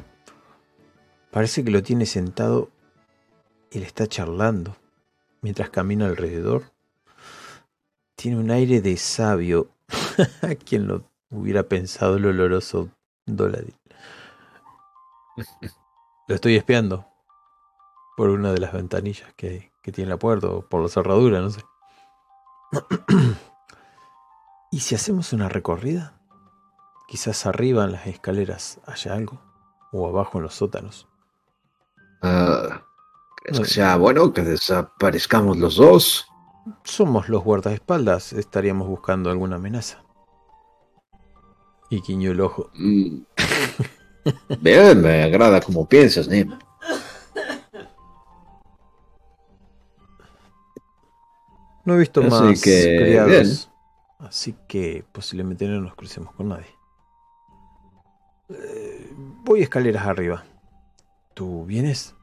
[1.32, 2.70] parece que lo tiene sentado
[3.72, 4.76] y le está charlando
[5.42, 6.64] mientras camina alrededor.
[8.16, 9.70] Tiene un aire de sabio.
[10.66, 12.90] ¿Quién lo hubiera pensado el oloroso
[13.26, 13.76] Doladil?
[16.28, 17.13] Lo estoy espiando
[18.16, 21.50] por una de las ventanillas que, que tiene la puerta o por la cerradura, no
[21.50, 21.62] sé.
[24.72, 26.14] ¿Y si hacemos una recorrida?
[27.08, 29.40] Quizás arriba en las escaleras haya algo,
[29.92, 31.08] o abajo en los sótanos.
[32.24, 32.74] Uh,
[33.44, 36.26] ¿Crees que sea bueno que desaparezcamos los dos?
[36.84, 40.02] Somos los guardaespaldas, estaríamos buscando alguna amenaza.
[41.90, 42.72] Y quiñó el ojo.
[42.74, 43.18] Mm.
[44.62, 46.58] Bien, me agrada como piensas, Nim.
[51.86, 53.70] No he visto así más que, criados,
[54.20, 56.68] así que posiblemente no nos crucemos con nadie.
[58.50, 59.10] Eh,
[59.44, 60.46] voy escaleras arriba.
[61.34, 62.16] ¿Tú vienes?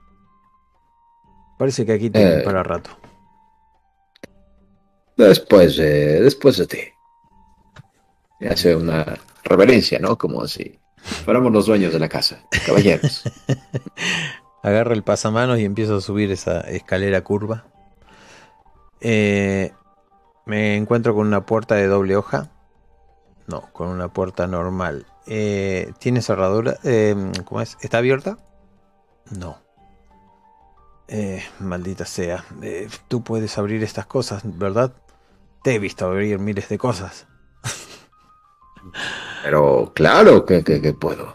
[1.59, 2.91] Parece que aquí tengo eh, para rato.
[5.17, 6.81] Después, después de ti.
[8.41, 10.17] Y hace una reverencia, ¿no?
[10.17, 10.79] Como si
[11.25, 13.25] fuéramos los dueños de la casa, caballeros.
[14.63, 17.67] Agarro el pasamanos y empiezo a subir esa escalera curva.
[19.01, 19.73] Eh,
[20.47, 22.51] me encuentro con una puerta de doble hoja.
[23.47, 25.07] No, con una puerta normal.
[25.27, 26.79] Eh, ¿Tiene cerradura?
[26.85, 27.15] Eh,
[27.45, 27.77] ¿Cómo es?
[27.81, 28.39] ¿Está abierta?
[29.31, 29.59] No.
[31.59, 32.45] maldita sea.
[33.09, 34.93] tú puedes abrir estas cosas, ¿verdad?
[35.63, 37.27] Te he visto abrir miles de cosas.
[39.43, 40.63] Pero claro que,
[40.99, 41.33] puedo.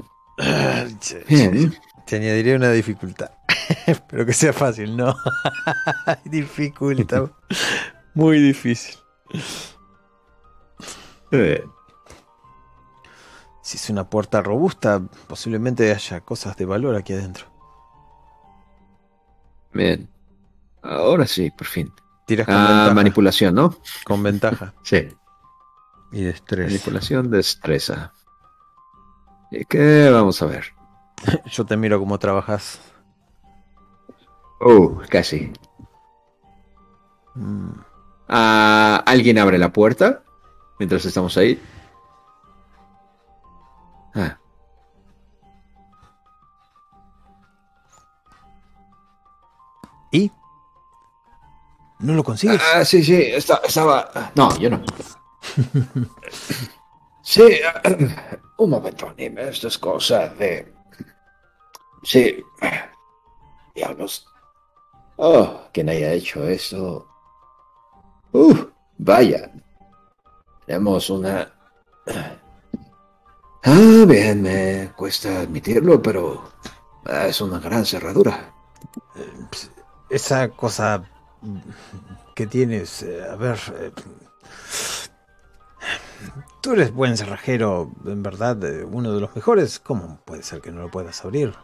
[2.05, 3.31] Te añadiré una dificultad.
[3.87, 5.15] Espero que sea fácil, ¿no?
[6.25, 7.29] Dificultad.
[8.13, 8.95] Muy difícil.
[13.61, 17.47] Si es una puerta robusta, posiblemente haya cosas de valor aquí adentro.
[19.73, 20.07] Bien.
[20.83, 21.91] Ahora sí, por fin.
[22.27, 23.75] Tiras con ah, manipulación, ¿no?
[24.03, 24.73] Con ventaja.
[24.83, 25.07] sí.
[26.11, 26.69] Y destreza.
[26.69, 28.13] Manipulación, destreza.
[29.51, 30.74] ¿Y qué vamos a ver?
[31.45, 32.79] Yo te miro cómo trabajas.
[34.59, 35.51] Oh, casi.
[37.35, 37.71] Mm.
[38.27, 40.23] Ah, ¿Alguien abre la puerta
[40.79, 41.61] mientras estamos ahí?
[44.15, 44.37] Ah.
[50.11, 50.31] ¿Y?
[51.99, 52.61] ¿No lo consigues?
[52.73, 54.31] Ah, sí, sí, estaba...
[54.35, 54.81] No, yo no.
[57.21, 57.59] sí,
[58.57, 60.74] un momento, anime, esto es cosa de...
[62.05, 62.45] Sí,
[63.73, 64.27] diablos.
[65.15, 67.07] Oh, quien haya hecho eso.
[68.31, 68.55] Uh,
[68.99, 69.51] vaya.
[70.65, 71.51] Tenemos una...
[73.67, 76.51] Ah, bien, me cuesta admitirlo, pero
[77.27, 78.53] es una gran cerradura.
[80.07, 81.03] Esa cosa
[82.35, 83.57] que tienes, eh, a ver...
[83.79, 83.91] Eh,
[86.61, 89.79] tú eres buen cerrajero, en verdad, eh, uno de los mejores.
[89.79, 91.55] ¿Cómo puede ser que no lo puedas abrir?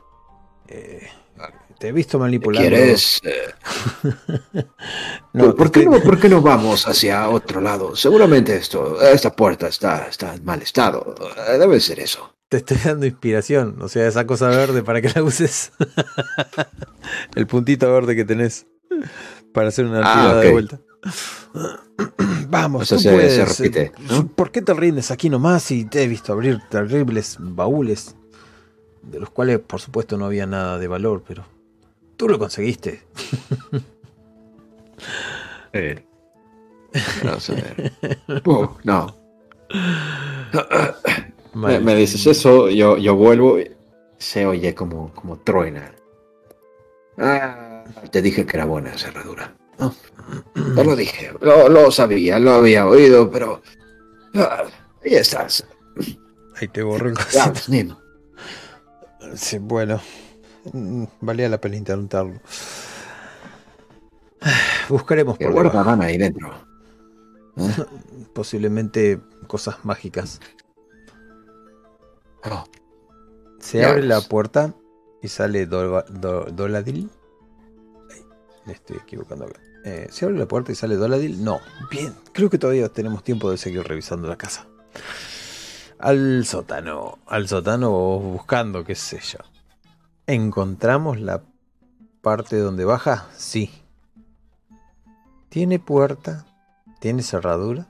[1.81, 2.69] Te he visto manipulando.
[2.69, 3.19] ¿Quieres?
[5.33, 7.95] no, ¿Por, qué no, ¿Por qué no vamos hacia otro lado?
[7.95, 11.15] Seguramente esto, esta puerta está, está en mal estado.
[11.57, 12.35] Debe ser eso.
[12.49, 15.71] Te estoy dando inspiración, o sea, esa cosa verde para que la uses.
[17.35, 18.67] El puntito verde que tenés
[19.51, 20.79] para hacer una ah, de vuelta.
[22.49, 23.91] Vamos, tú puedes, repite,
[24.35, 28.15] ¿Por qué te rindes aquí nomás y te he visto abrir terribles baúles?
[29.03, 31.45] De los cuales, por supuesto, no había nada de valor, pero
[32.17, 33.03] tú lo conseguiste.
[35.73, 36.05] Eh.
[37.23, 37.93] Vamos a ver.
[38.45, 39.15] Uh, no.
[41.53, 43.71] Me, me, dices eso, yo, yo vuelvo y
[44.17, 45.91] se oye como, como truena.
[47.17, 49.53] Ah, te dije que era buena cerradura.
[49.79, 49.93] No,
[50.75, 53.61] te lo dije, lo, lo, sabía, lo había oído, pero...
[54.35, 54.63] Ah,
[55.03, 55.65] ahí estás.
[56.55, 57.17] Ahí te borro el
[59.35, 60.01] Sí, bueno,
[60.73, 62.39] mm, valía la pena intentarlo.
[64.89, 66.51] Buscaremos por guardaban ahí dentro?
[67.57, 67.69] ¿Eh?
[68.33, 70.39] Posiblemente cosas mágicas.
[72.43, 72.63] Oh.
[73.59, 74.73] Se abre la puerta
[75.21, 77.09] y sale Doladil.
[78.65, 79.61] me estoy equivocando acá.
[79.83, 81.43] Eh, ¿Se abre la puerta y sale Doladil?
[81.43, 81.59] No.
[81.91, 84.67] Bien, creo que todavía tenemos tiempo de seguir revisando la casa.
[86.01, 89.37] Al sótano, al sótano buscando, qué sé yo.
[90.25, 91.43] ¿Encontramos la
[92.21, 93.27] parte donde baja?
[93.37, 93.69] Sí.
[95.49, 96.47] ¿Tiene puerta?
[96.99, 97.87] ¿Tiene cerradura?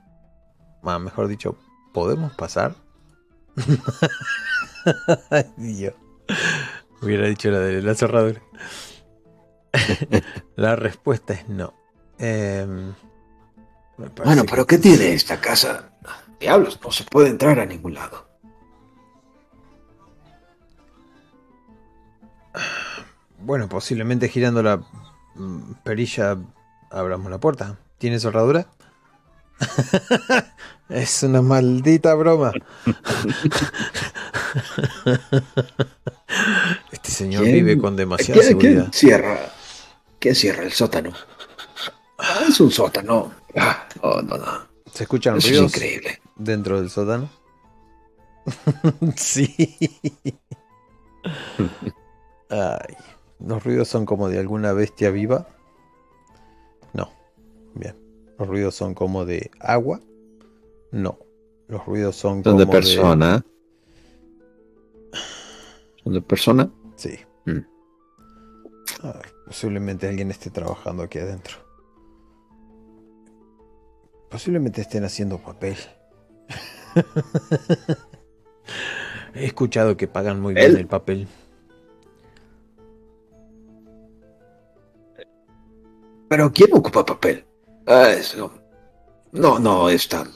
[0.82, 1.56] Ah, mejor dicho,
[1.94, 2.74] ¿podemos pasar?
[5.56, 5.94] Dios.
[7.00, 8.42] Hubiera dicho la de la cerradura.
[10.56, 11.72] la respuesta es no.
[12.18, 12.92] Em,
[14.22, 15.91] bueno, pero ¿qué tiene esta casa?
[16.42, 18.26] Diablos, no se puede entrar a ningún lado.
[23.38, 24.82] Bueno, posiblemente girando la
[25.36, 26.36] mm, perilla
[26.90, 27.78] abramos la puerta.
[27.98, 28.66] ¿Tiene cerradura?
[30.88, 32.50] es una maldita broma.
[36.90, 38.82] este señor vive con demasiada seguridad.
[38.82, 39.38] ¿Quién cierra?
[40.18, 41.12] ¿Quién cierra el sótano?
[42.18, 43.32] Ah, es un sótano.
[43.54, 44.71] Ah, no, no, no.
[44.92, 46.20] ¿Se escuchan Eso ruidos es increíble.
[46.36, 47.30] dentro del sótano?
[49.16, 49.98] sí.
[52.50, 52.96] Ay,
[53.40, 55.48] los ruidos son como de alguna bestia viva.
[56.92, 57.10] No.
[57.74, 57.96] Bien.
[58.38, 60.00] Los ruidos son como de agua.
[60.90, 61.18] No.
[61.68, 63.44] Los ruidos son, ¿Son como de persona?
[66.04, 66.70] ¿Son de persona?
[66.96, 67.18] Sí.
[67.46, 67.60] Mm.
[69.04, 71.56] Ay, posiblemente alguien esté trabajando aquí adentro.
[74.32, 75.76] Posiblemente estén haciendo papel.
[79.34, 81.28] He escuchado que pagan muy bien el papel.
[86.28, 87.44] ¿Pero quién ocupa papel?
[87.86, 88.50] Ah, eso.
[89.32, 90.30] No, no, es tan...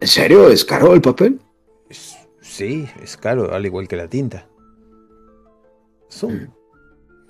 [0.00, 0.48] ¿En serio?
[0.48, 1.40] ¿Es caro el papel?
[1.88, 4.48] Es- sí, es caro, al igual que la tinta.
[6.08, 6.54] Son,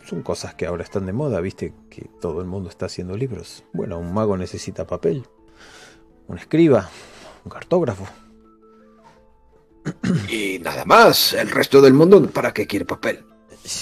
[0.05, 3.65] son cosas que ahora están de moda, viste que todo el mundo está haciendo libros.
[3.73, 5.27] Bueno, un mago necesita papel,
[6.29, 6.89] un escriba,
[7.45, 8.07] un cartógrafo.
[10.29, 11.35] Y nada más.
[11.35, 13.25] El resto del mundo, ¿para qué quiere papel?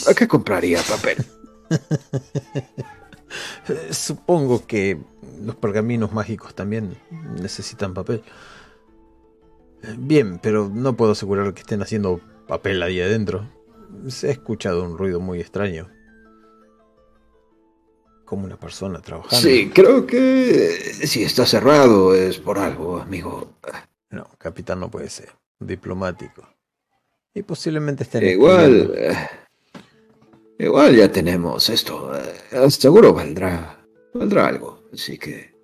[0.08, 1.24] ¿A qué compraría papel?
[3.90, 4.98] Supongo que
[5.44, 6.96] los pergaminos mágicos también
[7.40, 8.22] necesitan papel.
[9.96, 13.48] Bien, pero no puedo asegurar que estén haciendo papel ahí adentro.
[14.08, 15.88] Se ha escuchado un ruido muy extraño.
[18.28, 19.36] Como una persona trabajando.
[19.48, 20.68] Sí, creo que
[21.06, 23.54] si está cerrado es por algo, amigo.
[24.10, 25.30] No, capitán no puede ser.
[25.58, 26.46] Diplomático.
[27.34, 29.16] Y posiblemente estén Igual, eh,
[30.58, 32.12] igual ya tenemos esto.
[32.14, 33.82] eh, Seguro valdrá,
[34.12, 34.82] valdrá algo.
[34.92, 35.54] Así que,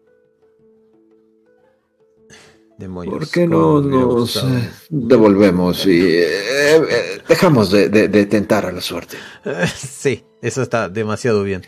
[2.79, 8.67] Demonios, ¿por qué no nos eh, devolvemos y eh, eh, dejamos de, de- de tentar
[8.67, 9.17] a la suerte?
[9.77, 11.63] Sí, eso está demasiado bien.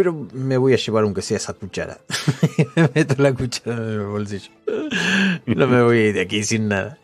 [0.00, 2.00] Pero me voy a llevar aunque sea esa cuchara.
[2.74, 4.50] me meto la cuchara en el bolsillo.
[5.44, 6.98] No me voy a ir de aquí sin nada.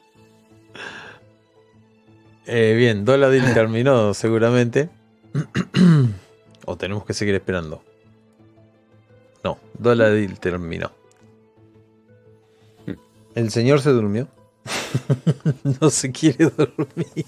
[2.47, 4.89] Eh, bien, Doladil terminó seguramente.
[6.64, 7.85] o tenemos que seguir esperando.
[9.44, 10.90] No, Doladil terminó.
[13.35, 14.27] El señor se durmió.
[15.82, 17.27] no se quiere dormir.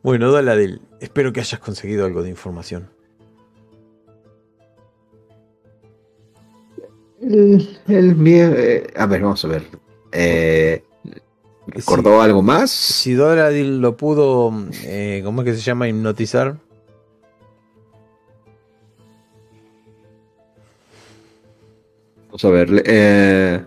[0.00, 2.99] Bueno, Doladil, espero que hayas conseguido algo de información.
[7.20, 9.64] El, el mie- eh, a ver, vamos a ver.
[10.12, 10.82] Eh,
[11.66, 12.70] ¿Recordó algo más?
[12.70, 14.52] Si Doladil lo pudo,
[14.84, 15.88] eh, ¿cómo es que se llama?
[15.88, 16.56] Hipnotizar.
[22.26, 22.82] Vamos a ver.
[22.86, 23.64] eh,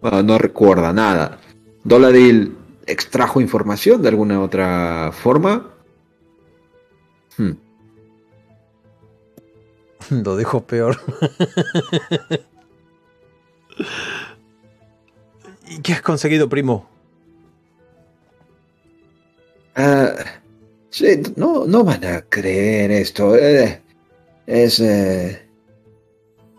[0.00, 1.38] bueno, no recuerda nada.
[1.84, 2.56] Doladil
[2.86, 5.70] extrajo información de alguna otra forma.
[7.38, 7.52] Hmm.
[10.24, 10.98] Lo dejo peor.
[15.68, 16.88] ¿Y qué has conseguido, primo?
[19.74, 20.12] Ah,
[20.90, 23.36] sí, no, no van a creer esto.
[23.36, 23.80] eh,
[24.46, 24.80] es.
[24.80, 25.48] eh,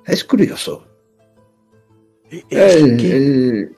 [0.05, 0.87] Es curioso.
[2.49, 3.75] El,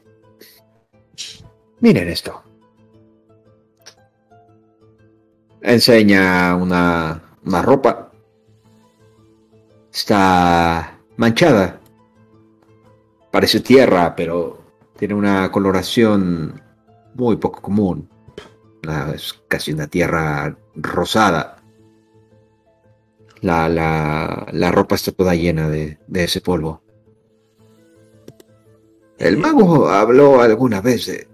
[1.82, 2.42] Miren esto.
[5.62, 8.12] Enseña una, una ropa.
[9.92, 11.80] Está manchada.
[13.36, 14.62] Parece tierra, pero
[14.98, 16.62] tiene una coloración
[17.16, 18.08] muy poco común.
[19.14, 21.62] Es casi una tierra rosada.
[23.42, 26.82] La, la, la ropa está toda llena de, de ese polvo.
[29.18, 31.28] El mago habló alguna vez de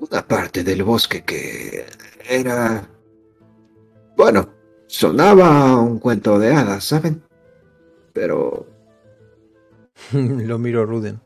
[0.00, 1.84] una parte del bosque que
[2.26, 2.88] era...
[4.16, 4.48] Bueno,
[4.86, 7.22] sonaba un cuento de hadas, ¿saben?
[8.14, 8.77] Pero...
[10.12, 11.20] Lo miro Ruden.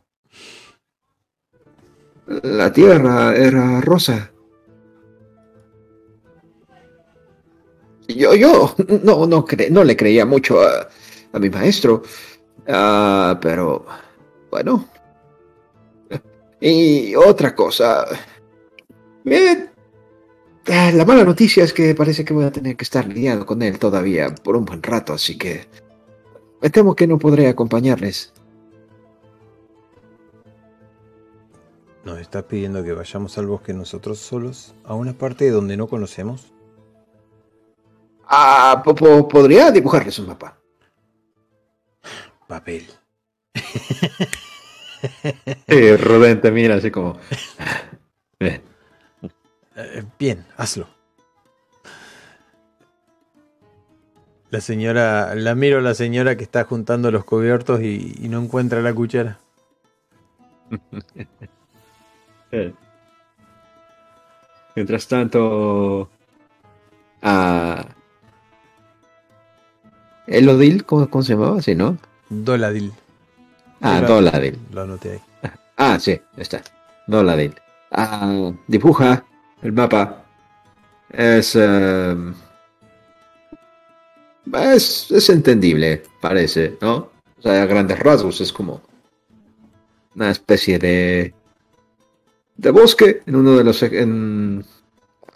[2.27, 4.32] La tierra era rosa.
[8.09, 10.89] Yo, yo no, no, no le creía mucho a,
[11.32, 12.03] a mi maestro.
[12.66, 13.85] Uh, pero,
[14.51, 14.89] bueno.
[16.61, 18.07] Y otra cosa.
[20.69, 23.62] Ah, la mala noticia es que parece que voy a tener que estar lidiando con
[23.62, 25.66] él todavía por un buen rato, así que
[26.61, 28.32] me temo que no podré acompañarles.
[32.05, 36.53] ¿Nos está pidiendo que vayamos al bosque nosotros solos a una parte donde no conocemos?
[38.27, 40.59] Ah, podría dibujarles un mapa.
[42.49, 42.87] Papel.
[45.99, 47.19] Rubén mira así como.
[48.41, 48.62] Bien.
[49.77, 50.89] Eh, bien, hazlo.
[54.51, 58.43] La señora, la miro a la señora que está juntando los cubiertos y, y no
[58.43, 59.39] encuentra la cuchara.
[64.74, 66.11] Mientras tanto,
[67.23, 67.87] a
[70.27, 71.62] Elodil, ¿cómo, ¿cómo, se llamaba?
[71.62, 71.97] Sí, ¿no?
[72.29, 72.93] Doladil.
[73.81, 74.59] Ah, Doladil.
[74.70, 75.53] Lo anoté ahí.
[75.77, 76.62] Ah, sí, está.
[77.07, 77.55] Doladil.
[77.91, 79.24] Ah, dibuja
[79.62, 80.24] el mapa.
[81.11, 82.33] Es, uh,
[84.55, 87.11] es, es entendible, parece, ¿no?
[87.39, 88.81] O sea, a grandes rasgos es como
[90.15, 91.35] una especie de
[92.57, 94.65] de bosque en uno de los en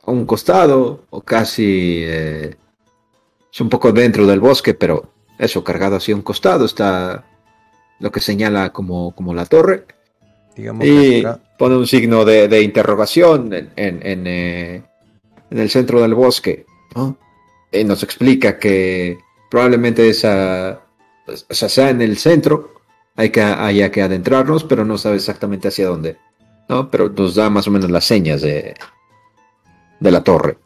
[0.05, 2.55] a un costado o casi eh,
[3.53, 7.25] es un poco dentro del bosque pero eso cargado hacia un costado está
[7.99, 9.85] lo que señala como, como la torre.
[10.55, 11.23] Digamos y
[11.59, 14.83] pone un signo de, de interrogación en, en, en, eh,
[15.51, 16.65] en, el centro del bosque
[16.95, 17.19] ¿no?
[17.71, 19.19] y nos explica que
[19.51, 20.81] probablemente esa,
[21.27, 22.73] esa sea en el centro
[23.17, 26.17] hay que haya que adentrarnos pero no sabe exactamente hacia dónde
[26.69, 26.91] ¿no?
[26.91, 28.75] Pero nos da más o menos las señas de,
[30.01, 30.59] de la torre.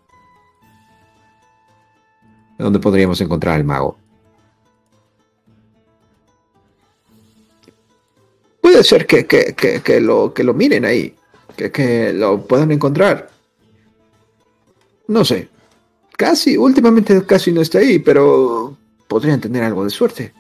[2.59, 3.97] ¿Dónde podríamos encontrar al mago?
[8.61, 11.15] Puede ser que, que, que, lo, que lo miren ahí,
[11.57, 13.31] que, que lo puedan encontrar.
[15.09, 15.49] No sé.
[16.17, 18.77] Casi, últimamente casi no está ahí, pero
[19.09, 20.35] podrían tener algo de suerte.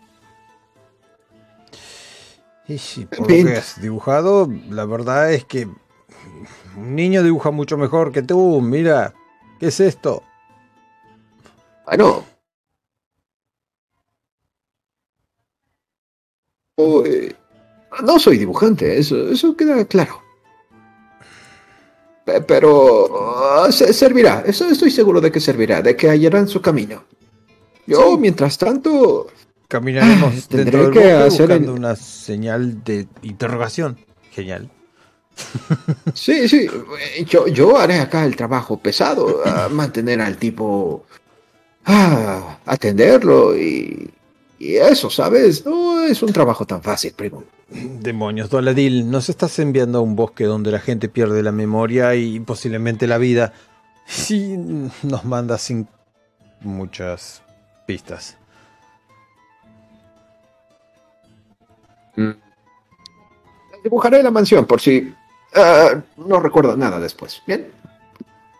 [2.70, 5.66] Y sí, por lo que has dibujado, la verdad es que
[6.76, 8.60] un niño dibuja mucho mejor que tú.
[8.60, 9.12] Mira,
[9.58, 10.22] ¿qué es esto?
[11.84, 12.24] Bueno.
[18.04, 20.22] no soy dibujante, eso, eso queda claro.
[22.46, 27.02] Pero uh, servirá, eso estoy seguro de que servirá, de que hallarán su camino.
[27.88, 29.26] Yo, mientras tanto,
[29.70, 33.96] Caminaremos dentro del que bosque buscando una señal de interrogación.
[34.32, 34.68] Genial.
[36.12, 36.66] Sí, sí.
[37.26, 41.06] Yo, yo haré acá el trabajo pesado, a mantener al tipo,
[41.84, 44.10] a atenderlo y,
[44.58, 45.64] y, eso, ¿sabes?
[45.64, 47.44] No es un trabajo tan fácil, primo.
[47.70, 52.40] Demonios, Doladil, nos estás enviando a un bosque donde la gente pierde la memoria y
[52.40, 53.52] posiblemente la vida.
[54.06, 54.56] Si
[55.04, 55.86] nos mandas sin
[56.60, 57.42] muchas
[57.86, 58.39] pistas.
[63.82, 65.12] Dibujaré la mansión por si
[65.56, 67.42] uh, no recuerdo nada después.
[67.46, 67.68] Bien.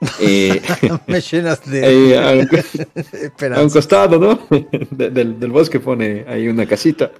[0.19, 0.63] Eh,
[1.07, 4.41] Me llenas de eh, a, un, costado, ¿no?
[4.91, 7.11] del, del, bosque pone ahí una casita,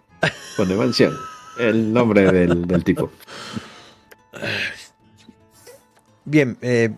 [0.57, 1.15] pone mansión,
[1.59, 3.11] el nombre del, del tipo.
[6.25, 6.91] Bien, eh,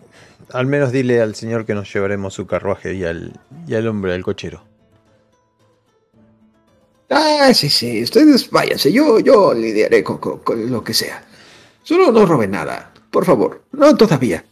[0.53, 3.33] al menos dile al señor que nos llevaremos su carruaje y al,
[3.67, 4.63] y al hombre, al cochero.
[7.09, 11.23] Ah, sí, sí, ustedes váyanse, yo, yo lidiaré con, con, lo que sea.
[11.83, 14.43] Solo no roben nada, por favor, no todavía.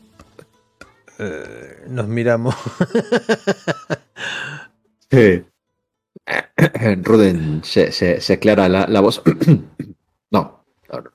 [1.17, 2.55] Eh, nos miramos.
[5.11, 5.43] sí.
[7.03, 9.21] Ruden se, se, aclara la, voz.
[10.31, 11.11] no, no, no,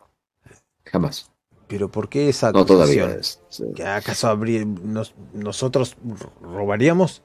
[0.85, 1.31] jamás.
[1.69, 3.19] Pero ¿por qué esa No todavía.
[3.97, 4.39] ¿Acaso
[5.33, 5.97] nosotros
[6.41, 7.23] robaríamos?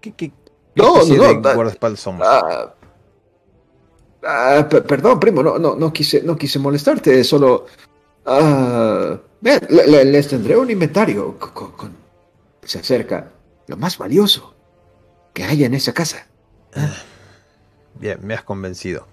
[0.00, 0.32] ¿Qué, qué,
[0.74, 1.72] no, no, no.
[2.22, 2.74] Ah,
[4.24, 7.66] ah, perdón, primo, no, no, no, quise, no quise molestarte, solo...
[8.26, 11.36] Uh, les tendré un inventario.
[12.62, 13.32] se acerca
[13.66, 14.54] lo más valioso
[15.32, 16.26] que haya en esa casa.
[16.74, 16.96] Ah,
[17.94, 19.06] bien, me has convencido.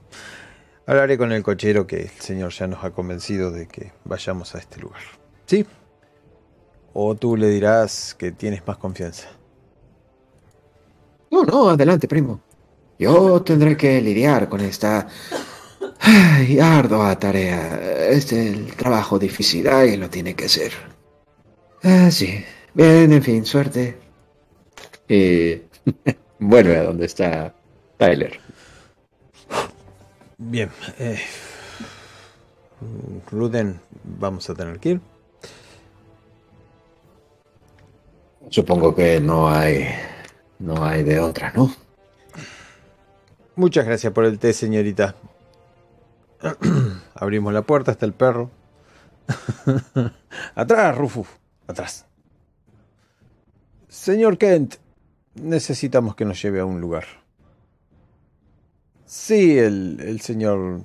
[0.85, 4.59] Hablaré con el cochero que el señor ya nos ha convencido de que vayamos a
[4.59, 5.01] este lugar.
[5.45, 5.65] ¿Sí?
[6.93, 9.27] ¿O tú le dirás que tienes más confianza?
[11.29, 12.39] No, no, adelante, primo.
[12.99, 15.07] Yo tendré que lidiar con esta
[15.99, 18.09] ay, ardua tarea.
[18.09, 20.71] Es el trabajo difícil, y lo tiene que hacer.
[21.83, 22.43] Ah, sí.
[22.73, 23.97] Bien, en fin, suerte.
[25.07, 25.61] Y
[26.39, 27.53] vuelve a donde está
[27.97, 28.39] Tyler.
[30.37, 30.69] Bien.
[30.99, 31.19] Eh,
[33.31, 35.01] Ruden, vamos a tener que ir.
[38.49, 39.87] Supongo que no hay.
[40.59, 41.86] No hay de otra, ¿no?
[43.57, 45.15] Muchas gracias por el té, señorita.
[47.15, 48.51] Abrimos la puerta, está el perro.
[50.55, 51.27] atrás, Rufus,
[51.65, 52.05] atrás.
[53.87, 54.75] Señor Kent,
[55.33, 57.05] necesitamos que nos lleve a un lugar.
[59.07, 60.83] Sí, el, señor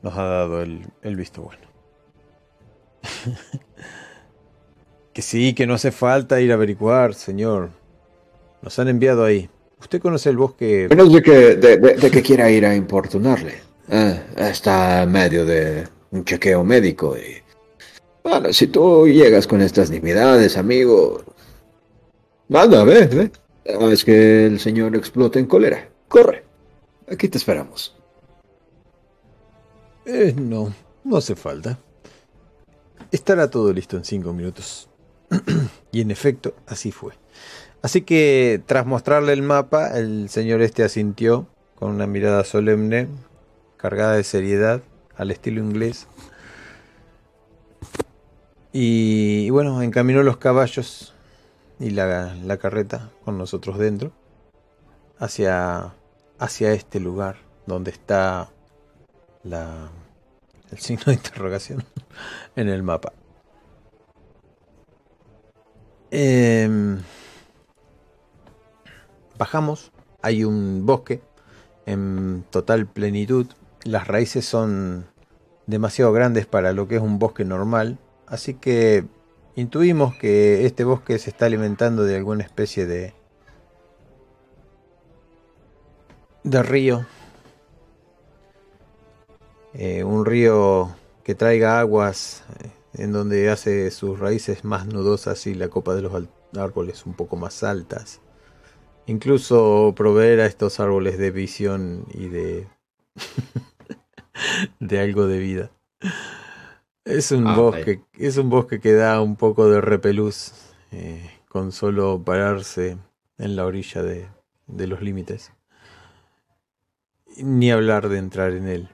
[0.00, 1.66] nos ha dado el, el visto bueno.
[5.12, 7.68] que sí, que no hace falta ir a averiguar, señor.
[8.62, 9.50] Nos han enviado ahí.
[9.86, 10.88] ¿Usted conoce el bosque?
[10.90, 13.54] Menos de que, de, que quiera ir a importunarle.
[13.88, 17.36] Eh, está en medio de un chequeo médico y...
[18.24, 21.22] Bueno, si tú llegas con estas nimiedades, amigo...
[22.48, 23.30] Manda, ve, ve.
[23.92, 25.88] Es que el señor explote en cólera.
[26.08, 26.42] Corre.
[27.08, 27.94] Aquí te esperamos.
[30.04, 31.78] Eh, no, no hace falta.
[33.12, 34.88] Estará todo listo en cinco minutos.
[35.92, 37.12] y en efecto, así fue.
[37.86, 41.46] Así que, tras mostrarle el mapa, el señor este asintió
[41.76, 43.06] con una mirada solemne,
[43.76, 44.82] cargada de seriedad,
[45.14, 46.08] al estilo inglés.
[48.72, 51.14] Y, bueno, encaminó los caballos
[51.78, 54.10] y la, carreta con nosotros dentro
[55.20, 55.94] hacia
[56.40, 57.36] hacia este lugar
[57.66, 58.50] donde está
[59.44, 59.92] la,
[60.72, 61.84] el signo de interrogación
[62.56, 63.12] en el mapa.
[66.10, 67.00] Em,
[69.38, 69.92] bajamos,
[70.22, 71.20] hay un bosque
[71.86, 73.46] en total plenitud.
[73.84, 75.06] Las raíces son
[75.66, 79.04] demasiado grandes para lo que es un bosque normal, así que
[79.54, 83.14] intuimos que este bosque se está alimentando de alguna especie de
[86.46, 87.04] de río.
[89.74, 90.90] Eh, un río
[91.22, 92.70] que traiga aguas eh,
[93.02, 96.12] en donde hace sus raíces más nudosas y la copa de los
[96.56, 98.20] árboles un poco más altas.
[99.06, 102.66] Incluso proveer a estos árboles de visión y de
[104.80, 105.70] de algo de vida.
[107.04, 110.52] Es un ah, bosque, es un bosque que da un poco de repelús
[110.90, 112.98] eh, con solo pararse
[113.38, 114.28] en la orilla de,
[114.66, 115.52] de los límites.
[117.36, 118.88] Ni hablar de entrar en él.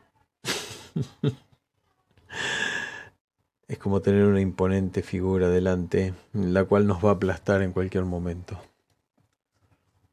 [3.68, 8.04] es como tener una imponente figura delante, la cual nos va a aplastar en cualquier
[8.04, 8.60] momento.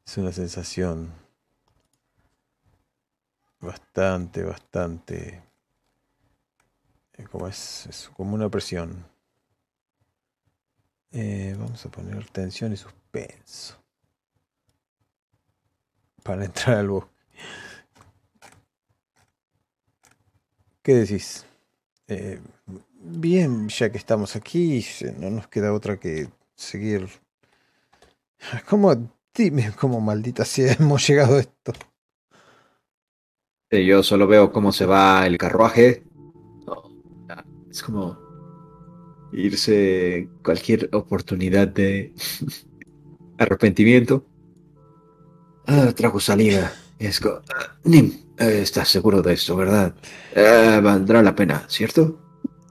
[0.06, 1.12] Es una sensación
[3.60, 5.42] bastante, bastante...
[7.14, 9.06] Eh, como es, como una presión.
[11.12, 13.76] Eh, vamos a poner tensión y suspenso.
[16.22, 17.10] Para entrar al bosque.
[20.82, 21.44] ¿Qué decís?
[22.08, 22.40] Eh,
[22.94, 24.84] bien, ya que estamos aquí,
[25.18, 27.08] no nos queda otra que seguir.
[28.68, 29.19] ¿Cómo?
[29.34, 31.72] Dime cómo maldita sea hemos llegado a esto.
[33.70, 36.02] Yo solo veo cómo se va el carruaje.
[37.70, 38.18] es como
[39.32, 42.12] irse cualquier oportunidad de
[43.38, 44.26] arrepentimiento.
[45.66, 46.72] Ah, trago salida.
[47.84, 49.94] Nim, eh, estás seguro de esto, ¿verdad?
[50.34, 52.20] Eh, valdrá la pena, ¿cierto?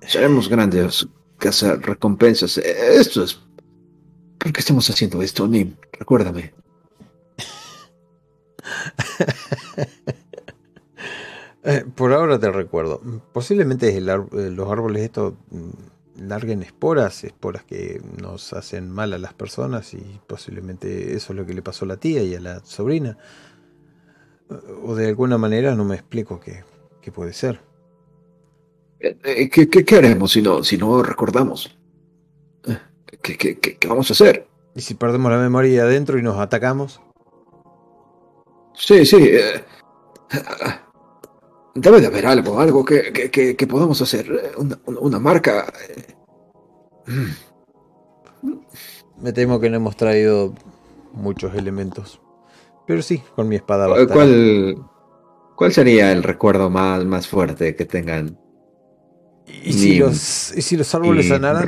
[0.06, 1.08] Seremos grandes
[1.38, 2.58] cazar recompensas.
[2.58, 3.40] Eh, esto es...
[4.40, 5.76] ¿Por qué estamos haciendo esto, Nim?
[5.92, 6.54] Recuérdame.
[11.96, 13.02] por ahora te recuerdo.
[13.34, 19.94] Posiblemente los árboles estos mm, larguen esporas, esporas que nos hacen mal a las personas
[19.94, 23.18] y posiblemente eso es lo que le pasó a la tía y a la sobrina.
[24.84, 26.64] O de alguna manera no me explico qué,
[27.12, 27.60] puede ser.
[29.00, 31.79] Eh, eh, ¿Qué, qué, haremos si no, si no recordamos?
[33.12, 34.48] Eh, ¿Qué, qué, vamos a hacer?
[34.76, 37.02] ¿Y si perdemos la memoria adentro y nos atacamos?
[38.74, 39.32] Sí, sí.
[41.76, 44.54] Debe de haber algo, algo que, que, podamos hacer.
[44.86, 45.72] Una, marca.
[49.22, 50.54] Me temo que no hemos traído
[51.14, 52.22] muchos elementos.
[52.88, 53.88] Pero sí, con mi espada.
[54.08, 54.78] ¿Cuál,
[55.56, 58.40] ¿Cuál sería el recuerdo más, más fuerte que tengan?
[59.64, 61.68] ¿Y si, los, ¿Y si los árboles sanaran?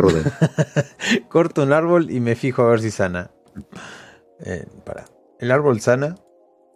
[1.30, 3.32] Corto un árbol y me fijo a ver si sana.
[4.46, 5.06] Eh, para.
[5.40, 6.16] ¿El árbol sana?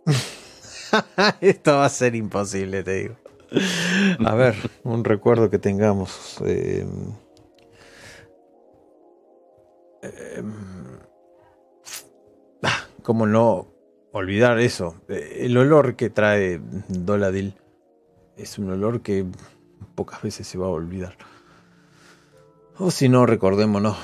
[1.42, 3.16] Esto va a ser imposible, te digo.
[4.26, 6.38] A ver, un recuerdo que tengamos.
[6.46, 6.86] Eh,
[13.04, 13.68] ¿Cómo no
[14.12, 14.96] olvidar eso?
[15.08, 17.56] El olor que trae Doladil
[18.36, 19.26] es un olor que
[19.96, 21.18] pocas veces se va a olvidar.
[22.78, 23.98] O si no, recordémonos.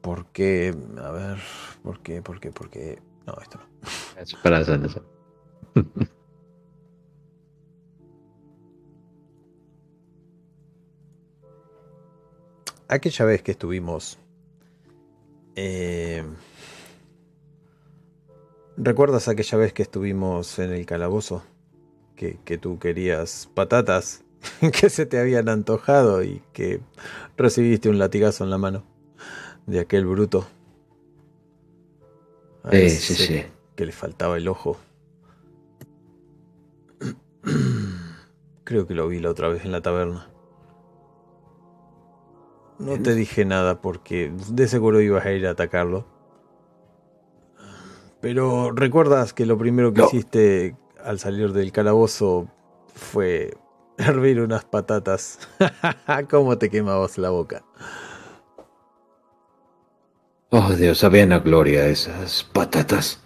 [0.00, 0.74] ¿Por qué?
[1.02, 1.38] A ver,
[1.82, 2.22] ¿por qué?
[2.22, 2.50] ¿Por qué?
[2.52, 3.00] ¿Por qué?
[3.26, 3.64] No, esto no.
[4.20, 5.02] Espera, eso.
[12.88, 14.18] aquella vez que estuvimos...
[15.56, 16.24] Eh,
[18.76, 21.44] ¿Recuerdas aquella vez que estuvimos en el calabozo?
[22.16, 24.23] Que, que tú querías patatas
[24.80, 26.80] que se te habían antojado y que
[27.36, 28.84] recibiste un latigazo en la mano
[29.66, 30.46] de aquel bruto.
[32.70, 33.44] sí, sí, sí.
[33.76, 34.76] Que le faltaba el ojo.
[38.64, 40.30] Creo que lo vi la otra vez en la taberna.
[42.78, 46.06] No te dije nada porque de seguro ibas a ir a atacarlo.
[48.20, 52.48] Pero recuerdas que lo primero que hiciste al salir del calabozo
[52.94, 53.54] fue
[53.98, 55.38] hervir unas patatas.
[56.30, 57.64] ¿Cómo te quemabas la boca?
[60.50, 63.20] Oh, Dios, sabían a gloria esas patatas.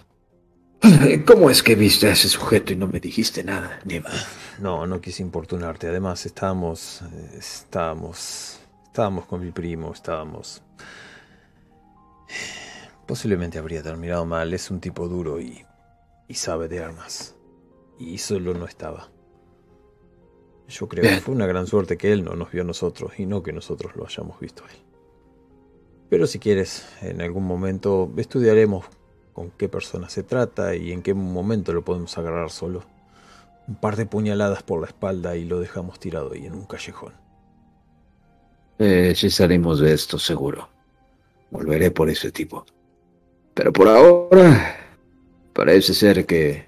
[1.27, 4.11] ¿Cómo es que viste a ese sujeto y no me dijiste nada, Neva?
[4.59, 5.89] No, no quise importunarte.
[5.89, 7.03] Además, estábamos.
[7.37, 8.61] Estábamos.
[8.99, 10.61] Estábamos con mi primo, estábamos...
[13.07, 15.65] Posiblemente habría terminado mal, es un tipo duro y,
[16.27, 17.37] y sabe de armas.
[17.99, 19.09] Y solo no estaba.
[20.69, 23.25] Yo creo que fue una gran suerte que él no nos vio a nosotros y
[23.25, 24.79] no que nosotros lo hayamos visto a él.
[26.11, 28.85] Pero si quieres, en algún momento estudiaremos
[29.33, 32.83] con qué persona se trata y en qué momento lo podemos agarrar solo.
[33.67, 37.15] Un par de puñaladas por la espalda y lo dejamos tirado ahí en un callejón.
[38.79, 40.69] Eh, sí salimos de esto seguro.
[41.51, 42.65] Volveré por ese tipo.
[43.55, 44.77] Pero por ahora
[45.53, 46.67] parece ser que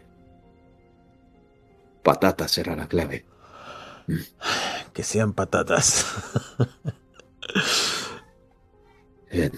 [2.03, 3.25] patatas será la clave.
[4.93, 6.05] Que sean patatas.
[9.31, 9.53] Bien.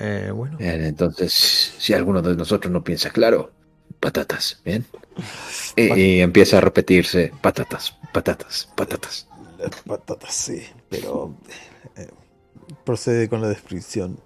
[0.00, 0.56] Eh, bueno.
[0.58, 1.32] Bien, entonces,
[1.78, 3.52] si alguno de nosotros no piensa claro,
[4.00, 4.84] patatas, ¿bien?
[5.76, 9.26] Y, empieza a repetirse, patatas, patatas, patatas.
[9.86, 11.34] patatas, sí, pero
[11.96, 12.08] eh,
[12.84, 14.20] procede con la descripción.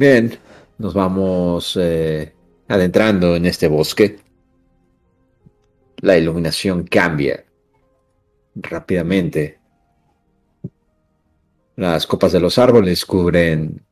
[0.00, 0.32] Bien,
[0.78, 2.34] nos vamos eh,
[2.68, 4.18] adentrando en este bosque.
[5.98, 7.44] La iluminación cambia
[8.54, 9.60] rápidamente.
[11.76, 13.84] Las copas de los árboles cubren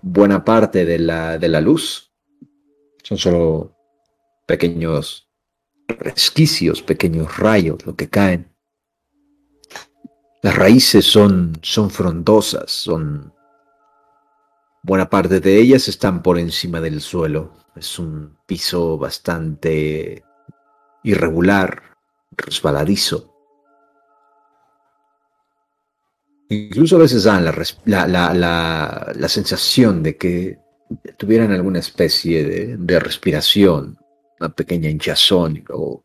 [0.00, 2.12] buena parte de la, de la luz.
[3.02, 3.76] Son solo
[4.46, 5.28] pequeños
[5.88, 8.54] resquicios, pequeños rayos lo que caen.
[10.40, 13.39] Las raíces son, son frondosas, son...
[14.82, 17.52] Buena parte de ellas están por encima del suelo.
[17.76, 20.24] Es un piso bastante
[21.02, 21.82] irregular,
[22.32, 23.30] resbaladizo.
[26.48, 30.58] Incluso a veces dan la, sensación de que
[31.16, 33.96] tuvieran alguna especie de, respiración,
[34.40, 36.04] una pequeña hinchazón luego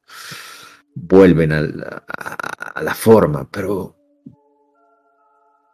[0.94, 3.95] vuelven a la, forma, pero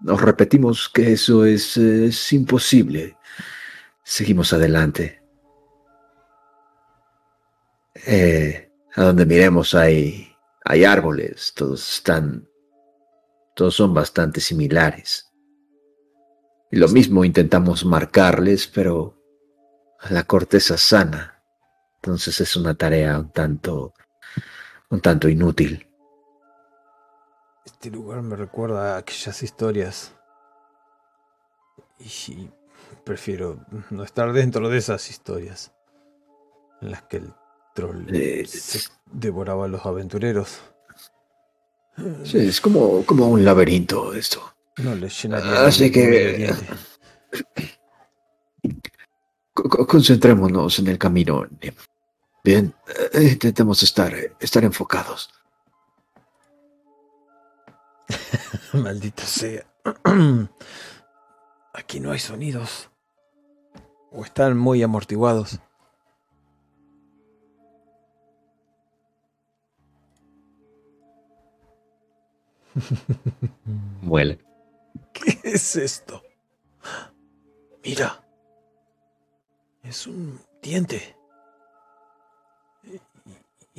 [0.01, 3.17] nos repetimos que eso es, imposible.
[4.03, 5.21] Seguimos adelante.
[8.05, 12.47] Eh, a donde miremos hay, hay árboles, todos están
[13.55, 15.31] todos son bastante similares.
[16.71, 19.21] Y lo mismo intentamos marcarles, pero
[20.09, 21.43] la corteza sana.
[21.95, 23.93] Entonces es una tarea un tanto,
[24.89, 25.87] un tanto inútil.
[27.83, 30.13] Este lugar me recuerda a aquellas historias.
[31.97, 32.47] Y
[33.03, 35.71] prefiero no estar dentro de esas historias.
[36.79, 37.33] En las que el
[37.73, 38.81] troll Eh, se
[39.11, 40.59] devoraba a los aventureros.
[42.23, 44.43] Sí, es como, como un laberinto esto.
[44.77, 46.53] No le llenaría Así de que-
[49.87, 51.47] concentrémonos en el camino.
[52.43, 52.75] Bien,
[53.13, 55.31] eh, intentemos estar, estar enfocados.
[58.73, 59.65] Maldita sea.
[61.73, 62.89] Aquí no hay sonidos.
[64.11, 65.59] O están muy amortiguados.
[74.01, 74.39] Muele.
[75.13, 76.21] ¿Qué es esto?
[77.83, 78.23] Mira.
[79.83, 81.15] Es un diente.
[82.83, 82.95] Y,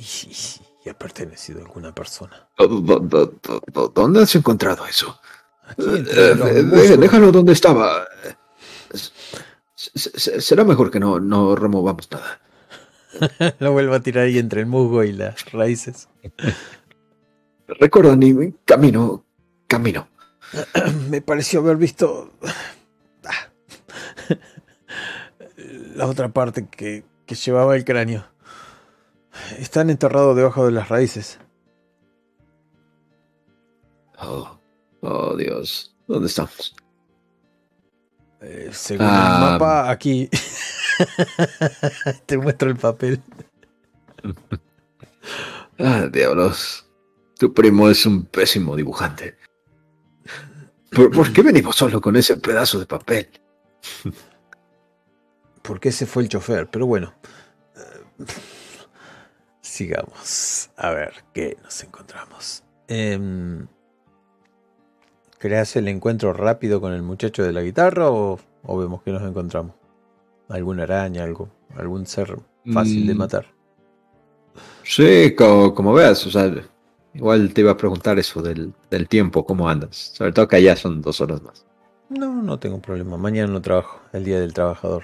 [0.01, 2.47] y- y ha pertenecido a alguna persona.
[2.57, 5.19] ¿Dó- dó- dó- dó- dó- ¿Dónde has encontrado eso?
[5.67, 6.99] Aquí Eh, eh, musgos.
[6.99, 8.05] déjalo donde estaba.
[9.75, 12.39] Será mejor que no, no removamos nada.
[13.59, 16.09] Lo vuelvo a tirar ahí entre el musgo y las raíces.
[17.67, 19.23] Recuerda, ni camino,
[19.67, 20.07] camino.
[21.09, 22.31] Me pareció haber visto
[23.25, 23.49] ah,
[25.95, 28.25] la otra parte que, que llevaba el cráneo.
[29.59, 31.39] Están enterrados debajo de las raíces.
[34.19, 34.59] Oh,
[35.01, 35.95] oh, Dios.
[36.07, 36.75] ¿Dónde estamos?
[38.41, 39.35] Eh, según Ah.
[39.45, 40.29] el mapa, aquí
[42.25, 43.21] te muestro el papel.
[45.79, 46.85] Ah, diablos.
[47.39, 49.37] Tu primo es un pésimo dibujante.
[50.91, 53.27] ¿Por, por qué venimos solo con ese pedazo de papel?
[55.63, 57.15] Porque ese fue el chofer, pero bueno.
[59.73, 60.69] Eh, sigamos.
[60.77, 62.63] A ver, ¿qué nos encontramos?
[62.87, 63.67] Em,
[65.39, 69.23] ¿Creas el encuentro rápido con el muchacho de la guitarra o, o vemos que nos
[69.23, 69.73] encontramos?
[70.49, 71.49] ¿Alguna araña, algo?
[71.75, 72.37] ¿Algún ser
[72.71, 73.17] fácil de Mm.
[73.17, 73.45] matar?
[74.83, 76.53] Sí, co- como, veas, o sea,
[77.13, 79.95] igual te iba a preguntar eso del, del tiempo, ¿cómo andas?
[80.13, 81.65] Sobre todo que allá son dos horas más.
[82.09, 83.17] No, no tengo problema.
[83.17, 83.99] Mañana no trabajo.
[84.11, 85.03] El día del trabajador.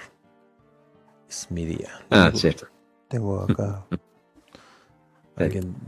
[1.28, 1.90] Es mi día.
[2.12, 2.68] Ah, cierto.
[3.08, 3.86] Tengo acá.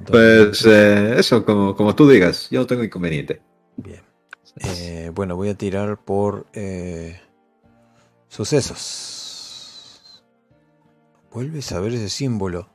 [0.07, 3.41] Pues eh, eso, como, como tú digas, yo no tengo inconveniente.
[3.75, 4.01] Bien.
[4.59, 7.19] Eh, bueno, voy a tirar por eh,
[8.27, 10.23] sucesos.
[11.31, 12.69] Vuelves a ver ese símbolo.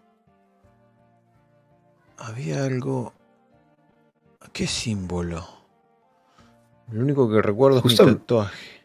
[2.19, 3.13] Había algo.
[4.53, 5.47] ¿Qué símbolo?
[6.91, 8.77] Lo único que recuerdo es mi tatuaje.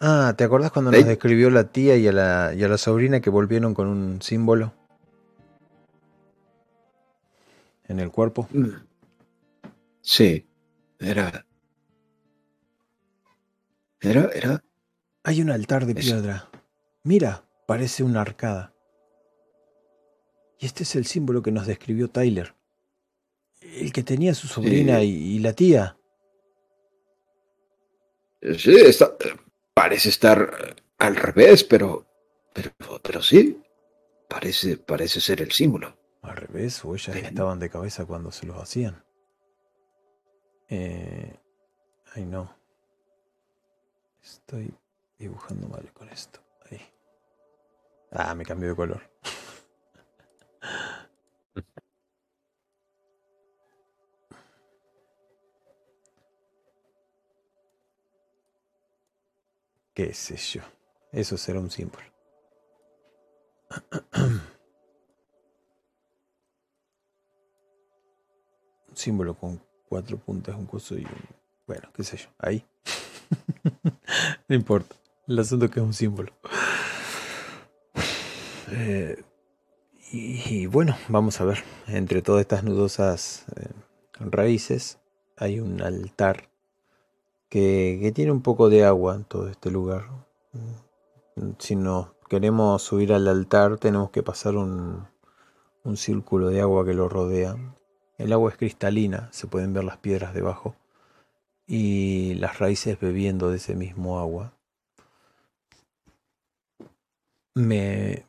[0.00, 3.20] Ah, ¿te acordás cuando nos describió la tía y a la, y a la sobrina
[3.20, 4.72] que volvieron con un símbolo?
[7.88, 8.48] En el cuerpo.
[10.00, 10.46] Sí,
[10.98, 11.46] era...
[14.00, 14.64] Era, era...
[15.24, 16.48] Hay un altar de piedra.
[17.02, 18.74] Mira, parece una arcada.
[20.58, 22.54] Y este es el símbolo que nos describió Tyler.
[23.60, 25.98] El que tenía su sobrina y, y la tía.
[28.56, 29.16] Sí, está,
[29.74, 32.06] parece estar al revés, pero,
[32.52, 32.70] pero,
[33.02, 33.60] pero sí,
[34.28, 35.95] parece, parece ser el símbolo.
[36.26, 39.04] Al revés, o ellas estaban de cabeza cuando se los hacían.
[40.68, 41.38] Eh,
[42.14, 42.50] ay, no.
[44.20, 44.74] Estoy
[45.18, 46.40] dibujando mal con esto.
[46.68, 46.80] Ahí.
[48.10, 49.08] Ah, me cambió de color.
[59.94, 60.62] ¿Qué sé yo?
[61.12, 62.04] Eso será un símbolo.
[68.96, 71.10] símbolo con cuatro puntas, un coso y un...
[71.66, 72.64] Bueno, qué sé yo, ahí.
[74.48, 74.96] no importa.
[75.28, 76.32] El asunto es que es un símbolo.
[78.70, 79.22] Eh,
[80.12, 81.58] y, y bueno, vamos a ver.
[81.88, 83.68] Entre todas estas nudosas eh,
[84.20, 84.98] raíces
[85.36, 86.48] hay un altar
[87.48, 90.08] que, que tiene un poco de agua en todo este lugar.
[91.36, 95.06] Mm, Si nos queremos subir al altar tenemos que pasar un,
[95.84, 97.56] un círculo de agua que lo rodea.
[98.18, 100.74] El agua es cristalina, se pueden ver las piedras debajo
[101.66, 104.54] y las raíces bebiendo de ese mismo agua.
[107.54, 108.26] Me,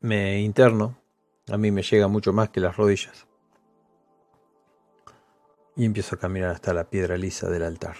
[0.00, 0.98] me interno,
[1.48, 3.26] a mí me llega mucho más que las rodillas.
[5.74, 7.96] Y empiezo a caminar hasta la piedra lisa del altar.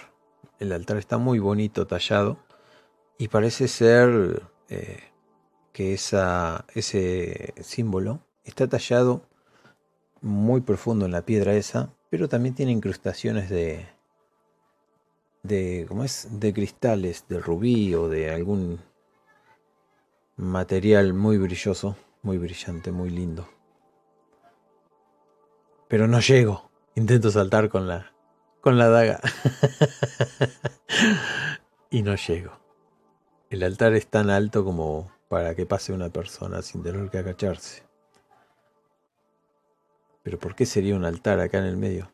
[0.59, 2.39] El altar está muy bonito tallado
[3.17, 4.99] y parece ser eh,
[5.73, 9.26] que esa, ese símbolo está tallado
[10.21, 13.87] muy profundo en la piedra esa, pero también tiene incrustaciones de,
[15.43, 16.27] de, ¿cómo es?
[16.31, 18.79] De cristales, de rubí o de algún
[20.35, 23.49] material muy brilloso, muy brillante, muy lindo.
[25.87, 26.69] Pero no llego.
[26.95, 28.13] Intento saltar con la
[28.61, 29.21] con la daga.
[31.89, 32.51] y no llego.
[33.49, 37.86] El altar es tan alto como para que pase una persona sin tener que agacharse.
[40.27, 42.11] Pero ¿por qué sería un altar acá en el medio?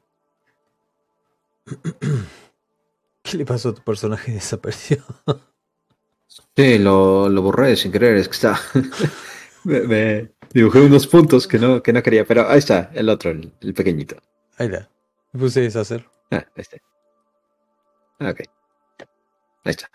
[3.24, 5.04] ¿Qué le pasó a tu personaje desapareció?
[6.56, 8.60] sí, lo, lo, borré sin querer, es que está.
[9.64, 13.74] me, dibujé unos puntos que no, que no quería, pero ahí está, el otro, el,
[13.74, 14.18] pequeñito.
[14.60, 14.88] Ahí está.
[15.32, 16.08] Me puse a deshacer.
[16.30, 16.84] Ah, este.
[18.20, 18.42] Ok.
[19.64, 19.90] Ahí está.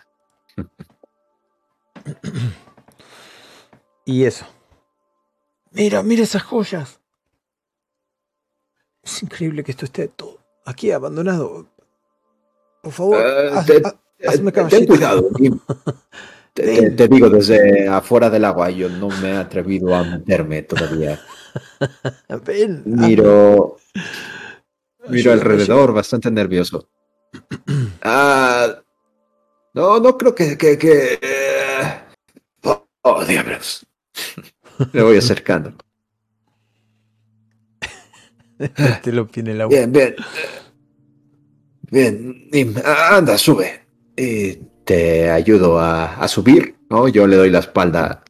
[4.03, 4.45] y eso.
[5.71, 6.99] Mira, mira esas joyas.
[9.03, 11.67] Es increíble que esto esté todo aquí abandonado.
[12.81, 13.57] Por favor, uh,
[14.27, 15.29] hazme Ten cuidado.
[16.53, 21.19] te, te, digo desde afuera del agua, yo no me he atrevido a meterme todavía.
[22.45, 23.77] Ven, miro,
[25.07, 26.87] miro alrededor, bastante nervioso.
[28.01, 28.81] Ah,
[29.73, 30.57] no, no creo que...
[30.57, 31.19] que, que...
[32.63, 33.85] Oh, oh, diablos.
[34.93, 35.73] Me voy acercando.
[39.03, 39.75] Te lo pide el agua.
[39.75, 40.15] Bien, bien.
[41.91, 43.85] Bien, anda, sube.
[44.15, 47.07] Y te ayudo a, a, subir, ¿no?
[47.07, 48.23] Yo le doy la espalda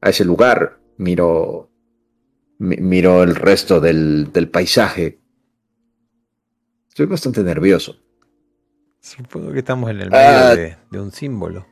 [0.00, 1.70] a ese lugar, miro,
[2.58, 5.20] miro el resto del, del paisaje.
[6.88, 7.96] Estoy bastante nervioso.
[9.00, 10.54] Supongo que estamos en el medio ah.
[10.54, 11.66] de, de, un símbolo.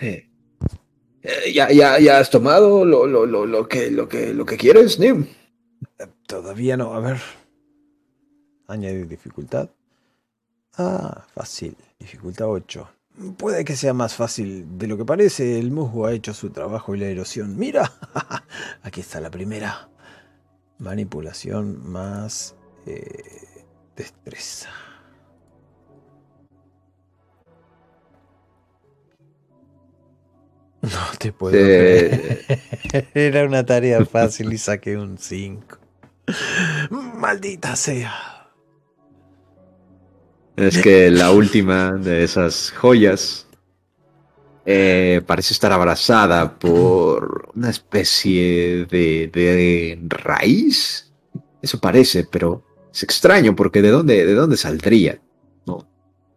[0.00, 0.30] Eh,
[1.52, 4.98] ¿Ya, ya, ¿Ya has tomado lo, lo, lo, lo, que, lo, que, lo que quieres,
[4.98, 5.26] Nim?
[6.26, 6.94] Todavía no.
[6.94, 7.20] A ver.
[8.68, 9.68] Añadir dificultad.
[10.76, 11.76] Ah, fácil.
[11.98, 12.88] Dificultad 8.
[13.38, 15.58] Puede que sea más fácil de lo que parece.
[15.58, 17.56] El musgo ha hecho su trabajo y la erosión.
[17.56, 17.92] Mira.
[18.82, 19.88] Aquí está la primera.
[20.78, 22.54] Manipulación más
[22.86, 23.64] eh,
[23.96, 24.68] destreza.
[30.86, 32.44] No te puedo creer.
[33.14, 35.78] Era una tarea fácil y saqué un 5.
[36.90, 38.50] Maldita sea.
[40.56, 43.46] Es que la última de esas joyas
[44.64, 51.12] eh, parece estar abrazada por una especie de, de, raíz.
[51.60, 55.20] Eso parece, pero es extraño porque ¿de dónde, de dónde saldría?
[55.66, 55.86] No.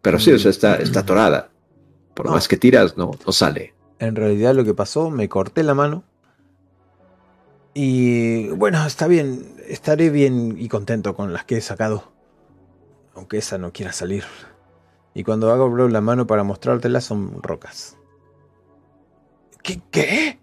[0.02, 1.50] Pero sí, o sea, está, está atorada.
[2.14, 3.74] Por más que tiras, no, no sale.
[4.00, 6.02] En realidad lo que pasó, me corté la mano.
[7.74, 12.10] Y bueno, está bien, estaré bien y contento con las que he sacado.
[13.14, 14.24] Aunque esa no quiera salir.
[15.12, 17.98] Y cuando hago la mano para mostrártela son rocas.
[19.62, 19.82] ¿Qué?
[19.90, 20.40] ¿Qué?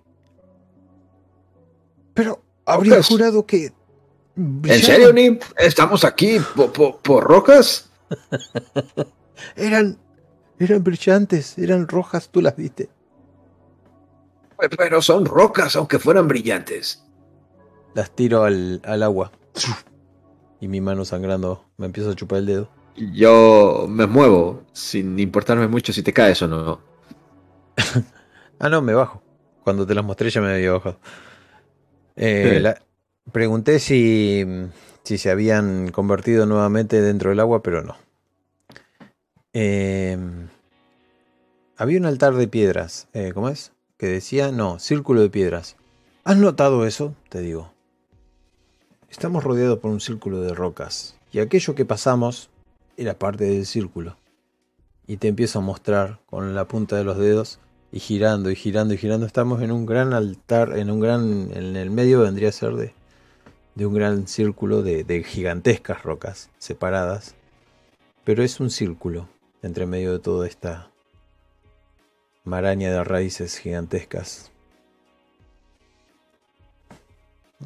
[2.13, 3.73] Pero habría jurado que...
[4.35, 5.39] ¿En serio, Nim?
[5.57, 7.89] ¿Estamos aquí por, rocas?
[9.55, 9.97] eran...
[10.59, 12.89] Eran brillantes, eran rojas, tú las viste.
[14.77, 17.03] Pero son rocas, aunque fueran brillantes.
[17.93, 19.31] Las tiro al, al agua.
[20.59, 22.69] Y mi mano sangrando me empiezo a chupar el dedo.
[22.95, 26.81] Yo me muevo, sin importarme mucho si te caes o no.
[28.59, 29.21] ah, no, me bajo.
[29.63, 30.99] Cuando te las mostré ya me había bajado.
[32.15, 32.73] Eh,
[33.31, 34.43] pregunté si,
[35.03, 37.95] si se habían convertido nuevamente dentro del agua, pero no.
[39.53, 40.17] Eh,
[41.77, 43.07] había un altar de piedras.
[43.13, 43.71] Eh, ¿Cómo es?
[43.97, 45.75] Que decía, no, círculo de piedras.
[46.23, 47.15] ¿Has notado eso?
[47.29, 47.73] Te digo.
[49.09, 51.15] Estamos rodeados por un círculo de rocas.
[51.31, 52.49] Y aquello que pasamos
[52.95, 54.17] era parte del círculo.
[55.07, 57.59] Y te empiezo a mostrar con la punta de los dedos
[57.91, 59.25] y girando y girando y girando.
[59.25, 62.93] Estamos en un gran altar, en un gran, en el medio vendría a ser de,
[63.73, 67.33] de un gran círculo de, de gigantescas rocas separadas.
[68.25, 69.27] Pero es un círculo
[69.63, 70.91] entre medio de toda esta
[72.47, 74.51] maraña de raíces gigantescas.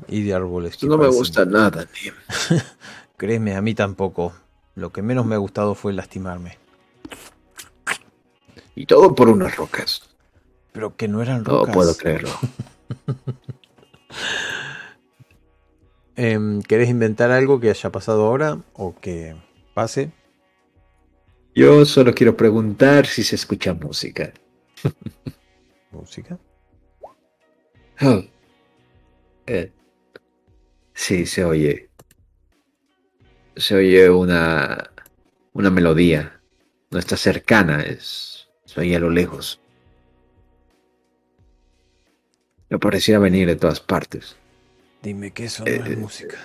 [0.07, 0.81] Y de árboles.
[0.83, 2.13] No me gusta nada, Tim.
[3.17, 4.33] Créeme, a mí tampoco.
[4.75, 6.57] Lo que menos me ha gustado fue lastimarme.
[8.75, 10.09] Y todo por unas rocas.
[10.71, 11.67] Pero que no eran rocas.
[11.67, 12.29] No puedo creerlo.
[16.15, 19.35] eh, ¿Querés inventar algo que haya pasado ahora o que
[19.73, 20.11] pase?
[21.53, 24.31] Yo solo quiero preguntar si se escucha música.
[25.91, 26.37] ¿Música?
[28.01, 28.23] Oh.
[29.47, 29.71] Eh,
[30.93, 31.89] sí, se oye.
[33.55, 34.91] Se oye una,
[35.53, 36.39] una melodía.
[36.91, 39.59] No está cercana, es, se oye a lo lejos.
[42.69, 44.35] Me parecía venir de todas partes.
[45.01, 46.37] Dime que eso no Eh, es música.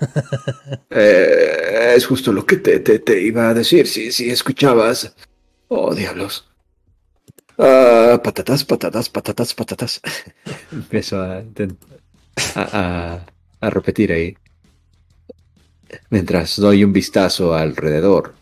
[0.90, 5.14] Eh, es justo lo que te, te- te iba a decir si, si escuchabas.
[5.68, 6.47] Oh, diablos.
[7.58, 10.00] Ah, patatas, patatas, patatas, patatas.
[10.72, 11.42] Empiezo a,
[12.54, 13.26] a, a-
[13.60, 14.36] a repetir ahí.
[16.10, 18.34] Mientras doy un vistazo alrededor.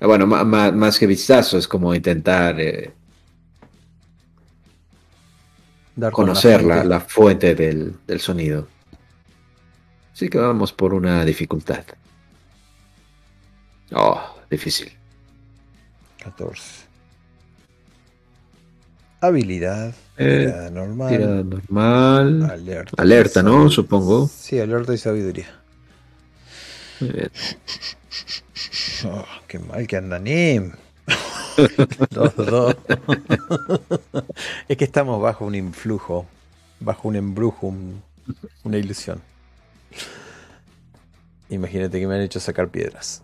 [0.00, 2.92] Bueno, ma- ma- más que vistazo, es como intentar eh,
[5.94, 6.88] Dar con conocer la, fuente.
[6.88, 8.66] la fuente del, del sonido.
[10.12, 11.84] Así que vamos por una dificultad.
[13.92, 14.20] Oh,
[14.50, 14.90] difícil.
[16.22, 16.85] 14.
[19.20, 19.94] Habilidad.
[20.18, 21.48] Eh, tirada normal.
[21.50, 22.50] Normal.
[22.50, 23.02] Alerta.
[23.02, 23.70] Alerta, ¿no?
[23.70, 24.28] Supongo.
[24.28, 25.46] Sí, alerta y sabiduría.
[27.00, 27.30] Muy bien.
[29.04, 30.72] Oh, qué mal que anda Nim.
[32.10, 32.76] dos, dos.
[34.68, 36.26] es que estamos bajo un influjo,
[36.80, 38.02] bajo un embrujo, un-
[38.64, 39.20] una ilusión.
[41.48, 43.22] Imagínate que me han hecho sacar piedras.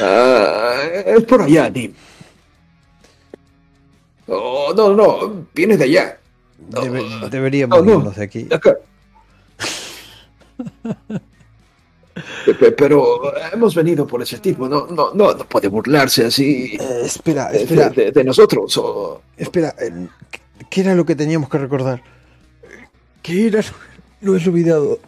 [0.00, 1.92] Ah, es por allá, Nim.
[4.28, 6.18] Oh, no, no, viene de allá.
[6.70, 7.98] No, Debe- deberíamos no, no.
[7.98, 8.42] irnos de aquí.
[8.44, 8.76] de acá.
[12.76, 17.50] Pero hemos venido por ese tipo, no, no, no, no puede burlarse así Eh, espera,
[17.52, 18.76] espera, de- de nosotros.
[18.78, 19.74] o- espera.
[20.30, 22.02] ¿qué- ¿Qué era lo que teníamos que recordar?
[23.22, 23.62] ¿Qué era?
[24.20, 24.98] Lo he olvidado.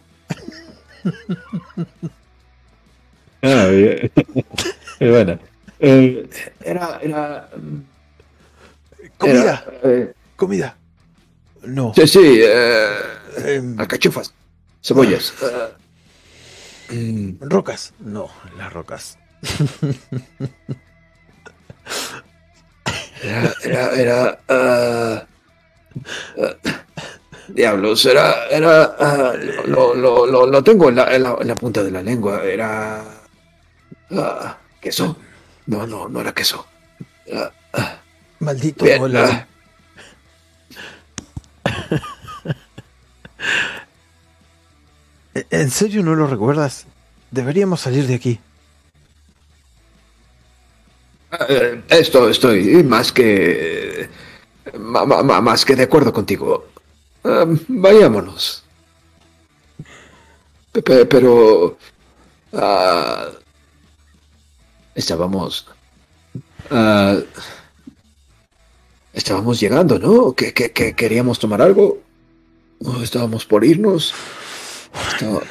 [3.41, 4.11] Ah, bien.
[4.99, 5.39] bueno.
[5.79, 6.29] Eh,
[6.63, 7.49] era, era.
[9.21, 10.75] Comida, era, eh, comida.
[11.63, 11.93] No.
[11.93, 12.89] sí, sí, eh,
[13.45, 14.33] em, alcachofas,
[14.81, 15.31] cebollas.
[16.89, 17.93] mm, rocas.
[17.99, 19.19] No, las rocas.
[23.23, 24.39] era, era, era.
[24.49, 25.23] ah,
[26.41, 26.55] ah,
[27.49, 28.47] diablos, era.
[28.49, 29.33] era ah,
[29.67, 32.43] lo, lo, lo, lo tengo en la, en, la, en la punta de la lengua.
[32.43, 33.03] Era.
[34.81, 35.15] queso.
[35.67, 36.65] No, no, no era queso.
[37.31, 37.51] Ah,
[38.45, 39.23] Maldito hola.
[39.33, 39.47] ah,
[45.49, 46.85] ¿En serio no lo recuerdas?
[47.31, 48.39] Deberíamos salir de aquí.
[51.47, 54.09] Eh, Esto estoy más que
[54.77, 56.67] ma- ma- ma- más que de acuerdo contigo.
[57.23, 58.63] Eh, vayámonos.
[60.73, 61.77] Pe- pe- Pero
[62.53, 63.27] ah,
[64.95, 65.65] estábamos
[66.69, 67.17] ah,
[69.13, 70.33] estábamos llegando, ¿no?
[70.33, 71.99] ¿Que, que- que queríamos tomar algo?
[72.83, 74.13] ¿O estábamos por irnos?
[75.13, 75.41] Estaba-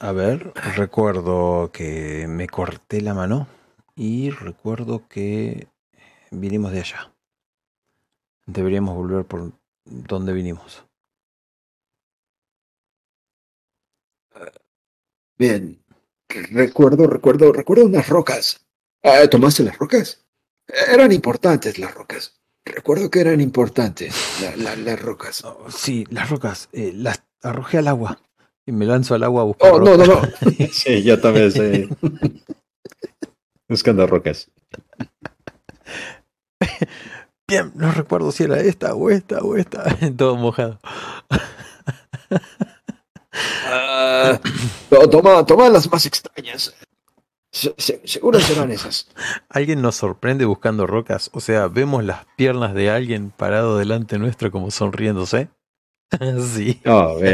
[0.00, 3.46] A ver, recuerdo que me corté la mano
[3.96, 5.68] y recuerdo que
[6.30, 7.12] vinimos de allá.
[8.46, 9.52] Deberíamos volver por
[9.86, 10.84] donde vinimos.
[15.38, 15.80] Bien.
[16.28, 18.66] Recuerdo, recuerdo, recuerdo unas rocas.
[19.02, 20.23] Ah, ¿Tomaste las rocas?
[20.68, 22.40] Eran importantes las rocas.
[22.64, 25.44] Recuerdo que eran importantes la- la- las rocas.
[25.44, 26.68] Oh, sí, las rocas.
[26.72, 28.20] eh, las arrojé al agua.
[28.66, 30.22] Y me lanzo al agua a buscar Oh, no, no, no.
[30.72, 31.88] Sí, yo también estoy
[33.68, 34.50] buscando rocas.
[37.46, 39.84] Bien, no recuerdo si era esta o esta o esta.
[40.16, 40.80] Todo mojado.
[43.66, 44.40] Ah,
[45.10, 46.74] toma, toma las más extrañas.
[47.54, 49.06] Se- se- seguro serán esas.
[49.48, 51.30] Alguien nos sorprende buscando rocas.
[51.34, 55.48] O sea, vemos las piernas de alguien parado delante nuestro como sonriéndose.
[56.54, 56.80] sí.
[56.84, 57.18] Oh.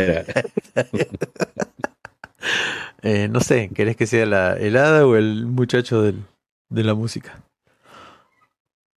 [3.03, 6.23] Eh, no sé, ¿querés que sea la helada o el muchacho del-
[6.69, 7.43] de la música?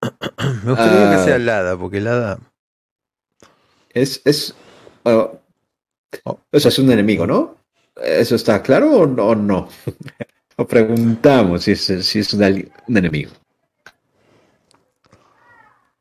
[0.63, 1.15] Me gustaría Ah.
[1.17, 2.39] que sea helada, porque helada.
[3.93, 4.55] Es, es,
[5.05, 5.29] ah,
[6.25, 6.39] Oh.
[6.51, 7.55] o sea, es un enemigo, ¿no?
[7.95, 9.69] ¿Eso está claro o no?
[10.55, 12.43] O preguntamos si es, si es un,
[12.87, 13.31] enemigo.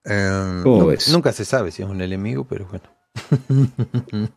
[0.04, 1.08] eh, ¿Cómo ves?
[1.12, 2.84] Nunca se sabe si es un enemigo, pero bueno.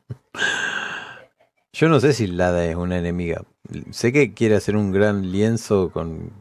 [1.74, 3.44] Yo no sé si Lada es una enemiga.
[3.92, 6.32] Sé que quiere hacer un gran lienzo con,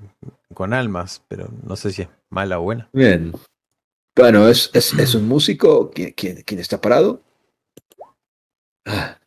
[0.53, 2.89] con almas, pero no sé si es mala o buena.
[2.93, 3.33] Bien.
[4.15, 5.91] Bueno, ¿es, es, es un músico?
[5.91, 7.21] ¿Quién, quién, quién está parado?
[8.87, 9.19] Ah.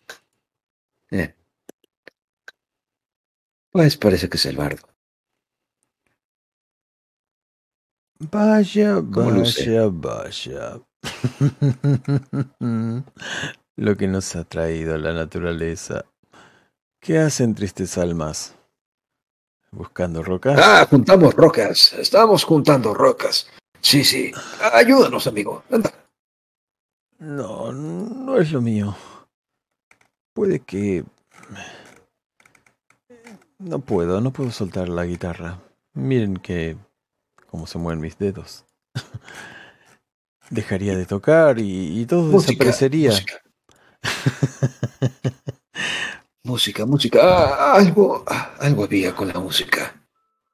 [1.12, 1.34] Eh.
[3.72, 4.88] Pues parece que es el bardo.
[8.20, 10.80] Vaya, vaya, vaya.
[13.76, 16.06] Lo que nos ha traído la naturaleza.
[17.00, 18.56] ¿Qué hacen tristes almas?
[19.72, 20.60] ¿Buscando rocas?
[20.62, 21.94] Ah, juntamos rocas.
[21.94, 23.48] Estamos juntando rocas.
[23.82, 24.32] Sí, sí.
[24.74, 25.64] Ayúdanos, amigo.
[25.70, 25.94] Anda.
[27.20, 28.96] No, no es lo mío.
[30.34, 31.04] Puede que...
[33.60, 35.60] No puedo, no puedo soltar la guitarra.
[35.94, 36.78] Miren que...
[37.48, 38.66] cómo se mueven mis dedos.
[40.50, 43.12] Dejaría de tocar y, todo desaparecería.
[46.44, 47.20] Música, música.
[47.22, 48.24] Ah, algo,
[48.60, 50.02] algo había con la música.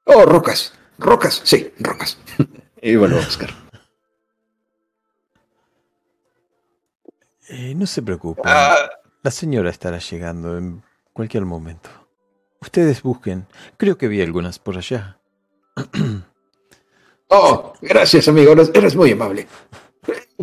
[0.06, 0.72] Oh, rocas.
[0.98, 2.18] Rocas, sí, rocas.
[2.82, 3.50] y bueno, Oscar.
[7.48, 8.44] Eh, no se preocupen.
[8.44, 8.74] Ah.
[9.22, 10.82] La señora estará llegando en
[11.12, 12.03] cualquier momento.
[12.64, 13.46] Ustedes busquen.
[13.76, 15.18] Creo que vi algunas por allá.
[17.28, 18.52] oh, gracias, amigo.
[18.52, 19.46] Eres, muy amable.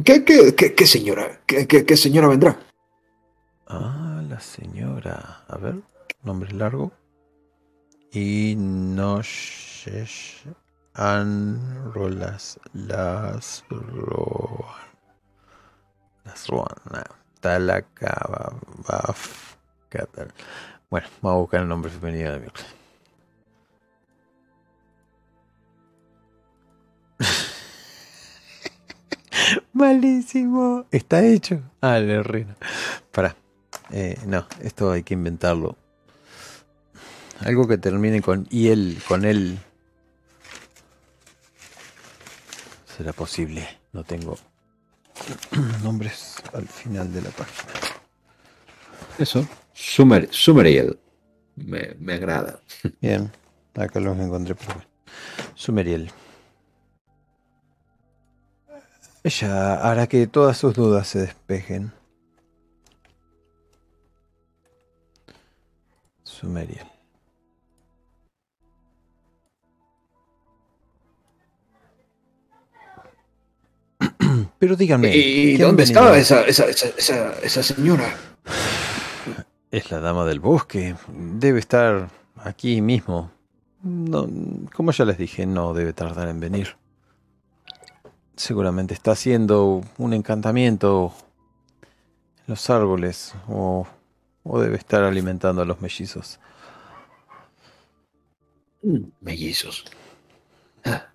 [0.06, 1.41] ¿Qué, qué, qué, señora?
[1.48, 2.60] ¿Qué, señora vendrá?
[3.68, 5.43] Ah, la señora.
[5.48, 5.81] A ver,
[6.22, 6.91] nombre largo.
[8.11, 9.22] Y no
[10.93, 14.91] Anrolas las Roan.
[16.23, 16.76] Las Roan.
[17.39, 18.53] Talacaba.
[20.91, 22.47] Bueno, vamos a buscar el nombre femenino de mi
[29.72, 30.85] Malísimo.
[30.91, 31.61] Está hecho.
[31.80, 32.55] Ah, le reino.
[33.09, 33.38] Para.
[33.91, 35.77] Eh, no, esto hay que inventarlo.
[37.39, 39.59] Algo que termine con y él, con él.
[42.97, 43.65] ¿Será posible?
[43.93, 44.38] No tengo
[45.84, 47.72] nombres al final de la página.
[49.18, 49.47] Eso.
[49.81, 50.99] Sumer, Sumeriel.
[51.55, 52.59] Me, me agrada.
[53.01, 53.31] Bien.
[53.73, 54.53] Acá los encontré.
[54.55, 54.85] Pero
[55.55, 56.11] Sumeriel.
[59.23, 61.91] Ella hará que todas sus dudas se despejen.
[66.23, 66.85] Sumeriel.
[74.59, 75.15] Pero díganme.
[75.15, 78.15] ¿Y dónde estaba esa, esa, esa, esa, señora?
[79.72, 80.95] Es la dama del bosque.
[81.07, 83.31] Debe estar aquí mismo.
[83.81, 84.27] No,
[84.76, 86.76] como ya les dije, no debe tardar en venir.
[88.35, 91.14] Seguramente está haciendo un encantamiento
[92.39, 93.88] en los árboles o,
[94.43, 96.38] debe estar alimentando a los mellizos.
[99.22, 99.85] Mellizos.
[100.84, 101.14] Ah,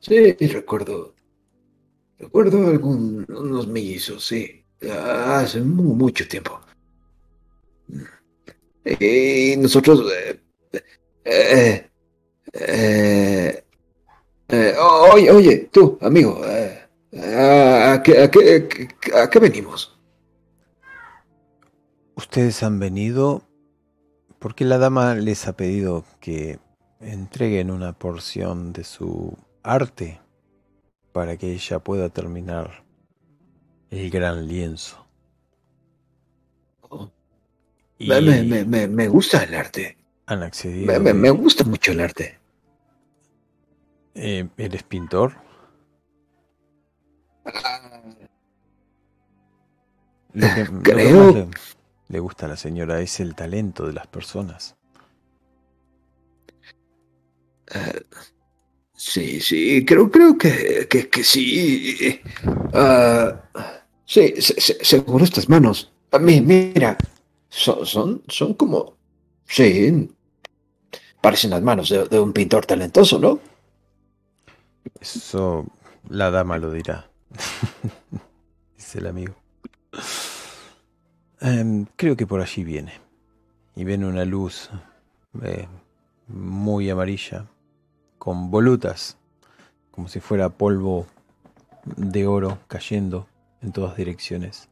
[0.00, 1.14] sí, recuerdo.
[2.18, 4.64] Recuerdo algunos mellizos, sí.
[4.82, 6.60] Hace mucho tiempo.
[8.84, 10.04] Y nosotros...
[11.24, 11.90] Eh,
[12.52, 13.64] eh,
[14.48, 14.74] eh,
[15.12, 19.96] oye, oye, tú, amigo, ¿a, qué, qué, ¿a qué venimos?
[22.16, 23.42] Ustedes han venido
[24.40, 26.58] porque la dama les ha pedido que
[27.00, 30.20] entreguen una porción de su arte
[31.12, 32.84] para que ella pueda terminar
[33.90, 34.99] el gran lienzo.
[38.00, 39.96] Me, me, me, gusta el arte.
[40.26, 41.00] Han accedido.
[41.14, 42.40] me gusta mucho el arte.
[44.14, 45.34] Eh, ¿Eres pintor?
[50.32, 51.48] Lo que, Creo.
[52.08, 54.76] le, gusta a la señora es el talento de las personas.
[57.72, 58.02] Eh,
[58.94, 62.20] sí, sí, creo, creo que, que, sí.
[62.74, 63.42] Ah,
[64.04, 65.92] sí, seguro estas manos.
[66.12, 66.98] A mí, mira,
[67.50, 68.96] son, son, son como.
[69.44, 70.08] Sí,
[71.20, 73.40] parecen las manos de un pintor talentoso, ¿no?
[75.00, 75.66] Eso
[76.08, 77.10] la dama lo dirá.
[78.76, 79.34] Dice el amigo.
[81.40, 82.92] Em, creo que por allí viene.
[83.76, 84.70] Y ven una luz
[85.42, 85.68] eh,
[86.28, 87.46] muy amarilla,
[88.18, 89.16] con volutas,
[89.90, 91.06] como si fuera polvo
[91.96, 93.26] de oro cayendo
[93.62, 94.69] en todas direcciones.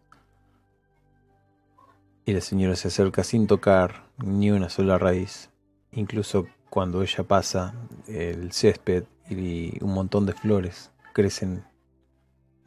[2.28, 5.48] Y la señora se acerca sin tocar ni una sola raíz.
[5.92, 7.72] Incluso cuando ella pasa,
[8.06, 11.64] el césped y un montón de flores crecen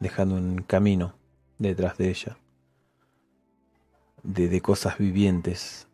[0.00, 1.14] dejando un camino
[1.58, 2.36] detrás de ella,
[4.24, 5.86] de, cosas vivientes.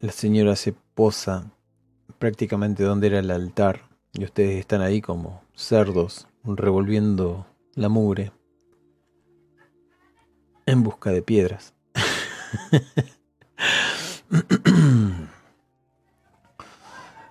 [0.00, 1.52] La señora se posa
[2.18, 7.46] prácticamente donde era el altar y ustedes están ahí como cerdos revolviendo
[7.76, 8.32] la mugre
[10.66, 11.74] en busca de piedras.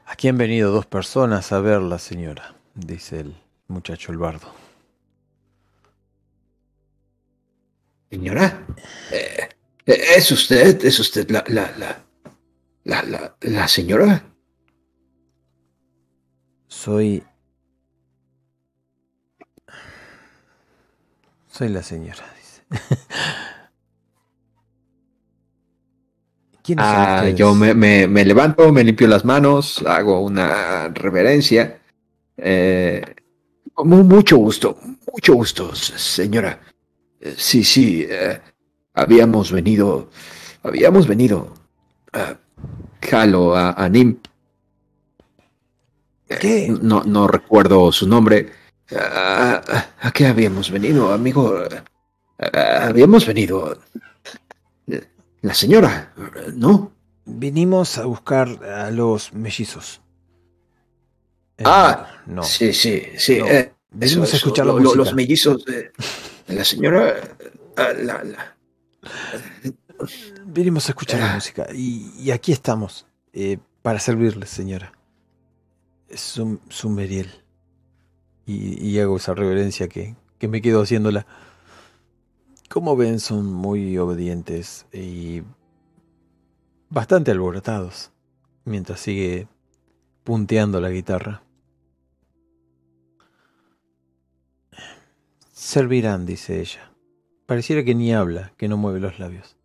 [0.05, 3.35] Aquí han venido dos personas a verla, señora, dice el
[3.67, 4.53] muchacho el bardo.
[8.09, 8.65] Señora,
[9.11, 9.49] eh,
[9.85, 12.05] ¿es usted, es usted la, la, la,
[12.83, 14.23] la, la, la señora?
[16.67, 17.23] Soy...
[21.47, 22.33] Soy la señora,
[22.73, 22.97] dice.
[26.63, 31.81] ¿Quiénes ah, yo me, me, me, levanto, me limpio las manos, hago una reverencia.
[32.37, 33.03] Eh,
[33.77, 34.77] mucho gusto,
[35.11, 36.61] mucho gusto, señora.
[37.19, 38.39] Eh, sí, sí, eh,
[38.93, 40.09] habíamos venido,
[40.63, 41.53] habíamos venido.
[43.01, 44.17] Jalo, a, a Nim.
[46.39, 46.73] ¿Qué?
[46.81, 48.51] No, no recuerdo su nombre.
[48.95, 49.61] ¿A,
[50.13, 51.63] qué habíamos venido, amigo?
[52.37, 53.77] Habíamos venido.
[55.41, 56.13] La señora,
[56.55, 56.93] ¿no?
[57.25, 60.01] Vinimos a buscar a los mellizos.
[61.57, 62.43] Eh, ah, no.
[62.43, 63.39] Sí, sí, sí.
[63.45, 65.91] Eh, venimos a escuchar Los mellizos de,
[66.47, 67.15] la señora.
[67.75, 68.55] La, la.
[70.45, 71.35] Vinimos a escuchar la ah.
[71.35, 74.93] música y, aquí estamos eh, para servirles, señora.
[76.07, 77.31] Es un sumeriel.
[78.45, 81.25] Y, y, hago esa reverencia que, que me quedo haciéndola.
[82.73, 85.43] Como ven, son muy obedientes y
[86.89, 88.11] bastante alborotados
[88.65, 89.47] mientras sigue
[90.23, 91.43] punteando la guitarra.
[95.51, 96.91] Servirán, dice ella.
[97.45, 99.55] Pareciera que ni habla, que no mueve los labios.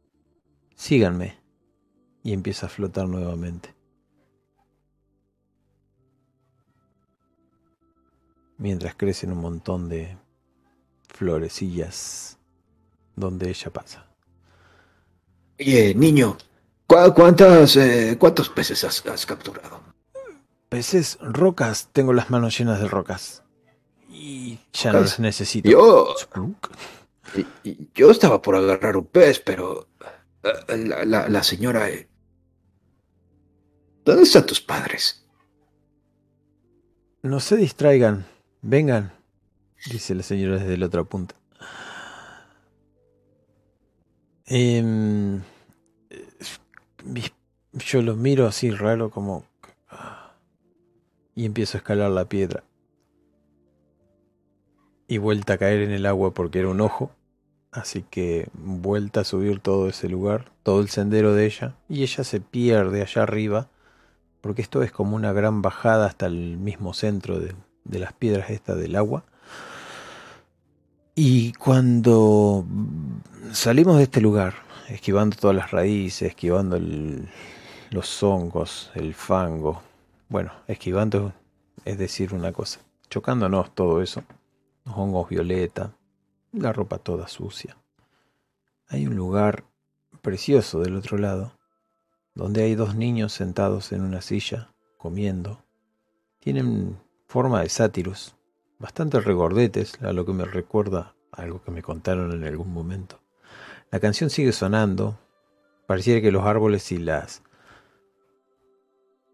[0.75, 1.39] Síganme.
[2.23, 3.75] Y empieza a flotar nuevamente.
[8.59, 10.19] Mientras crecen un montón de
[11.09, 12.38] florecillas
[13.19, 14.07] donde ella pasa.
[15.59, 16.37] Oye, niño,
[16.87, 19.81] ¿cuántas, eh, ¿cuántos peces has, capturado?
[20.69, 23.43] Peces, rocas, tengo las manos llenas de rocas.
[24.09, 25.69] Y ya no las necesito.
[25.69, 26.15] Yo,
[27.95, 29.89] yo estaba por agarrar un pez, pero
[30.43, 31.89] eh, la, la, señora...
[31.91, 32.09] Eh,
[34.05, 35.25] ¿Dónde están tus padres?
[37.23, 38.27] No se distraigan.
[38.63, 39.13] Vengan,
[39.91, 41.35] dice la señora desde la otra punta.
[44.51, 45.43] Em,
[47.73, 49.45] yo lo miro así raro como...
[51.35, 52.65] Y empiezo a escalar la piedra.
[55.07, 57.13] Y vuelta a caer en el agua porque era un ojo.
[57.71, 61.77] Así que vuelta a subir todo ese lugar, todo el sendero de ella.
[61.89, 63.69] Y ella se pierde allá arriba.
[64.41, 67.55] Porque esto es como una gran bajada hasta el mismo centro de,
[67.85, 69.25] de las piedras esta del agua.
[71.21, 72.65] Y cuando
[73.51, 74.55] salimos de este lugar,
[74.89, 76.79] esquivando todas las raíces, esquivando
[77.91, 79.83] los hongos, el fango,
[80.29, 81.33] bueno, esquivando
[81.85, 84.23] es decir una cosa, chocándonos todo eso,
[84.85, 85.93] los hongos violeta,
[86.53, 87.77] la ropa toda sucia.
[88.87, 89.65] Hay un lugar
[90.23, 91.59] precioso del otro lado,
[92.37, 95.65] donde hay dos niños sentados en una silla, comiendo.
[96.39, 96.97] Tienen
[97.27, 98.38] forma de sátiros,
[98.79, 103.21] bastante regordetes, a lo que me recuerda algo que me contaron en algún momento.
[103.91, 105.19] La canción sigue sonando,
[105.87, 107.43] pareciera que los árboles y las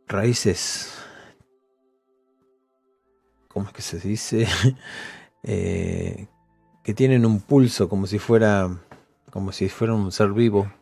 [0.06, 0.94] raíces,
[3.48, 4.46] ¿cómo es que se dice?
[5.46, 6.26] Eh,
[6.82, 8.78] que tienen un pulso como si fuera,
[9.30, 10.72] como si fuera un ser vivo,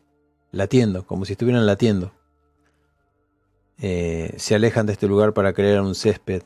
[0.53, 2.13] latiendo, como si estuvieran latiendo.
[3.79, 6.45] Eh, se alejan de este lugar para crear un césped,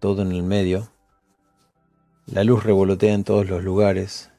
[0.00, 0.90] todo en el medio,
[2.26, 4.30] la luz revolotea en todos los lugares.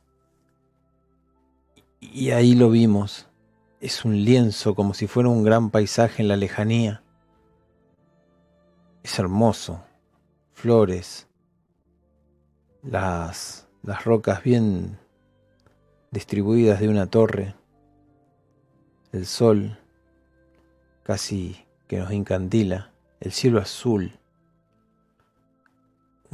[1.99, 3.27] Y ahí lo vimos.
[3.79, 7.03] Es un lienzo como si fuera un gran paisaje en la lejanía.
[9.03, 9.83] Es hermoso.
[10.53, 11.27] Flores.
[12.81, 14.97] Las, las rocas bien
[16.11, 17.55] distribuidas de una torre.
[19.11, 19.77] El sol
[21.03, 22.91] casi que nos incandila.
[23.19, 24.19] El cielo azul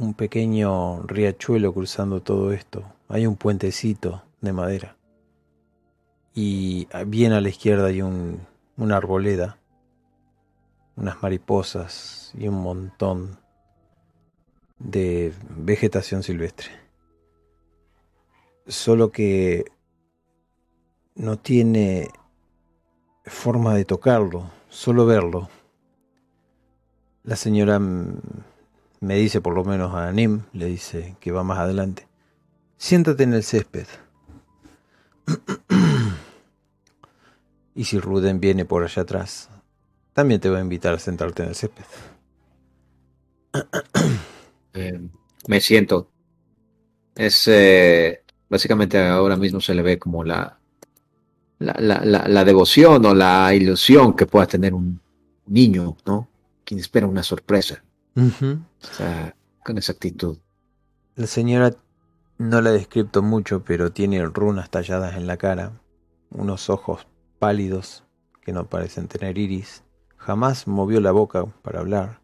[0.02, 2.82] un pequeño riachuelo cruzando todo esto.
[3.08, 4.96] Hay un puentecito de madera.
[6.34, 8.40] Y bien a la izquierda hay un,
[8.76, 9.58] una arboleda,
[10.96, 13.38] unas mariposas y un montón
[14.78, 16.70] de vegetación silvestre.
[18.66, 19.66] Solo que
[21.14, 22.10] no tiene
[23.24, 25.48] forma de tocarlo, solo verlo.
[27.22, 27.78] La señora
[29.02, 32.06] me dice por lo menos a Anim, le dice que va más adelante,
[32.76, 33.86] siéntate en el césped.
[37.74, 39.48] Y si Ruden viene por allá atrás,
[40.12, 41.84] también te va a invitar a sentarte en el césped.
[44.74, 44.98] Eh,
[45.48, 46.08] me siento.
[47.14, 50.58] Es eh, básicamente ahora mismo se le ve como la
[51.58, 54.98] la, la, la, devoción o la ilusión que pueda tener un
[55.44, 56.30] niño, ¿no?
[56.64, 57.84] Quien espera una sorpresa.
[58.16, 59.34] O sea,
[59.64, 60.38] con esa actitud.
[61.14, 61.74] La señora
[62.38, 65.80] no la he descrito mucho, pero tiene runas talladas en la cara,
[66.30, 67.06] unos ojos
[67.38, 68.04] pálidos
[68.40, 69.84] que no parecen tener iris.
[70.16, 72.20] Jamás movió la boca para hablar.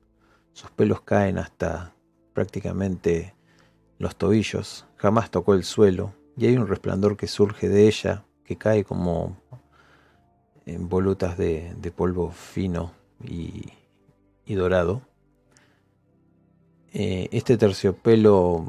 [0.52, 1.94] Sus pelos caen hasta
[2.32, 3.35] prácticamente
[3.98, 4.86] los tobillos.
[4.97, 9.36] Jamás tocó el suelo y hay un resplandor que surge de ella que cae como
[10.66, 12.93] en volutas de, polvo fino
[13.24, 13.73] y,
[14.55, 15.02] dorado.
[16.93, 18.66] Eh, este terciopelo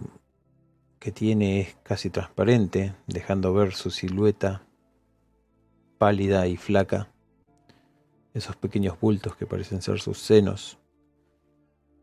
[0.99, 4.65] que tiene es casi transparente, dejando ver su silueta
[5.97, 7.09] pálida y flaca,
[8.33, 10.77] esos pequeños bultos que parecen ser sus senos,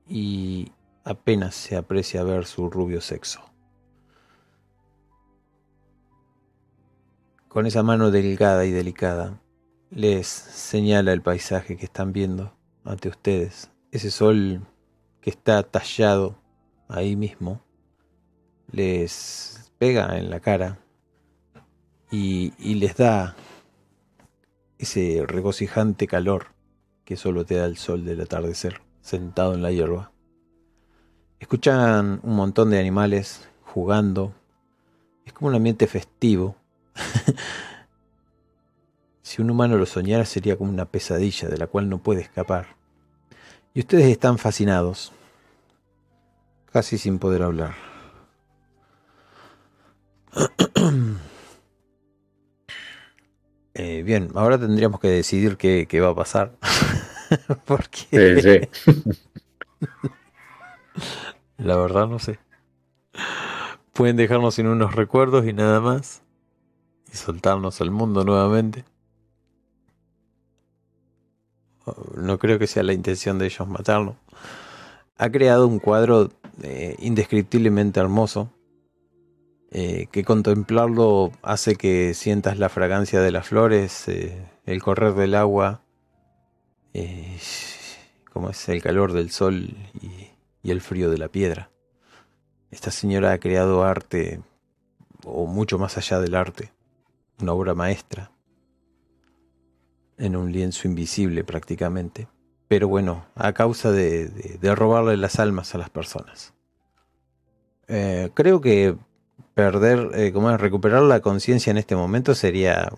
[0.08, 0.72] y
[1.04, 3.40] apenas se aprecia ver su rubio sexo.
[7.48, 9.40] Con esa mano delgada y delicada
[9.90, 12.52] les señala el paisaje que están viendo
[12.84, 13.70] ante ustedes.
[13.92, 14.66] Ese sol
[15.26, 16.36] que está tallado
[16.86, 17.60] ahí mismo
[18.70, 20.78] les pega en la cara
[22.12, 23.34] y, les da
[24.78, 26.54] ese regocijante calor
[27.04, 30.12] que solo te da el sol del atardecer sentado en la hierba.
[31.40, 34.32] Escuchan un montón de animales jugando.
[35.24, 36.54] Es como un ambiente festivo
[39.22, 42.76] si un humano lo soñara sería como una pesadilla de la cual no puede escapar.
[43.76, 45.12] Y ustedes están fascinados,
[46.72, 47.74] casi sin poder hablar.
[53.78, 56.52] Eh, bien, ahora tendríamos que decidir qué, va a pasar.
[57.66, 58.70] Porque...
[61.58, 62.38] La verdad no sé.
[63.92, 66.22] Pueden dejarnos sin unos recuerdos y nada más
[67.12, 68.86] y soltarnos al mundo nuevamente.
[72.16, 74.16] No creo que sea la intención de ellos matarlo.
[75.18, 76.30] Ha creado un cuadro
[76.62, 78.50] eh, indescriptiblemente hermoso
[79.70, 85.34] eh, que contemplarlo hace que sientas la fragancia de las flores, eh, el correr del
[85.34, 85.82] agua,
[88.32, 89.76] como es el calor del sol
[90.62, 91.70] y el frío de la piedra.
[92.70, 94.40] Esta señora ha creado arte,
[95.24, 96.72] o mucho más allá del arte,
[97.40, 98.32] una obra maestra,
[100.18, 102.28] en un lienzo invisible prácticamente,
[102.68, 106.54] pero bueno, a causa de, robarle las almas a las personas.
[107.88, 108.96] Eh, creo que
[109.54, 112.90] perder, eh, como es, recuperar la conciencia en este momento sería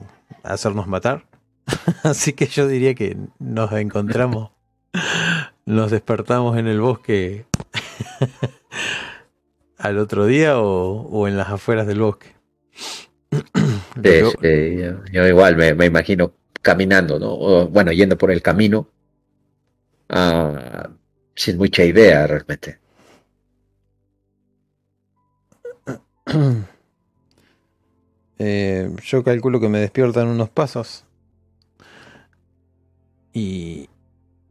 [0.42, 1.26] hacernos matar.
[2.02, 4.52] Así que yo diría que nos encontramos,
[5.66, 7.44] nos despertamos en el bosque
[9.78, 12.38] al otro día o en las afueras del bosque.
[15.12, 17.68] yo, igual me, imagino caminando, ¿no?
[17.68, 18.88] bueno, yendo por el camino,
[20.08, 20.90] ah,
[21.34, 22.78] sin mucha idea realmente.
[28.40, 31.04] Eh, yo calculo que me despiertan unos pasos
[33.32, 33.88] y,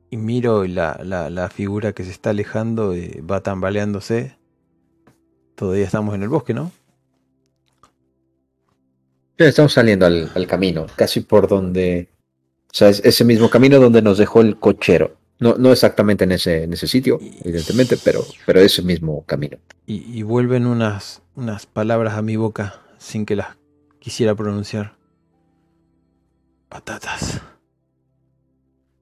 [0.10, 4.38] y miro la, la, la, figura que se está alejando y va tambaleándose.
[5.56, 6.72] Todavía estamos en el bosque, ¿no?
[9.38, 12.10] Estamos saliendo al, camino, casi por donde.
[12.72, 15.16] O sea, es ese mismo camino donde nos dejó el cochero.
[15.40, 19.58] No, no exactamente en ese, en ese sitio, evidentemente, pero, pero ese mismo camino.
[19.86, 23.56] Y, vuelven unas, unas palabras a mi boca sin que las
[24.00, 24.98] quisiera pronunciar.
[26.68, 27.40] Patatas.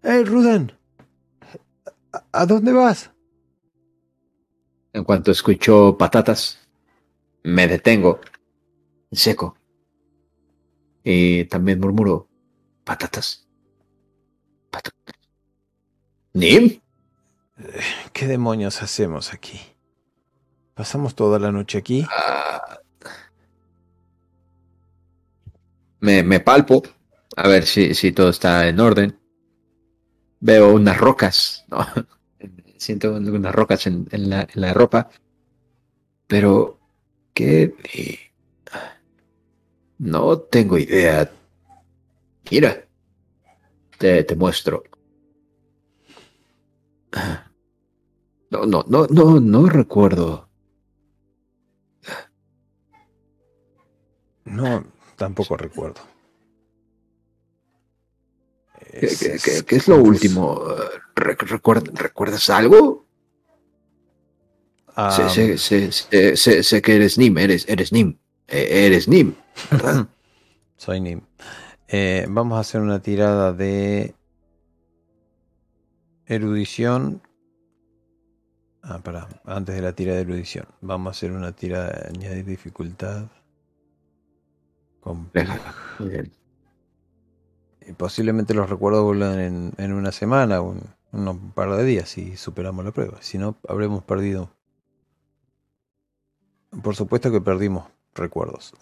[0.04, 0.74] ¡Hey, Ruden!
[2.32, 3.12] ¿A dónde vas?
[4.92, 6.60] En cuanto escucho patatas,
[7.44, 8.20] me detengo
[9.12, 9.55] en seco.
[11.08, 12.28] Y también murmuró,
[12.84, 13.48] patatas.
[14.72, 15.16] Patatas.
[16.34, 16.82] ¿Nim?
[18.12, 19.62] ¿Qué demonios hacemos aquí?
[20.74, 22.06] ¿Pasamos toda la noche aquí?
[22.10, 22.80] Ah.
[26.00, 26.84] me, me, palpo
[27.38, 29.20] a ver si, si, todo está en orden.
[30.40, 31.86] Veo unas rocas, ¿no?
[32.78, 35.10] siento unas rocas en, en, la, en la ropa.
[36.28, 36.80] Pero,
[37.34, 37.76] ¿qué?
[39.98, 41.32] No tengo idea.
[42.52, 42.86] Mira,
[43.98, 44.84] te, te muestro.
[48.52, 50.50] No, no, no, no, no recuerdo.
[54.46, 56.02] No, tampoco recuerdo.
[59.00, 60.62] ¿Qué, es lo último?
[61.16, 63.06] ¿Recuerdas algo?
[65.58, 65.58] sé,
[66.64, 68.18] sé, que eres Nim, eres, eres Nim.
[68.48, 69.36] E, eres Nim,
[69.72, 70.08] ¿verdad?
[70.78, 71.22] Soy Nim.
[71.88, 74.16] Eh, vamos a hacer una tirada de
[76.26, 77.22] erudición.
[78.84, 80.68] Ah, para, antes de la tirada de erudición.
[80.82, 83.28] Vamos a hacer una tirada de añadir dificultad.
[85.00, 85.60] Compleja.
[87.88, 92.10] Y posiblemente los recuerdos vuelvan en, en una semana o un, un par de días
[92.10, 93.18] si superamos la prueba.
[93.22, 94.52] Si no, habremos perdido.
[96.84, 98.74] Por supuesto que perdimos recuerdos.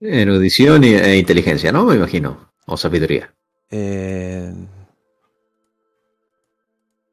[0.00, 1.84] Erudición e inteligencia, ¿no?
[1.84, 2.52] Me imagino.
[2.66, 3.34] O sabiduría.
[3.70, 4.52] Eh,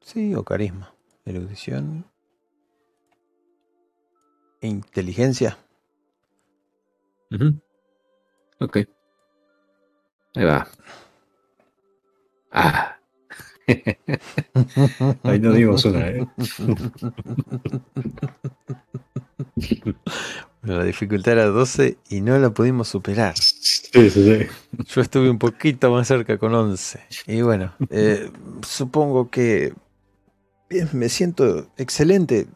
[0.00, 0.94] sí, o carisma.
[1.24, 2.04] Erudición.
[4.60, 5.58] E inteligencia.
[8.60, 8.76] Ok.
[10.34, 10.68] Ahí va.
[12.52, 12.96] Ah.
[15.24, 16.26] Ahí no dimos una, ¿eh?
[20.66, 23.36] La dificultad era 12 y no la pudimos superar.
[23.36, 24.46] Sí, sí, sí.
[24.88, 27.00] Yo estuve un poquito más cerca con 11.
[27.28, 28.30] Y bueno, eh,
[28.66, 29.72] supongo que
[30.68, 32.48] bien, me siento excelente.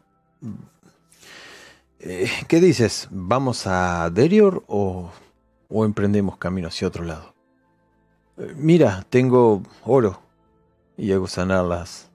[2.01, 3.07] Eh, ¿Qué dices?
[3.11, 5.09] ¿Vamos a Derior o,
[5.69, 7.33] o emprendemos camino hacia otro lado?
[8.37, 10.21] Eh, mira, tengo oro
[10.97, 12.11] y hago sanar las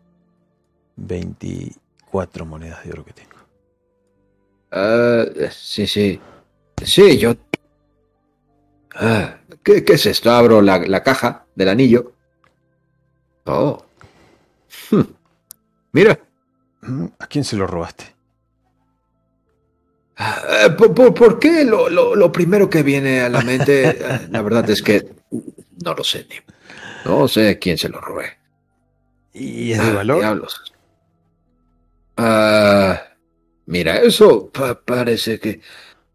[0.97, 3.35] 24 monedas de oro que tengo.
[4.72, 6.20] Uh, sí, sí.
[6.82, 7.32] Sí, yo.
[9.00, 10.30] Uh, ¿qué, ¿qué, es esto?
[10.30, 12.12] Abro la, la, caja del anillo.
[13.44, 13.84] Oh.
[14.90, 15.02] Hm.
[15.92, 16.18] Mira.
[17.18, 18.14] ¿A quién se lo robaste?
[20.18, 23.98] Uh, ¿por, por, por, qué lo, lo, lo, primero que viene a la mente?
[24.30, 25.08] la verdad es que
[25.84, 26.36] no lo sé, ni.
[27.04, 28.38] No sé a quién se lo robé.
[29.32, 30.18] ¿Y es de valor?
[30.18, 30.74] Diablos.
[32.16, 33.02] Ah.
[33.66, 35.60] Mira, eso pa parece que...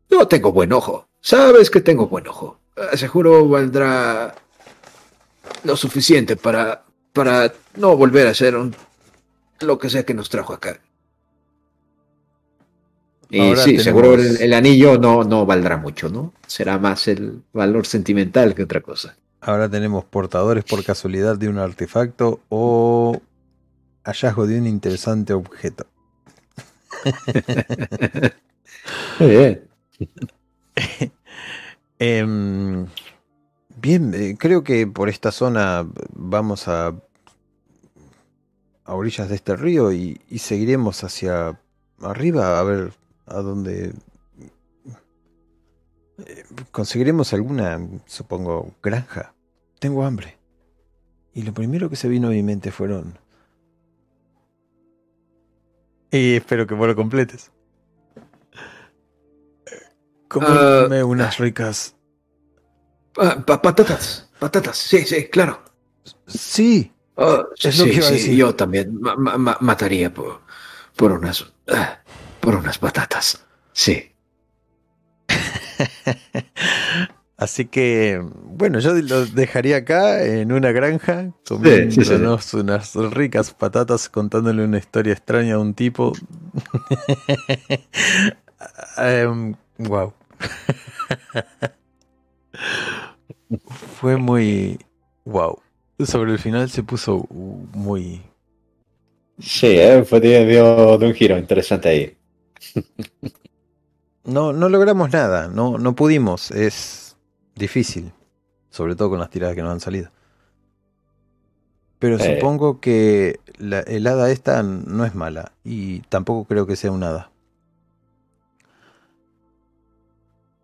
[0.10, 1.08] No tengo buen ojo.
[1.22, 2.60] Sabes que tengo buen ojo.
[2.96, 4.34] Seguro valdrá
[5.64, 8.74] lo suficiente para, para no volver a ser un,
[9.60, 10.80] lo que sea que nos trajo acá.
[13.30, 13.84] Y Ahora sí, tenemos...
[13.84, 16.34] seguro el, el, anillo no, no valdrá mucho, ¿no?
[16.48, 19.16] Será más el valor sentimental que otra cosa.
[19.40, 23.22] Ahora tenemos portadores por casualidad de un artefacto o
[24.04, 25.86] hallazgo de un interesante objeto.
[29.20, 29.68] Muy bien.
[32.00, 32.86] eh,
[33.82, 36.96] bien, eh, creo que por esta zona vamos a,
[38.86, 41.60] a orillas de este río y, y, seguiremos hacia
[42.02, 42.94] arriba a ver
[43.28, 43.94] a dónde
[46.26, 49.34] eh, conseguiremos alguna, supongo, granja.
[49.80, 50.38] Tengo hambre.
[51.34, 53.18] Y lo primero que se vino a mi mente fueron
[56.18, 57.52] y espero que vos lo completes.
[60.28, 61.96] Cómeme uh, unas ricas.
[63.18, 65.62] Uh, patatas, patatas, sí, sí, claro.
[66.28, 66.94] Sí.
[67.18, 68.32] Uh, es sí, lo que iba a decir.
[68.32, 70.42] Sí, yo también ma ma mataría por,
[70.96, 71.52] por unas
[72.40, 73.46] por unas patatas.
[73.74, 74.16] Sí.
[77.42, 82.58] Así que, bueno, yo lo dejaría acá en una granja, comiéndonos sí, sí, sí.
[82.58, 86.14] unas ricas patatas contándole una historia extraña a un tipo.
[89.28, 90.14] um, wow.
[94.00, 94.78] Fue muy
[95.26, 95.58] wow.
[96.06, 97.26] Sobre el final se puso
[97.74, 98.22] muy.
[99.40, 100.04] Sí, ¿eh?
[100.04, 102.16] fue dio, un giro interesante ahí.
[104.26, 106.52] no, no logramos nada, no, no pudimos.
[106.52, 107.01] Es
[107.56, 108.12] difícil,
[108.70, 110.12] sobre todo con las tiradas que nos han salido.
[112.00, 112.36] Pero eh.
[112.36, 117.30] supongo que la helada esta no es mala y tampoco creo que sea un hada.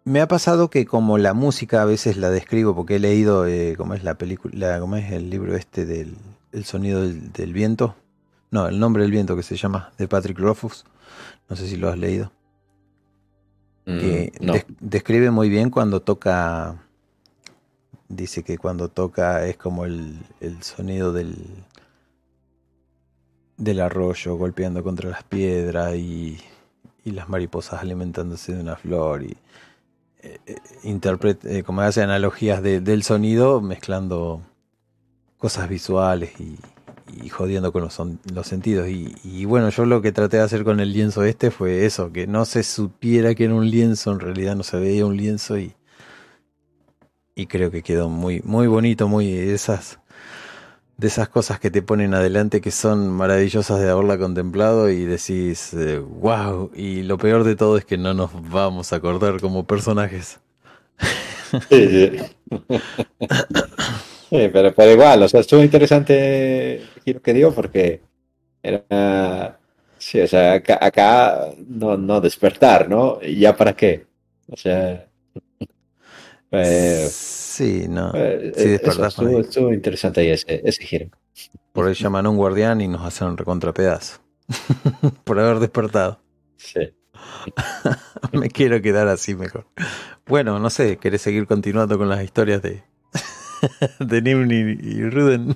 [0.03, 3.75] Me ha pasado que como la música a veces la describo porque he leído eh,
[3.77, 6.15] cómo es la película, cómo es el libro este del
[6.53, 7.95] el sonido del, del, viento.
[8.49, 10.85] No, el nombre del viento que se llama de Patrick Rothfuss.
[11.49, 12.31] No sé si lo has leído
[13.87, 14.53] que mm, no.
[14.81, 16.75] describe muy bien cuando toca,
[18.09, 21.37] dice que cuando toca es como el, el sonido del,
[23.55, 26.37] del arroyo golpeando contra las piedras y,
[27.05, 29.37] y las mariposas alimentándose de una flor y
[30.21, 34.41] eh, eh interpreta, eh, como hace analogías de, del sonido mezclando
[35.37, 36.57] cosas visuales y,
[37.23, 38.87] y jodiendo con los, son, los sentidos.
[38.89, 42.11] Y, y, bueno, yo lo que traté de hacer con el lienzo este fue eso,
[42.11, 45.57] que no se supiera que era un lienzo, en realidad no se veía un lienzo
[45.57, 45.73] y,
[47.35, 49.99] y creo que quedó muy, muy bonito, muy esas
[50.97, 55.75] de esas cosas que te ponen adelante que son maravillosas de haberla contemplado y decís,
[56.19, 60.39] wow, y lo peor de todo es que no nos vamos a acordar como personajes.
[64.29, 68.01] Sí, pero, pero, igual, o sea, estuvo interesante lo que dio porque
[68.61, 69.59] era,
[69.97, 73.19] sí, o sea, acá, acá no, no despertar, ¿no?
[73.21, 74.05] ¿Y ya para qué?
[74.49, 75.07] O sea...
[76.49, 78.13] Eh, sí, no.
[78.15, 81.09] Eh, sí, estuvo, estuvo, interesante ahí ese, ese giro.
[81.73, 84.21] Por ahí llaman a un guardián y nos hacen un recontrapedazo.
[85.25, 86.21] Por haber despertado.
[86.55, 86.93] Sí.
[88.31, 89.67] Me quiero quedar así mejor.
[90.25, 92.83] Bueno, no sé, ¿querés seguir continuando con las historias de,
[93.99, 95.55] de Nimni y Ruden?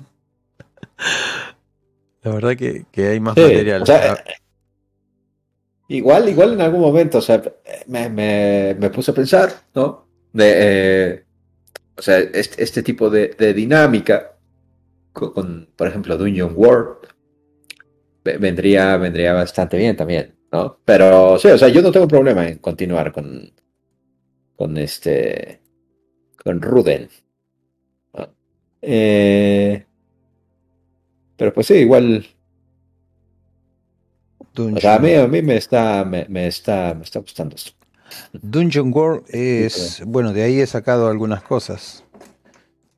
[2.22, 3.84] La verdad que, que hay más material.
[5.88, 7.42] igual, igual en algún momento, o sea,
[7.86, 10.06] me, me, me puse a pensar, ¿no?
[10.32, 11.24] De, eh,
[11.96, 14.32] o sea, este, este tipo de, de dinámica
[15.12, 17.08] con, por ejemplo, Dungeon World,
[18.24, 20.78] vendría, vendría bastante bien también, ¿no?
[20.84, 23.52] Pero sí, o sea, yo no tengo problema en continuar con,
[24.56, 25.60] con este,
[26.42, 27.08] con Ruden.
[28.82, 29.84] Eh,
[31.36, 32.26] pero pues sí, igual.
[34.56, 37.72] O sea, a mí, a mí me está, me, me está, me está gustando esto.
[38.32, 42.04] Dungeon World es, bueno, de ahí he sacado algunas cosas,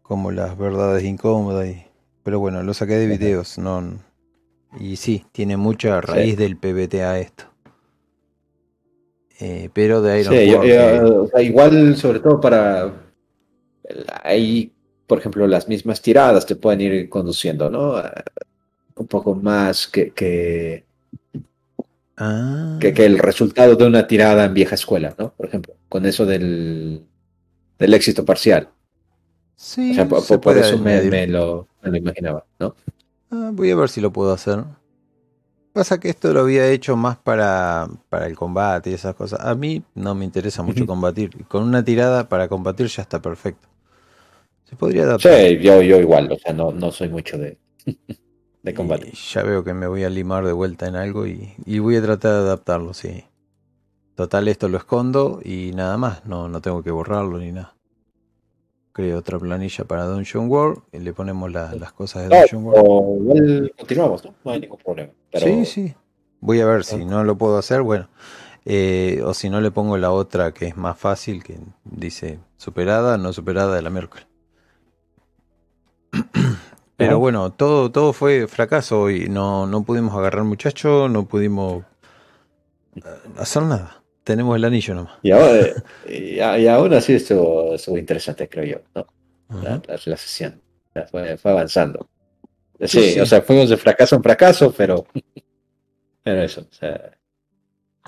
[0.02, 1.84] como las verdades incómodas, y,
[2.24, 4.00] pero bueno, lo saqué de videos, no,
[4.78, 7.44] y sí, tiene mucha raíz del PBTA esto.
[9.40, 12.92] Eh, pero de Iron sí, igual, sobre todo para
[14.22, 14.72] ahí,
[15.07, 17.94] por ejemplo, las mismas tiradas te pueden ir conduciendo, ¿no?
[18.97, 20.84] Un poco más que, que
[22.16, 22.76] Ah.
[22.81, 25.33] Que, que, el resultado de una tirada en vieja escuela, ¿no?
[25.33, 27.05] Por ejemplo, con eso del,
[27.78, 28.68] del éxito parcial.
[29.57, 32.74] Sí, o sea, por, por eso me, me, lo, me, lo, imaginaba, ¿no?
[33.31, 34.62] Ah, voy a ver si lo puedo hacer.
[35.73, 39.41] Pasa que esto lo había hecho más para, para el combate y esas cosas.
[39.41, 41.44] A mí no me interesa mucho combatir.
[41.49, 43.66] Con una tirada para combatir ya está perfecto.
[44.75, 45.39] Se podría adaptar.
[45.39, 47.59] Sí, yo, yo igual, o sea, no, no soy mucho de,
[48.62, 49.12] de combate.
[49.12, 52.03] ya veo que me voy a limar de vuelta en algo y, y, voy a
[52.03, 53.25] tratar de adaptarlo, sí.
[54.17, 57.77] Total, esto lo escondo y nada más, no, no tengo que borrarlo ni nada.
[58.93, 63.70] Creo otra planilla para Dungeon World y le ponemos la, las cosas de Dungeon World.
[63.77, 64.35] continuamos, ¿no?
[64.44, 65.12] No hay ningún problema.
[65.31, 65.47] Pero...
[65.47, 65.94] Sí, sí.
[66.41, 68.09] Voy a ver si no lo puedo hacer, bueno.
[68.65, 73.19] Eh, o si no le pongo la otra que es más fácil, que dice superada,
[73.19, 74.27] no superada de la miércoles.
[76.97, 81.84] Pero bueno, todo, todo fue fracaso y no, no pudimos agarrar muchacho, no pudimos
[82.97, 83.01] eh,
[83.36, 84.02] hacer nada.
[84.23, 85.15] Tenemos el anillo nomás.
[85.23, 85.68] Y ahora,
[86.09, 89.07] y, y aún así estuvo, estuvo interesante, creo yo, ¿no?
[89.51, 89.62] Uh -huh.
[89.65, 90.62] la, la, la, sesión.
[91.10, 92.09] Fue, fue avanzando.
[92.81, 95.05] Sí, sí, sí, o sea, fuimos de fracaso en fracaso, pero,
[96.23, 97.12] pero eso, o sea,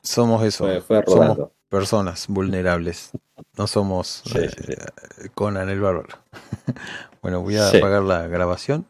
[0.02, 3.10] somos eso, fue, fue somos personas vulnerables,
[3.56, 6.18] no somos sí, eh, Conan el bárbaro.
[7.26, 8.86] bueno, voy a apagar la grabación